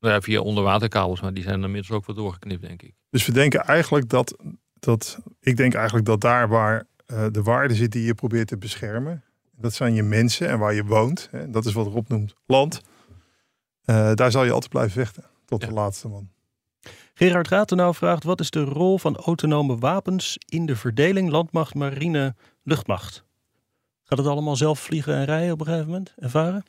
Nou 0.00 0.14
ja, 0.14 0.20
via 0.20 0.40
onderwaterkabels, 0.40 1.20
maar 1.20 1.34
die 1.34 1.42
zijn 1.42 1.62
inmiddels 1.62 1.90
ook 1.90 2.06
wel 2.06 2.16
doorgeknipt, 2.16 2.62
denk 2.62 2.82
ik. 2.82 2.94
Dus 3.10 3.26
we 3.26 3.32
denken 3.32 3.60
eigenlijk 3.60 4.08
dat, 4.08 4.36
dat 4.78 5.18
ik 5.40 5.56
denk 5.56 5.74
eigenlijk 5.74 6.06
dat 6.06 6.20
daar 6.20 6.48
waar 6.48 6.86
eh, 7.06 7.26
de 7.30 7.42
waarde 7.42 7.74
zit 7.74 7.92
die 7.92 8.04
je 8.04 8.14
probeert 8.14 8.48
te 8.48 8.58
beschermen, 8.58 9.24
dat 9.56 9.74
zijn 9.74 9.94
je 9.94 10.02
mensen 10.02 10.48
en 10.48 10.58
waar 10.58 10.74
je 10.74 10.84
woont. 10.84 11.28
Hè, 11.30 11.50
dat 11.50 11.64
is 11.64 11.72
wat 11.72 11.86
Rob 11.86 12.08
noemt 12.08 12.34
land. 12.46 12.80
Eh, 13.84 14.14
daar 14.14 14.30
zal 14.30 14.44
je 14.44 14.52
altijd 14.52 14.70
blijven 14.70 14.92
vechten. 14.92 15.24
Tot 15.44 15.60
de 15.60 15.72
laatste 15.72 16.08
man. 16.08 16.30
Gerard 17.14 17.48
Ratenau 17.48 17.94
vraagt: 17.94 18.24
wat 18.24 18.40
is 18.40 18.50
de 18.50 18.64
rol 18.64 18.98
van 18.98 19.16
autonome 19.16 19.78
wapens 19.78 20.38
in 20.46 20.66
de 20.66 20.76
verdeling 20.76 21.30
landmacht, 21.30 21.74
marine, 21.74 22.34
luchtmacht? 22.62 23.24
Gaat 24.02 24.18
het 24.18 24.26
allemaal 24.26 24.56
zelf 24.56 24.80
vliegen 24.80 25.14
en 25.14 25.24
rijden 25.24 25.52
op 25.52 25.60
een 25.60 25.66
gegeven 25.66 25.86
moment? 25.86 26.14
Ervaren? 26.16 26.64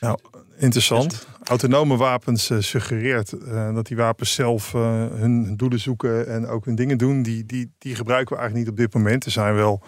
Nou, 0.00 0.18
interessant. 0.56 1.26
Autonome 1.42 1.96
wapens 1.96 2.50
eh, 2.50 2.58
suggereert 2.58 3.32
eh, 3.32 3.74
dat 3.74 3.86
die 3.86 3.96
wapens 3.96 4.34
zelf 4.34 4.74
eh, 4.74 5.06
hun 5.06 5.56
doelen 5.56 5.80
zoeken 5.80 6.28
en 6.28 6.46
ook 6.46 6.64
hun 6.64 6.74
dingen 6.74 6.98
doen. 6.98 7.22
Die, 7.22 7.46
die, 7.46 7.72
die 7.78 7.94
gebruiken 7.94 8.34
we 8.34 8.40
eigenlijk 8.40 8.70
niet 8.70 8.78
op 8.78 8.84
dit 8.84 8.94
moment. 9.02 9.24
Er 9.24 9.30
zijn 9.30 9.54
wel 9.54 9.82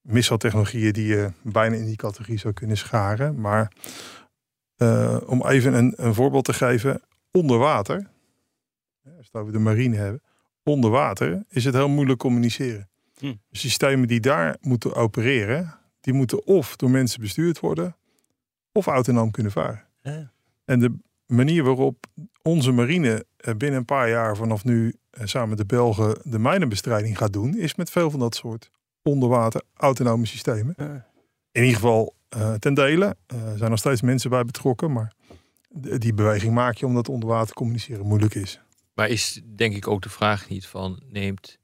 misseltechnologieën 0.00 0.92
die 0.92 1.06
je 1.06 1.32
bijna 1.42 1.76
in 1.76 1.84
die 1.84 1.96
categorie 1.96 2.38
zou 2.38 2.54
kunnen 2.54 2.76
scharen. 2.76 3.40
Maar 3.40 3.72
uh, 4.78 5.16
om 5.26 5.46
even 5.46 5.74
een, 5.74 5.92
een 5.96 6.14
voorbeeld 6.14 6.44
te 6.44 6.52
geven, 6.52 7.02
onder 7.30 7.58
water, 7.58 8.10
als 9.16 9.28
we 9.46 9.52
de 9.52 9.58
marine 9.58 9.96
hebben, 9.96 10.22
onder 10.62 10.90
water 10.90 11.44
is 11.48 11.64
het 11.64 11.74
heel 11.74 11.88
moeilijk 11.88 12.18
communiceren. 12.18 12.88
Hm. 13.18 13.34
Systemen 13.50 14.08
die 14.08 14.20
daar 14.20 14.56
moeten 14.60 14.94
opereren, 14.94 15.78
die 16.00 16.12
moeten 16.12 16.46
of 16.46 16.76
door 16.76 16.90
mensen 16.90 17.20
bestuurd 17.20 17.60
worden, 17.60 17.96
of 18.72 18.86
autonoom 18.86 19.30
kunnen 19.30 19.52
varen. 19.52 19.84
Ja. 20.02 20.32
En 20.64 20.80
de 20.80 20.96
manier 21.26 21.64
waarop 21.64 22.06
onze 22.42 22.72
marine 22.72 23.26
eh, 23.36 23.54
binnen 23.54 23.78
een 23.78 23.84
paar 23.84 24.08
jaar 24.08 24.36
vanaf 24.36 24.64
nu 24.64 24.94
eh, 25.10 25.26
samen 25.26 25.48
met 25.48 25.58
de 25.58 25.66
Belgen 25.66 26.18
de 26.22 26.38
mijnenbestrijding 26.38 27.18
gaat 27.18 27.32
doen, 27.32 27.56
is 27.56 27.74
met 27.74 27.90
veel 27.90 28.10
van 28.10 28.20
dat 28.20 28.34
soort 28.34 28.70
onderwater 29.02 29.62
autonome 29.74 30.26
systemen. 30.26 30.74
In 31.52 31.62
ieder 31.62 31.74
geval 31.74 32.14
uh, 32.36 32.54
ten 32.54 32.74
dele. 32.74 33.16
Er 33.26 33.56
zijn 33.56 33.70
nog 33.70 33.78
steeds 33.78 34.02
mensen 34.02 34.30
bij 34.30 34.44
betrokken, 34.44 34.92
maar 34.92 35.12
die 35.98 36.14
beweging 36.14 36.54
maak 36.54 36.76
je 36.76 36.86
omdat 36.86 37.08
onder 37.08 37.28
water 37.28 37.54
communiceren 37.54 38.06
moeilijk 38.06 38.34
is. 38.34 38.60
Maar 38.94 39.08
is 39.08 39.40
denk 39.56 39.74
ik 39.74 39.88
ook 39.88 40.02
de 40.02 40.08
vraag 40.08 40.48
niet 40.48 40.66
van 40.66 41.02
neemt 41.08 41.58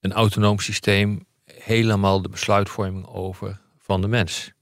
een 0.00 0.12
autonoom 0.12 0.58
systeem 0.58 1.26
helemaal 1.44 2.22
de 2.22 2.28
besluitvorming 2.28 3.06
over 3.06 3.60
van 3.78 4.00
de 4.00 4.08
mens? 4.08 4.52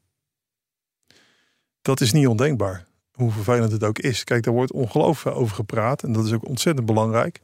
Dat 1.83 2.01
is 2.01 2.13
niet 2.13 2.27
ondenkbaar 2.27 2.87
hoe 3.13 3.31
vervelend 3.31 3.73
het 3.73 3.85
ook 3.85 3.99
is. 3.99 4.25
Kijk, 4.25 4.43
daar 4.43 4.55
wordt 4.55 4.73
ongelooflijk 4.73 5.37
over 5.37 5.55
gepraat. 5.55 6.03
En 6.03 6.13
dat 6.13 6.25
is 6.25 6.33
ook 6.33 6.49
ontzettend 6.49 6.87
belangrijk. 6.87 7.41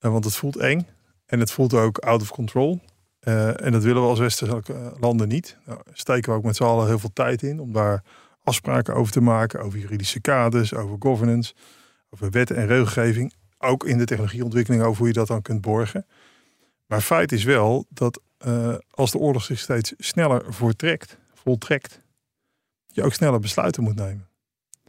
Uh, 0.00 0.10
want 0.10 0.24
het 0.24 0.36
voelt 0.36 0.56
eng. 0.56 0.86
En 1.26 1.40
het 1.40 1.50
voelt 1.50 1.74
ook 1.74 1.98
out 1.98 2.22
of 2.22 2.30
control. 2.30 2.80
Uh, 3.28 3.64
en 3.64 3.72
dat 3.72 3.82
willen 3.82 4.02
we 4.02 4.08
als 4.08 4.18
westerse 4.18 4.72
eh, 4.72 4.86
landen 5.00 5.28
niet. 5.28 5.56
Nou, 5.64 5.80
steken 5.92 6.32
we 6.32 6.38
ook 6.38 6.44
met 6.44 6.56
z'n 6.56 6.62
allen 6.62 6.86
heel 6.86 6.98
veel 6.98 7.12
tijd 7.12 7.42
in 7.42 7.60
om 7.60 7.72
daar 7.72 8.02
afspraken 8.42 8.94
over 8.94 9.12
te 9.12 9.20
maken. 9.20 9.60
Over 9.60 9.78
juridische 9.78 10.20
kaders, 10.20 10.74
over 10.74 10.96
governance, 10.98 11.54
over 12.10 12.30
wet 12.30 12.50
en 12.50 12.66
regelgeving. 12.66 13.32
Ook 13.58 13.84
in 13.84 13.98
de 13.98 14.04
technologieontwikkeling 14.04 14.82
over 14.82 14.98
hoe 14.98 15.06
je 15.06 15.12
dat 15.12 15.26
dan 15.26 15.42
kunt 15.42 15.60
borgen. 15.60 16.06
Maar 16.86 17.00
feit 17.00 17.32
is 17.32 17.44
wel 17.44 17.86
dat 17.88 18.20
uh, 18.46 18.74
als 18.90 19.10
de 19.10 19.18
oorlog 19.18 19.44
zich 19.44 19.58
steeds 19.58 19.94
sneller 19.98 20.54
voortrekt, 20.54 21.18
voltrekt, 21.34 22.00
je 22.86 23.02
ook 23.02 23.12
sneller 23.12 23.40
besluiten 23.40 23.82
moet 23.82 23.96
nemen. 23.96 24.28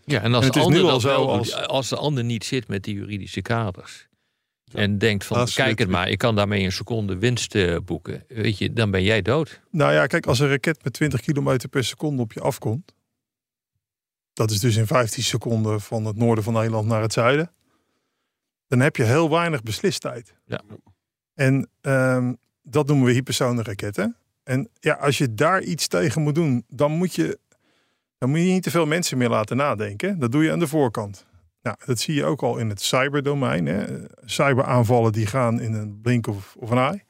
Ja, 0.05 0.21
en 0.21 0.33
als, 0.33 0.51
de, 0.51 0.59
ander 0.59 1.01
zo 1.01 1.25
als... 1.25 1.55
als 1.55 1.89
de 1.89 1.95
ander 1.95 2.23
niet 2.23 2.45
zit 2.45 2.67
met 2.67 2.83
die 2.83 2.95
juridische 2.95 3.41
kaders. 3.41 4.06
En 4.73 4.97
denkt 4.97 5.25
van, 5.25 5.47
kijk 5.53 5.79
het 5.79 5.89
maar, 5.89 6.09
ik 6.09 6.17
kan 6.17 6.35
daarmee 6.35 6.63
een 6.63 6.71
seconde 6.71 7.17
winst 7.17 7.55
uh, 7.55 7.77
boeken. 7.85 8.23
Weet 8.27 8.57
je, 8.57 8.73
dan 8.73 8.91
ben 8.91 9.03
jij 9.03 9.21
dood. 9.21 9.61
Nou 9.71 9.93
ja, 9.93 10.07
kijk, 10.07 10.25
als 10.25 10.39
een 10.39 10.49
raket 10.49 10.83
met 10.83 10.93
20 10.93 11.21
kilometer 11.21 11.69
per 11.69 11.83
seconde 11.83 12.21
op 12.21 12.33
je 12.33 12.41
afkomt. 12.41 12.95
Dat 14.33 14.51
is 14.51 14.59
dus 14.59 14.75
in 14.75 14.87
15 14.87 15.23
seconden 15.23 15.81
van 15.81 16.05
het 16.05 16.15
noorden 16.15 16.43
van 16.43 16.53
Nederland 16.53 16.87
naar 16.87 17.01
het 17.01 17.13
zuiden. 17.13 17.51
Dan 18.67 18.79
heb 18.79 18.95
je 18.95 19.03
heel 19.03 19.29
weinig 19.29 19.63
beslistijd. 19.63 20.33
Ja. 20.45 20.61
En 21.33 21.69
um, 21.81 22.37
dat 22.63 22.87
noemen 22.87 23.05
we 23.05 23.11
hypersonenraketten. 23.11 24.15
En 24.43 24.69
ja, 24.79 24.93
als 24.93 25.17
je 25.17 25.33
daar 25.33 25.61
iets 25.61 25.87
tegen 25.87 26.21
moet 26.21 26.35
doen, 26.35 26.63
dan 26.67 26.91
moet 26.91 27.15
je 27.15 27.39
dan 28.17 28.29
moet 28.29 28.39
je 28.39 28.45
niet 28.45 28.63
te 28.63 28.71
veel 28.71 28.85
mensen 28.85 29.17
meer 29.17 29.29
laten 29.29 29.57
nadenken. 29.57 30.19
Dat 30.19 30.31
doe 30.31 30.43
je 30.43 30.51
aan 30.51 30.59
de 30.59 30.67
voorkant. 30.67 31.25
Nou, 31.67 31.79
dat 31.85 31.99
zie 31.99 32.15
je 32.15 32.25
ook 32.25 32.41
al 32.41 32.57
in 32.57 32.69
het 32.69 32.81
cyberdomein. 32.81 33.65
Hè. 33.65 33.85
Cyberaanvallen 34.25 35.11
die 35.11 35.25
gaan 35.25 35.59
in 35.59 35.73
een 35.73 36.01
blink 36.01 36.27
of, 36.27 36.55
of 36.59 36.69
een 36.69 36.77
eye. 36.77 37.03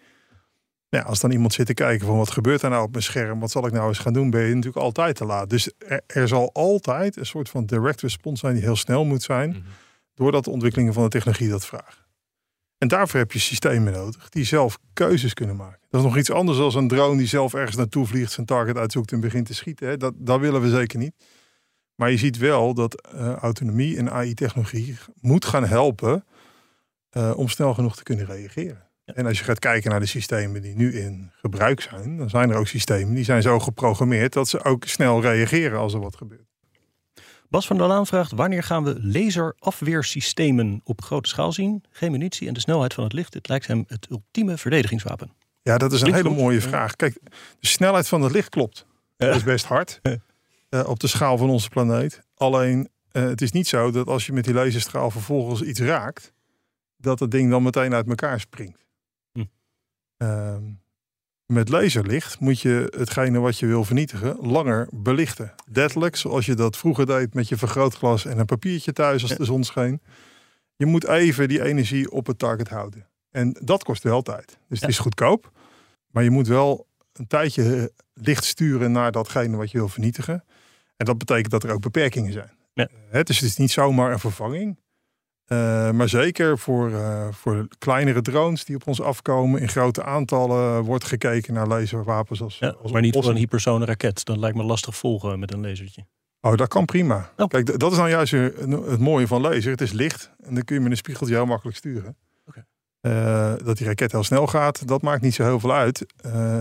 Ja, 0.89 1.01
als 1.01 1.19
dan 1.19 1.31
iemand 1.31 1.53
zit 1.53 1.65
te 1.65 1.73
kijken 1.73 2.07
van 2.07 2.17
wat 2.17 2.31
gebeurt 2.31 2.61
er 2.61 2.69
nou 2.69 2.83
op 2.83 2.91
mijn 2.91 3.03
scherm, 3.03 3.39
wat 3.39 3.51
zal 3.51 3.65
ik 3.65 3.73
nou 3.73 3.87
eens 3.87 3.97
gaan 3.97 4.13
doen, 4.13 4.29
ben 4.29 4.41
je 4.41 4.55
natuurlijk 4.55 4.83
altijd 4.83 5.15
te 5.15 5.25
laat. 5.25 5.49
Dus 5.49 5.71
er, 6.07 6.27
zal 6.27 6.49
altijd 6.53 7.17
een 7.17 7.25
soort 7.25 7.49
van 7.49 7.65
direct 7.65 8.01
response 8.01 8.39
zijn 8.39 8.53
die 8.53 8.63
heel 8.63 8.75
snel 8.75 9.05
moet 9.05 9.23
zijn, 9.23 9.49
mhm. 9.49 9.59
doordat 10.13 10.43
de 10.43 10.49
ontwikkelingen 10.49 10.93
van 10.93 11.03
de 11.03 11.09
technologie 11.09 11.49
dat 11.49 11.65
vragen. 11.65 12.05
En 12.77 12.87
daarvoor 12.87 13.19
heb 13.19 13.31
je 13.31 13.39
systemen 13.39 13.93
nodig 13.93 14.29
die 14.29 14.43
zelf 14.43 14.77
keuzes 14.93 15.33
kunnen 15.33 15.55
maken. 15.55 15.79
Dat 15.89 16.01
is 16.01 16.07
nog 16.07 16.17
iets 16.17 16.31
anders 16.31 16.57
dan 16.57 16.75
een 16.75 16.87
drone 16.87 17.17
die 17.17 17.27
zelf 17.27 17.53
ergens 17.53 17.75
naartoe 17.75 18.05
vliegt, 18.05 18.31
zijn 18.31 18.45
target 18.45 18.77
uitzoekt 18.77 19.11
en 19.11 19.19
begint 19.19 19.45
te 19.45 19.53
schieten. 19.53 19.87
Hè. 19.87 19.97
Dat, 19.97 20.13
dat 20.17 20.39
willen 20.39 20.61
we 20.61 20.69
zeker 20.69 20.99
niet. 20.99 21.13
Maar 21.97 22.11
je 22.11 22.17
ziet 22.17 22.37
wel 22.37 22.73
dat 22.73 23.07
uh, 23.15 23.33
autonomie 23.33 23.97
en 23.97 24.11
AI-technologie 24.11 24.97
moet 25.19 25.45
gaan 25.45 25.65
helpen 25.65 26.25
uh, 27.11 27.33
om 27.35 27.47
snel 27.47 27.73
genoeg 27.73 27.95
te 27.95 28.03
kunnen 28.03 28.25
reageren. 28.25 28.85
En 29.05 29.25
als 29.25 29.37
je 29.37 29.43
gaat 29.43 29.59
kijken 29.59 29.91
naar 29.91 29.99
de 29.99 30.05
systemen 30.05 30.61
die 30.61 30.75
nu 30.75 30.99
in 30.99 31.31
gebruik 31.33 31.81
zijn, 31.81 32.17
dan 32.17 32.29
zijn 32.29 32.49
er 32.49 32.57
ook 32.57 32.67
systemen 32.67 33.15
die 33.15 33.23
zijn 33.23 33.41
zo 33.41 33.59
geprogrammeerd 33.59 34.33
dat 34.33 34.47
ze 34.47 34.63
ook 34.63 34.85
snel 34.85 35.21
reageren 35.21 35.79
als 35.79 35.93
er 35.93 35.99
wat 35.99 36.15
gebeurt. 36.15 36.47
Bas 37.49 37.67
van 37.67 37.77
der 37.77 37.87
Laan 37.87 38.07
vraagt: 38.07 38.31
wanneer 38.31 38.63
gaan 38.63 38.83
we 38.83 38.99
laserafweersystemen 39.01 40.81
op 40.83 41.01
grote 41.01 41.29
schaal 41.29 41.51
zien? 41.51 41.83
Geen 41.89 42.11
munitie 42.11 42.47
en 42.47 42.53
de 42.53 42.59
snelheid 42.59 42.93
van 42.93 43.03
het 43.03 43.13
licht. 43.13 43.33
Het 43.33 43.47
lijkt 43.47 43.67
hem 43.67 43.83
het 43.87 44.07
ultieme 44.09 44.57
verdedigingswapen. 44.57 45.31
Ja, 45.61 45.77
dat 45.77 45.93
is 45.93 46.01
een 46.01 46.13
hele 46.13 46.29
mooie 46.29 46.61
vraag. 46.61 46.95
Kijk, 46.95 47.19
de 47.59 47.67
snelheid 47.67 48.07
van 48.07 48.21
het 48.21 48.31
licht 48.31 48.49
klopt. 48.49 48.85
Dat 49.17 49.35
is 49.35 49.43
best 49.43 49.65
hard 49.65 49.99
uh, 50.69 50.87
op 50.87 50.99
de 50.99 51.07
schaal 51.07 51.37
van 51.37 51.49
onze 51.49 51.69
planeet. 51.69 52.21
Alleen, 52.35 52.89
uh, 53.11 53.23
het 53.23 53.41
is 53.41 53.51
niet 53.51 53.67
zo 53.67 53.91
dat 53.91 54.07
als 54.07 54.25
je 54.25 54.33
met 54.33 54.43
die 54.43 54.53
laserstraal 54.53 55.11
vervolgens 55.11 55.61
iets 55.61 55.79
raakt, 55.79 56.33
dat 56.97 57.19
het 57.19 57.31
ding 57.31 57.49
dan 57.49 57.63
meteen 57.63 57.93
uit 57.93 58.07
elkaar 58.07 58.39
springt. 58.39 58.85
Hm. 59.31 59.43
Uh, 60.17 60.55
met 61.45 61.69
laserlicht 61.69 62.39
moet 62.39 62.61
je 62.61 62.93
hetgene 62.97 63.39
wat 63.39 63.59
je 63.59 63.65
wil 63.65 63.83
vernietigen 63.83 64.37
langer 64.39 64.87
belichten. 64.91 65.53
Deadlijk, 65.69 66.15
zoals 66.15 66.45
je 66.45 66.55
dat 66.55 66.77
vroeger 66.77 67.05
deed 67.05 67.33
met 67.33 67.47
je 67.47 67.57
vergrootglas 67.57 68.25
en 68.25 68.39
een 68.39 68.45
papiertje 68.45 68.93
thuis 68.93 69.21
als 69.21 69.35
de 69.35 69.45
zon 69.45 69.63
scheen. 69.63 70.01
Je 70.75 70.85
moet 70.85 71.07
even 71.07 71.47
die 71.47 71.63
energie 71.63 72.11
op 72.11 72.27
het 72.27 72.39
target 72.39 72.69
houden. 72.69 73.07
En 73.31 73.57
dat 73.61 73.83
kost 73.83 74.03
wel 74.03 74.21
tijd. 74.21 74.59
Dus 74.67 74.79
het 74.79 74.89
is 74.89 74.99
goedkoop. 74.99 75.51
Maar 76.11 76.23
je 76.23 76.29
moet 76.29 76.47
wel 76.47 76.87
een 77.13 77.27
tijdje 77.27 77.91
licht 78.13 78.43
sturen 78.43 78.91
naar 78.91 79.11
datgene 79.11 79.57
wat 79.57 79.71
je 79.71 79.77
wil 79.77 79.89
vernietigen. 79.89 80.43
En 80.97 81.05
dat 81.05 81.17
betekent 81.17 81.51
dat 81.51 81.63
er 81.63 81.71
ook 81.71 81.81
beperkingen 81.81 82.31
zijn. 82.31 82.51
Ja. 82.73 82.87
dus 83.11 83.39
het 83.39 83.49
is 83.49 83.57
niet 83.57 83.71
zomaar 83.71 84.11
een 84.11 84.19
vervanging. 84.19 84.77
Uh, 85.47 85.91
maar 85.91 86.09
zeker 86.09 86.57
voor, 86.57 86.89
uh, 86.89 87.27
voor 87.31 87.67
kleinere 87.77 88.21
drones 88.21 88.65
die 88.65 88.75
op 88.75 88.87
ons 88.87 89.01
afkomen 89.01 89.61
in 89.61 89.69
grote 89.69 90.03
aantallen 90.03 90.83
wordt 90.83 91.03
gekeken 91.03 91.53
naar 91.53 91.67
laserwapens. 91.67 92.41
Als, 92.41 92.59
ja, 92.59 92.69
als 92.69 92.91
maar 92.91 93.01
niet 93.01 93.13
voor 93.13 93.29
een 93.29 93.35
hypersone 93.35 93.85
raket. 93.85 94.25
Dan 94.25 94.39
lijkt 94.39 94.57
me 94.57 94.63
lastig 94.63 94.95
volgen 94.95 95.39
met 95.39 95.53
een 95.53 95.61
lasertje. 95.61 96.05
Oh, 96.41 96.55
dat 96.55 96.67
kan 96.67 96.85
prima. 96.85 97.31
Oh. 97.37 97.47
Kijk, 97.47 97.79
dat 97.79 97.91
is 97.91 97.97
nou 97.97 98.09
juist 98.09 98.31
het 98.31 98.99
mooie 98.99 99.27
van 99.27 99.41
laser. 99.41 99.71
Het 99.71 99.81
is 99.81 99.91
licht 99.91 100.31
en 100.43 100.53
dan 100.53 100.63
kun 100.63 100.75
je 100.75 100.81
met 100.81 100.91
een 100.91 100.97
spiegeltje 100.97 101.35
heel 101.35 101.45
makkelijk 101.45 101.77
sturen. 101.77 102.17
Okay. 102.45 102.65
Uh, 103.01 103.65
dat 103.65 103.77
die 103.77 103.87
raket 103.87 104.11
heel 104.11 104.23
snel 104.23 104.47
gaat, 104.47 104.87
dat 104.87 105.01
maakt 105.01 105.21
niet 105.21 105.33
zo 105.33 105.43
heel 105.43 105.59
veel 105.59 105.73
uit. 105.73 106.05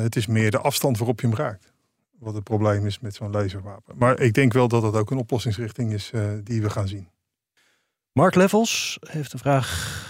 het 0.01 0.17
is 0.17 0.27
meer 0.27 0.51
de 0.51 0.59
afstand 0.59 0.99
waarop 0.99 1.21
je 1.21 1.27
hem 1.27 1.37
raakt. 1.37 1.75
Wat 2.19 2.35
het 2.35 2.45
probleem 2.45 2.87
is 2.87 2.99
met 2.99 3.15
zo'n 3.15 3.31
laserwapen. 3.31 3.95
Maar 3.99 4.21
ik 4.21 4.35
denk 4.35 4.53
wel 4.53 4.69
dat 4.69 4.83
dat 4.83 4.95
ook 4.95 5.11
een 5.11 5.19
oplossingsrichting 5.19 5.93
is 5.93 6.13
die 6.45 6.63
we 6.63 6.71
gaan 6.71 6.89
zien. 6.89 7.09
Mark 8.13 8.35
Levels 8.35 8.99
heeft 9.01 9.33
een 9.33 9.39
vraag. 9.39 10.05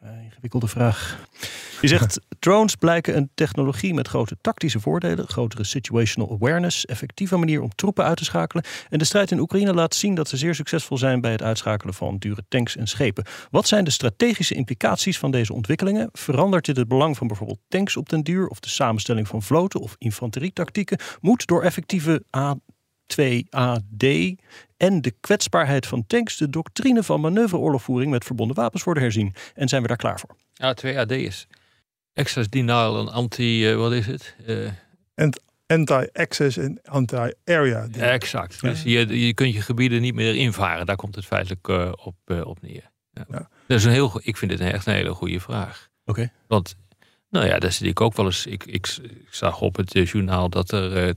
Een 0.00 0.22
ingewikkelde 0.22 0.68
vraag. 0.68 1.28
Die 1.84 1.98
zegt: 1.98 2.20
Drones 2.38 2.74
blijken 2.74 3.16
een 3.16 3.30
technologie 3.34 3.94
met 3.94 4.08
grote 4.08 4.36
tactische 4.40 4.80
voordelen, 4.80 5.28
grotere 5.28 5.64
situational 5.64 6.30
awareness, 6.30 6.84
effectieve 6.84 7.36
manier 7.36 7.62
om 7.62 7.74
troepen 7.74 8.04
uit 8.04 8.16
te 8.16 8.24
schakelen. 8.24 8.64
En 8.88 8.98
de 8.98 9.04
strijd 9.04 9.30
in 9.30 9.38
Oekraïne 9.38 9.74
laat 9.74 9.94
zien 9.94 10.14
dat 10.14 10.28
ze 10.28 10.36
zeer 10.36 10.54
succesvol 10.54 10.98
zijn 10.98 11.20
bij 11.20 11.30
het 11.30 11.42
uitschakelen 11.42 11.94
van 11.94 12.16
dure 12.18 12.44
tanks 12.48 12.76
en 12.76 12.86
schepen. 12.86 13.24
Wat 13.50 13.68
zijn 13.68 13.84
de 13.84 13.90
strategische 13.90 14.54
implicaties 14.54 15.18
van 15.18 15.30
deze 15.30 15.52
ontwikkelingen? 15.52 16.08
Verandert 16.12 16.64
dit 16.64 16.76
het 16.76 16.88
belang 16.88 17.16
van 17.16 17.26
bijvoorbeeld 17.26 17.60
tanks 17.68 17.96
op 17.96 18.08
den 18.08 18.22
duur 18.22 18.46
of 18.46 18.60
de 18.60 18.68
samenstelling 18.68 19.28
van 19.28 19.42
vloten 19.42 19.80
of 19.80 19.94
infanterietactieken? 19.98 20.98
Moet 21.20 21.46
door 21.46 21.62
effectieve 21.62 22.22
2AD 23.06 24.06
en 24.76 25.00
de 25.00 25.14
kwetsbaarheid 25.20 25.86
van 25.86 26.06
tanks 26.06 26.36
de 26.36 26.50
doctrine 26.50 27.02
van 27.02 27.20
manoeuvreoorlogvoering 27.20 28.10
met 28.10 28.24
verbonden 28.24 28.56
wapens 28.56 28.84
worden 28.84 29.02
herzien. 29.02 29.34
En 29.54 29.68
zijn 29.68 29.82
we 29.82 29.88
daar 29.88 29.96
klaar 29.96 30.20
voor? 30.20 30.36
Ja, 30.54 30.76
2AD 30.84 31.10
is 31.10 31.46
access 32.14 32.48
denial 32.48 33.00
en 33.00 33.12
anti, 33.12 33.70
uh, 33.70 33.76
wat 33.76 33.92
is 33.92 34.06
het? 34.06 34.36
Uh, 34.46 34.70
Anti-access 35.66 36.56
en 36.56 36.80
anti-area. 36.84 37.88
exact. 37.92 38.60
Dus 38.60 38.82
je, 38.82 39.26
je 39.26 39.34
kunt 39.34 39.54
je 39.54 39.60
gebieden 39.60 40.00
niet 40.00 40.14
meer 40.14 40.34
invaren. 40.34 40.86
Daar 40.86 40.96
komt 40.96 41.14
het 41.14 41.24
feitelijk 41.24 41.68
uh, 41.68 41.92
op, 42.04 42.16
op 42.44 42.62
neer. 42.62 42.90
Ja. 43.10 43.24
ja. 43.28 43.48
Dat 43.66 43.78
is 43.78 43.84
een 43.84 43.92
heel, 43.92 44.20
ik 44.22 44.36
vind 44.36 44.50
het 44.50 44.60
echt 44.60 44.86
een 44.86 44.94
hele 44.94 45.14
goede 45.14 45.40
vraag. 45.40 45.88
Oké. 46.04 46.32
Want, 46.46 46.76
nou 47.30 47.46
ja, 47.46 47.58
daar 47.58 47.72
zit 47.72 47.88
ik 47.88 48.00
ook 48.00 48.16
wel 48.16 48.26
eens. 48.26 48.46
Ik, 48.46 48.64
ik, 48.64 48.98
ik 49.02 49.28
zag 49.30 49.60
op 49.60 49.76
het 49.76 49.92
journaal 49.92 50.48
dat 50.48 50.72
er 50.72 51.14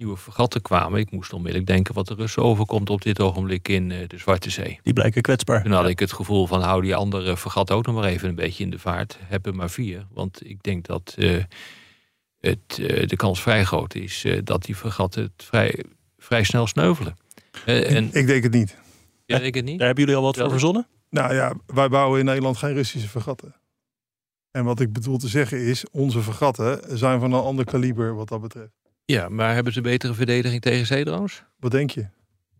nieuwe 0.00 0.16
vergatten 0.16 0.62
kwamen. 0.62 1.00
Ik 1.00 1.10
moest 1.10 1.32
onmiddellijk 1.32 1.70
denken 1.70 1.94
wat 1.94 2.06
de 2.06 2.14
Russen 2.14 2.42
overkomt 2.42 2.90
op 2.90 3.02
dit 3.02 3.20
ogenblik 3.20 3.68
in 3.68 3.90
eh, 3.90 4.08
de 4.08 4.18
Zwarte 4.18 4.50
Zee. 4.50 4.80
Die 4.82 4.92
blijken 4.92 5.22
kwetsbaar. 5.22 5.62
Toen 5.62 5.72
had 5.72 5.88
ik 5.88 5.98
het 5.98 6.12
gevoel 6.12 6.46
van 6.46 6.62
hou 6.62 6.82
die 6.82 6.94
andere 6.94 7.36
vergat 7.36 7.70
ook 7.70 7.86
nog 7.86 7.94
maar 7.94 8.04
even 8.04 8.28
een 8.28 8.34
beetje 8.34 8.64
in 8.64 8.70
de 8.70 8.78
vaart. 8.78 9.18
Hebben 9.20 9.56
maar 9.56 9.70
vier. 9.70 10.06
Want 10.10 10.48
ik 10.48 10.62
denk 10.62 10.86
dat 10.86 11.14
uh, 11.18 11.42
het, 12.40 12.78
eh, 12.78 13.06
de 13.06 13.16
kans 13.16 13.42
vrij 13.42 13.64
groot 13.64 13.94
is 13.94 14.24
eh, 14.24 14.38
dat 14.44 14.64
die 14.64 14.74
fregatten 14.74 15.22
het 15.22 15.44
vrij, 15.44 15.84
vrij 16.18 16.44
snel 16.44 16.66
sneuvelen. 16.66 17.16
Eh, 17.66 17.96
en, 17.96 18.08
Ik 18.12 18.26
denk 18.26 18.42
het 18.42 18.52
niet. 18.52 18.76
ja, 19.26 19.38
denk 19.38 19.54
het 19.54 19.64
niet. 19.64 19.78
Daar 19.78 19.86
hebben 19.86 20.04
jullie 20.04 20.20
al 20.20 20.26
wat 20.26 20.36
voor 20.36 20.50
verzonnen? 20.50 20.86
Nou 21.10 21.34
ja, 21.34 21.54
wij 21.66 21.88
bouwen 21.88 22.18
in 22.18 22.24
Nederland 22.24 22.56
geen 22.56 22.74
Russische 22.74 23.08
vergatten. 23.08 23.54
En 24.50 24.64
wat 24.64 24.80
ik 24.80 24.92
bedoel 24.92 25.18
te 25.18 25.28
zeggen 25.28 25.58
is, 25.58 25.84
onze 25.90 26.20
vergatten 26.20 26.98
zijn 26.98 27.20
van 27.20 27.32
een 27.32 27.42
ander 27.42 27.64
kaliber 27.64 28.14
wat 28.14 28.28
dat 28.28 28.40
betreft. 28.40 28.79
Ja, 29.10 29.28
maar 29.28 29.54
hebben 29.54 29.72
ze 29.72 29.80
betere 29.80 30.14
verdediging 30.14 30.62
tegen 30.62 30.86
zeedrones? 30.86 31.44
Wat 31.58 31.70
denk 31.70 31.90
je? 31.90 32.06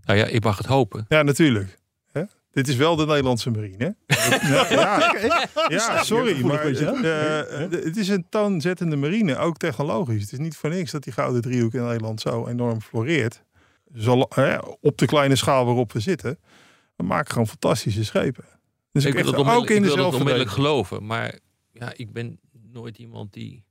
Nou 0.05 0.19
ja, 0.19 0.25
ik 0.25 0.45
mag 0.45 0.59
het 0.59 0.67
hopen. 0.67 1.05
Ja, 1.09 1.23
natuurlijk. 1.23 1.79
Hè? 2.13 2.23
Dit 2.51 2.69
is 2.69 2.77
wel 2.77 2.97
de 2.97 3.07
Nederlandse 3.07 3.51
marine. 3.51 3.97
Ja, 4.41 4.67
ja, 4.71 5.49
ja, 5.69 6.03
sorry, 6.03 6.45
maar 6.45 6.63
beetje 6.63 7.07
het, 7.47 7.85
het 7.85 7.97
is 7.97 8.09
een 8.09 8.27
toonzettende 8.29 8.97
marine, 8.97 9.37
ook 9.37 9.57
technologisch. 9.57 10.23
Het 10.23 10.33
is 10.33 10.39
niet 10.39 10.57
voor 10.57 10.71
niks 10.71 10.91
dat 10.91 11.03
die 11.03 11.13
gouden 11.13 11.43
driehoek 11.43 11.75
in 11.75 11.83
Nederland 11.83 12.21
zo 12.21 12.47
enorm 12.47 12.81
floreert. 12.81 13.43
Zal, 13.93 14.27
hè, 14.35 14.59
op 14.81 14.99
de 14.99 15.07
kleine 15.07 15.37
schaal 15.37 15.65
waarop 15.65 15.93
we 15.93 16.01
zitten, 16.01 16.39
we 16.97 17.05
maken 17.05 17.33
gewoon 17.33 17.47
fantastische 17.47 18.05
schepen. 18.05 18.45
Dus 18.93 19.05
ik 19.05 19.13
wil 19.13 19.25
het 19.25 19.31
onmiddellijk, 19.31 19.71
ook 19.71 19.77
in 19.77 19.85
ik 19.85 19.95
wil 19.95 20.05
het 20.05 20.15
onmiddellijk 20.15 20.51
geloven. 20.51 21.07
Maar 21.07 21.39
ja, 21.73 21.93
ik 21.97 22.13
ben 22.13 22.41
nooit 22.73 22.99
iemand 22.99 23.33
die 23.33 23.65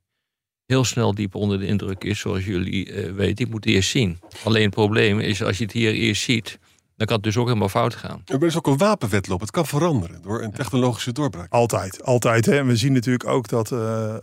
heel 0.70 0.84
snel 0.84 1.14
diep 1.14 1.34
onder 1.34 1.58
de 1.58 1.66
indruk 1.66 2.04
is, 2.04 2.18
zoals 2.18 2.44
jullie 2.44 2.92
eh, 2.92 3.12
weten. 3.12 3.44
Ik 3.44 3.50
moet 3.50 3.66
eerst 3.66 3.90
zien. 3.90 4.18
Alleen 4.44 4.64
het 4.64 4.74
probleem 4.74 5.20
is, 5.20 5.42
als 5.42 5.58
je 5.58 5.64
het 5.64 5.72
hier 5.72 5.92
eerst 5.92 6.22
ziet, 6.22 6.58
dan 7.00 7.06
kan 7.08 7.16
het 7.16 7.24
dus 7.24 7.36
ook 7.36 7.46
helemaal 7.46 7.68
fout 7.68 7.94
gaan. 7.94 8.22
Er 8.24 8.42
is 8.44 8.56
ook 8.56 8.66
een 8.66 8.76
wapenwetloop. 8.76 9.40
Het 9.40 9.50
kan 9.50 9.66
veranderen 9.66 10.22
door 10.22 10.42
een 10.42 10.52
technologische 10.52 11.12
doorbraak. 11.12 11.52
Altijd, 11.52 12.04
altijd. 12.04 12.46
Hè. 12.46 12.58
En 12.58 12.66
we 12.66 12.76
zien 12.76 12.92
natuurlijk 12.92 13.26
ook 13.28 13.48
dat. 13.48 13.72
eh, 13.72 14.14
eh, 14.16 14.22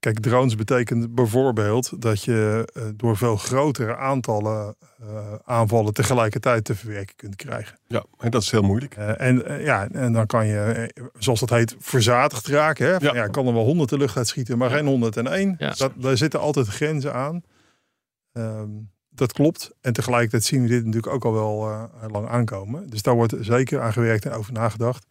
kijk, 0.00 0.20
drones 0.20 0.54
betekent 0.54 1.14
bijvoorbeeld 1.14 2.02
dat 2.02 2.22
je 2.22 2.68
eh, 2.74 2.82
door 2.96 3.16
veel 3.16 3.36
grotere 3.36 3.96
aantallen 3.96 4.74
eh, 5.00 5.34
aanvallen 5.44 5.92
tegelijkertijd 5.94 6.64
te 6.64 6.74
verwerken 6.74 7.16
kunt 7.16 7.36
krijgen. 7.36 7.78
Ja, 7.86 8.04
en 8.18 8.30
dat 8.30 8.42
is 8.42 8.50
heel 8.50 8.62
moeilijk. 8.62 8.94
Eh, 8.96 9.20
en, 9.20 9.62
ja, 9.64 9.88
en 9.92 10.12
dan 10.12 10.26
kan 10.26 10.46
je, 10.46 10.90
zoals 11.18 11.40
dat 11.40 11.50
heet, 11.50 11.76
verzadigd 11.78 12.46
raken. 12.46 12.86
Hè? 12.86 13.00
Van, 13.00 13.14
Ja. 13.14 13.26
kan 13.26 13.46
er 13.46 13.54
wel 13.54 13.64
honderd 13.64 13.90
de 13.90 13.96
lucht 13.98 14.16
uit 14.16 14.28
schieten, 14.28 14.58
maar 14.58 14.70
geen 14.70 14.86
101. 14.86 15.54
Ja. 15.58 15.70
Dat, 15.76 15.92
daar 15.96 16.16
zitten 16.16 16.40
altijd 16.40 16.66
grenzen 16.66 17.14
aan. 17.14 17.42
Ehm, 18.32 18.68
dat 19.14 19.32
klopt. 19.32 19.70
En 19.80 19.92
tegelijkertijd 19.92 20.44
zien 20.44 20.62
we 20.62 20.68
dit 20.68 20.84
natuurlijk 20.84 21.14
ook 21.14 21.24
al 21.24 21.32
wel 21.32 21.68
eh, 21.68 22.10
lang 22.10 22.28
aankomen. 22.28 22.90
Dus 22.90 23.02
daar 23.02 23.14
wordt 23.14 23.34
zeker 23.40 23.80
aan 23.80 23.92
gewerkt 23.92 24.24
en 24.24 24.32
over 24.32 24.52
nagedacht. 24.52 25.06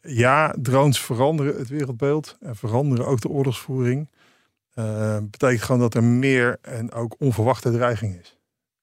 Ja, 0.00 0.54
drones 0.58 1.00
veranderen 1.00 1.56
het 1.56 1.68
wereldbeeld 1.68 2.36
en 2.40 2.56
veranderen 2.56 3.06
ook 3.06 3.20
de 3.20 3.28
oorlogsvoering. 3.28 4.10
Eh, 4.74 5.18
betekent 5.30 5.62
gewoon 5.62 5.80
dat 5.80 5.94
er 5.94 6.04
meer 6.04 6.58
en 6.60 6.92
ook 6.92 7.14
onverwachte 7.18 7.70
dreiging 7.70 8.20
is. 8.20 8.38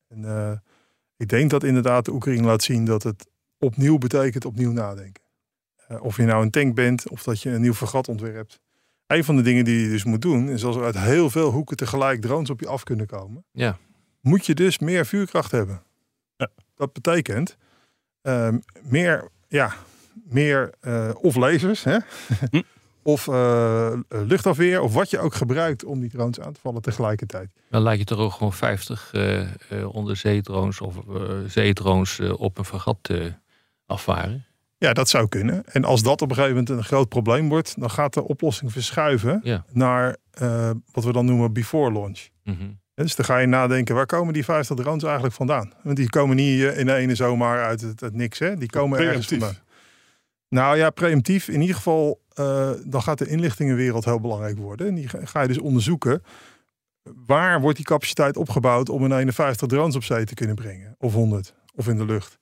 En 0.08 0.26
eh, 0.26 0.52
ik 1.18 1.30
denk 1.30 1.50
dat 1.50 1.64
inderdaad 1.64 2.06
de 2.06 2.14
Oekraïne 2.14 2.46
laat 2.46 2.64
zien 2.64 2.86
dat 2.86 3.04
het 3.04 3.28
opnieuw 3.58 3.98
betekent 3.98 4.46
opnieuw 4.46 4.72
nadenken. 4.72 5.24
Of 6.00 6.18
je 6.18 6.24
nou 6.24 6.44
een 6.44 6.52
tank 6.52 6.76
bent 6.76 7.10
of 7.10 7.24
dat 7.24 7.42
je 7.42 7.50
een 7.50 7.62
nieuw 7.62 7.74
vergat 7.74 8.08
ontwerpt. 8.08 8.62
Een 9.08 9.24
van 9.24 9.36
de 9.36 9.42
dingen 9.42 9.66
die 9.66 9.82
je 9.82 9.90
dus 9.90 10.04
moet 10.04 10.22
doen, 10.22 10.50
is 10.50 10.66
als 10.66 10.76
er 10.76 10.84
uit 10.84 10.98
heel 10.98 11.30
veel 11.30 11.52
hoeken 11.52 11.78
tegelijk 11.78 12.22
drones 12.22 12.50
op 12.50 12.60
je 12.60 12.68
af 12.68 12.84
kunnen 12.84 13.08
komen, 13.08 13.46
Ja. 13.52 13.78
Moet 14.22 14.46
je 14.46 14.54
dus 14.56 14.80
meer 14.80 15.06
vuurkracht 15.06 15.52
hebben. 15.52 15.82
Ja. 16.38 16.48
Dat 16.76 16.94
betekent 16.94 17.58
ehm, 18.22 18.58
meer, 18.82 19.30
ja, 19.48 19.74
meer 20.24 20.74
eh, 20.80 21.10
of 21.22 21.36
lasers, 21.36 21.84
hè? 21.84 21.98
Hm. 22.50 22.62
of 23.04 23.28
eh, 23.28 23.94
luchtafweer, 24.10 24.82
of 24.82 24.94
wat 24.94 25.10
je 25.10 25.20
ook 25.20 25.34
gebruikt 25.34 25.84
om 25.84 26.00
die 26.00 26.10
drones 26.10 26.40
aan 26.40 26.54
te 26.54 26.60
vallen 26.60 26.82
tegelijkertijd. 26.82 27.50
Dan 27.70 27.82
laat 27.82 27.98
je 27.98 28.04
toch 28.04 28.20
ook 28.20 28.32
gewoon 28.32 28.54
50 28.54 29.10
eh 29.14 29.42
eh, 29.42 29.48
onderzeedrones 29.96 30.82
of 30.82 30.96
eh, 31.10 31.40
zeedrones 31.48 32.20
op 32.20 32.58
een 32.58 32.96
eh, 33.02 33.26
afvaren. 33.86 34.46
Ja, 34.78 34.94
dat 34.94 35.10
zou 35.10 35.28
kunnen. 35.28 35.66
En 35.66 35.84
als 35.84 36.04
dat 36.04 36.22
op 36.22 36.30
een 36.30 36.36
gegeven 36.36 36.56
moment 36.58 36.70
een 36.78 36.84
groot 36.84 37.10
probleem 37.10 37.50
wordt, 37.50 37.80
dan 37.80 37.90
gaat 37.90 38.14
de 38.14 38.24
oplossing 38.28 38.72
verschuiven 38.72 39.40
Ja. 39.44 39.66
naar 39.72 40.18
eh, 40.32 40.72
wat 40.92 41.04
we 41.04 41.12
dan 41.12 41.26
noemen 41.26 41.54
before 41.54 41.92
launch. 41.92 42.28
Mhm. 42.44 42.70
Dus 43.02 43.16
dan 43.16 43.26
ga 43.26 43.38
je 43.38 43.48
nadenken, 43.48 43.96
waar 43.96 44.06
komen 44.06 44.34
die 44.34 44.44
50 44.44 44.76
drones 44.76 45.04
eigenlijk 45.04 45.34
vandaan? 45.34 45.74
Want 45.84 45.98
die 45.98 46.10
komen 46.10 46.36
niet 46.36 46.62
eh, 46.62 46.80
in 46.80 46.86
de 46.86 46.94
ene 46.94 47.16
zomaar 47.16 47.64
uit 47.64 47.82
het, 47.82 48.00
het 48.00 48.16
niks, 48.16 48.40
hè? 48.40 48.58
Die 48.58 48.70
komen 48.70 49.00
ergens 49.00 49.28
vandaan. 49.28 49.58
Nou 50.50 50.78
ja, 50.78 50.90
preemptief. 50.90 51.48
In 51.48 51.62
ieder 51.62 51.76
geval, 51.76 52.22
eh, 52.34 52.70
dan 52.86 53.02
gaat 53.02 53.18
de 53.18 53.28
inlichtingenwereld 53.28 54.06
heel 54.06 54.20
belangrijk 54.20 54.58
worden. 54.58 54.88
En 54.88 54.96
die 54.96 55.10
ga 55.24 55.42
je 55.42 55.48
dus 55.48 55.58
onderzoeken. 55.58 56.24
Waar 57.26 57.62
wordt 57.62 57.78
die 57.78 57.86
capaciteit 57.86 58.38
opgebouwd 58.38 58.90
om 58.90 59.06
in 59.06 59.12
51 59.12 59.68
drones 59.68 59.96
op 59.96 60.04
zee 60.04 60.26
te 60.26 60.34
kunnen 60.34 60.56
brengen? 60.56 60.96
Of 60.98 61.14
100, 61.14 61.54
of 61.76 61.88
in 61.88 61.98
de 61.98 62.06
lucht? 62.06 62.38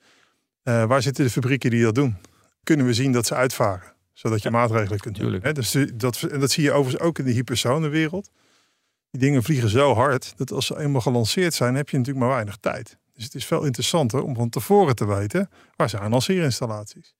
Eh, 0.63 0.85
waar 0.85 1.01
zitten 1.01 1.23
de 1.23 1.29
fabrieken 1.29 1.69
die 1.69 1.83
dat 1.83 1.95
doen? 1.95 2.17
Kunnen 2.63 2.85
we 2.85 2.93
zien 2.93 3.11
dat 3.11 3.25
ze 3.25 3.35
uitvaren? 3.35 3.93
Zodat 4.13 4.41
je 4.41 4.49
maatregelen 4.49 4.99
kunt 4.99 5.15
doen. 5.15 5.39
Hè? 5.41 5.53
Dus 5.53 5.77
dat, 5.93 6.21
en 6.21 6.39
dat 6.39 6.51
zie 6.51 6.63
je 6.63 6.71
overigens 6.71 7.03
ook 7.03 7.19
in 7.19 7.25
de 7.25 7.31
hypersonenwereld. 7.31 8.29
Die 9.11 9.21
dingen 9.21 9.43
vliegen 9.43 9.69
zo 9.69 9.93
hard 9.93 10.33
dat 10.37 10.51
als 10.51 10.65
ze 10.65 10.79
eenmaal 10.79 11.01
gelanceerd 11.01 11.53
zijn, 11.53 11.75
heb 11.75 11.89
je 11.89 11.97
natuurlijk 11.97 12.25
maar 12.25 12.35
weinig 12.35 12.57
tijd. 12.57 12.97
Dus 13.13 13.23
het 13.23 13.35
is 13.35 13.45
veel 13.45 13.63
interessanter 13.63 14.23
om 14.23 14.35
van 14.35 14.49
tevoren 14.49 14.95
te 14.95 15.05
weten 15.07 15.49
waar 15.75 15.89
zijn 15.89 16.09
lanceerinstallaties. 16.09 17.15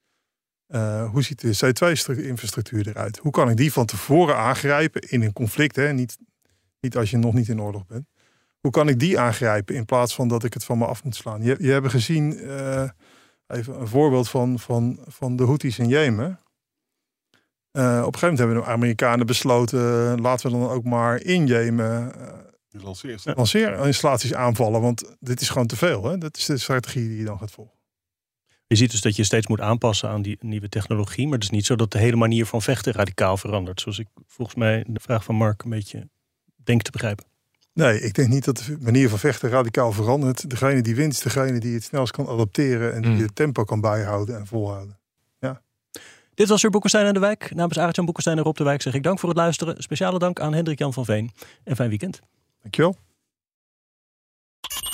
Eh, 0.68 1.10
hoe 1.10 1.24
ziet 1.24 1.42
de 1.42 1.56
C2-infrastructuur 1.56 2.88
eruit? 2.88 3.18
Hoe 3.18 3.32
kan 3.32 3.50
ik 3.50 3.58
die 3.58 3.74
van 3.74 3.86
tevoren 3.86 4.38
aangrijpen 4.38 5.02
in 5.02 5.22
een 5.22 5.34
conflict? 5.34 5.76
Hè? 5.76 5.94
Niet, 5.94 6.18
niet 6.80 6.98
als 6.98 7.10
je 7.10 7.18
nog 7.18 7.34
niet 7.34 7.48
in 7.48 7.62
oorlog 7.62 7.86
bent. 7.86 8.08
Hoe 8.60 8.72
kan 8.72 8.88
ik 8.88 9.00
die 9.00 9.20
aangrijpen 9.20 9.76
in 9.76 9.86
plaats 9.86 10.16
van 10.16 10.28
dat 10.28 10.44
ik 10.44 10.54
het 10.54 10.64
van 10.64 10.78
me 10.78 10.86
af 10.86 11.04
moet 11.04 11.16
slaan? 11.16 11.42
Je, 11.42 11.56
je 11.60 11.72
hebt 11.72 11.90
gezien, 11.90 12.38
eh, 12.38 12.90
even 13.48 13.80
een 13.80 13.88
voorbeeld 13.88 14.30
van, 14.30 14.60
van, 14.60 15.00
van 15.08 15.36
de 15.36 15.46
Houthis 15.46 15.80
in 15.80 15.88
Jemen. 15.88 16.40
Eh, 17.80 17.86
op 18.06 18.14
een 18.14 18.20
gegeven 18.20 18.20
moment 18.22 18.38
hebben 18.40 18.56
de 18.58 18.64
Amerikanen 18.66 19.26
besloten, 19.26 20.22
laten 20.22 20.52
we 20.52 20.58
dan 20.58 20.70
ook 20.70 20.84
maar 20.84 21.22
in 21.22 21.48
Jemen 21.48 22.14
eh, 22.20 22.28
Die 22.70 22.82
lanceert. 22.82 23.26
lanceerinstallaties 23.36 24.34
aanvallen. 24.34 24.82
Want 24.82 25.16
dit 25.20 25.42
is 25.42 25.50
gewoon 25.50 25.68
te 25.68 25.76
veel. 25.76 26.04
Hè? 26.04 26.18
Dat 26.18 26.38
is 26.38 26.46
de 26.46 26.58
strategie 26.58 27.08
die 27.08 27.18
je 27.18 27.26
dan 27.26 27.38
gaat 27.40 27.52
volgen. 27.52 27.78
Je 28.68 28.76
ziet 28.76 28.92
dus 28.92 29.02
dat 29.02 29.16
je 29.16 29.24
steeds 29.24 29.48
moet 29.48 29.62
aanpassen 29.62 30.10
aan 30.10 30.22
die 30.22 30.38
nieuwe 30.42 30.70
technologie. 30.70 31.26
Maar 31.26 31.34
het 31.34 31.44
is 31.44 31.50
niet 31.50 31.66
zo 31.66 31.76
dat 31.76 31.92
de 31.92 31.98
hele 32.00 32.16
manier 32.16 32.46
van 32.46 32.62
vechten 32.62 32.94
radicaal 32.94 33.38
verandert. 33.38 33.82
Zoals 33.82 34.00
ik 34.00 34.08
volgens 34.28 34.58
mij 34.58 34.84
de 34.88 35.00
vraag 35.00 35.24
van 35.24 35.36
Mark 35.36 35.64
een 35.64 35.70
beetje 35.70 36.10
denk 36.56 36.82
te 36.82 36.92
begrijpen. 36.92 37.26
Nee, 37.74 38.02
ik 38.02 38.14
denk 38.14 38.30
niet 38.30 38.46
dat 38.46 38.58
de 38.58 38.78
manier 38.80 39.10
van 39.10 39.20
vechten 39.20 39.50
radicaal 39.50 39.92
verandert. 39.92 40.50
Degene 40.50 40.82
die 40.82 40.96
wint 40.96 41.14
is 41.14 41.20
degene 41.20 41.60
die 41.60 41.74
het 41.74 41.84
snelst 41.84 42.12
kan 42.12 42.28
adapteren 42.28 42.94
en 42.94 43.02
die 43.02 43.12
Mm. 43.12 43.22
het 43.22 43.36
tempo 43.36 43.64
kan 43.64 43.82
bijhouden 43.82 44.38
en 44.38 44.48
volhouden. 44.48 44.99
Dit 46.40 46.48
was 46.48 46.62
weer 46.62 46.72
Boekenstein 46.72 47.06
en 47.06 47.14
de 47.14 47.20
Wijk. 47.20 47.56
Namens 47.56 47.80
Arend-Jan 47.80 48.06
Boekenstein 48.06 48.38
en 48.38 48.44
Rob 48.44 48.56
de 48.56 48.64
Wijk 48.64 48.82
zeg 48.82 48.94
ik 48.94 49.04
dank 49.04 49.20
voor 49.20 49.30
het 49.30 49.38
luisteren. 49.38 49.76
Speciale 49.78 50.20
dank 50.20 50.40
aan 50.40 50.54
Hendrik-Jan 50.54 50.94
van 50.94 51.06
Veen. 51.06 51.32
En 51.64 51.76
fijn 51.76 51.90
weekend. 51.90 52.20
Dankjewel. 52.62 52.96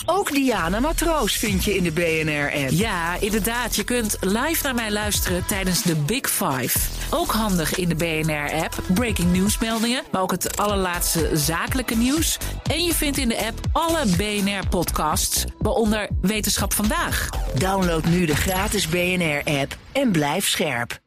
Ook 0.06 0.32
Diana 0.32 0.80
Matroos 0.80 1.34
vind 1.38 1.64
je 1.64 1.76
in 1.76 1.84
de 1.84 1.92
BNR-app. 1.92 2.70
Ja, 2.70 3.16
inderdaad. 3.20 3.76
Je 3.76 3.84
kunt 3.84 4.18
live 4.22 4.64
naar 4.64 4.76
mij 4.76 4.92
luisteren 4.92 5.46
tijdens 5.46 5.82
de 5.82 5.96
Big 5.96 6.30
Five. 6.30 6.80
Ook 7.10 7.32
handig 7.32 7.76
in 7.76 7.90
de 7.90 7.96
BNR-app. 7.96 8.84
Breaking 8.94 9.32
nieuwsmeldingen, 9.32 10.04
maar 10.12 10.22
ook 10.22 10.32
het 10.32 10.58
allerlaatste 10.58 11.30
zakelijke 11.34 11.96
nieuws. 11.96 12.38
En 12.72 12.84
je 12.84 12.94
vindt 12.94 13.18
in 13.18 13.28
de 13.28 13.46
app 13.46 13.60
alle 13.72 14.06
BNR-podcasts, 14.18 15.46
waaronder 15.58 16.10
Wetenschap 16.22 16.74
Vandaag. 16.74 17.30
Download 17.58 18.06
nu 18.06 18.26
de 18.26 18.36
gratis 18.36 18.88
BNR-app 18.88 19.78
en 19.92 20.12
blijf 20.12 20.48
scherp. 20.48 21.04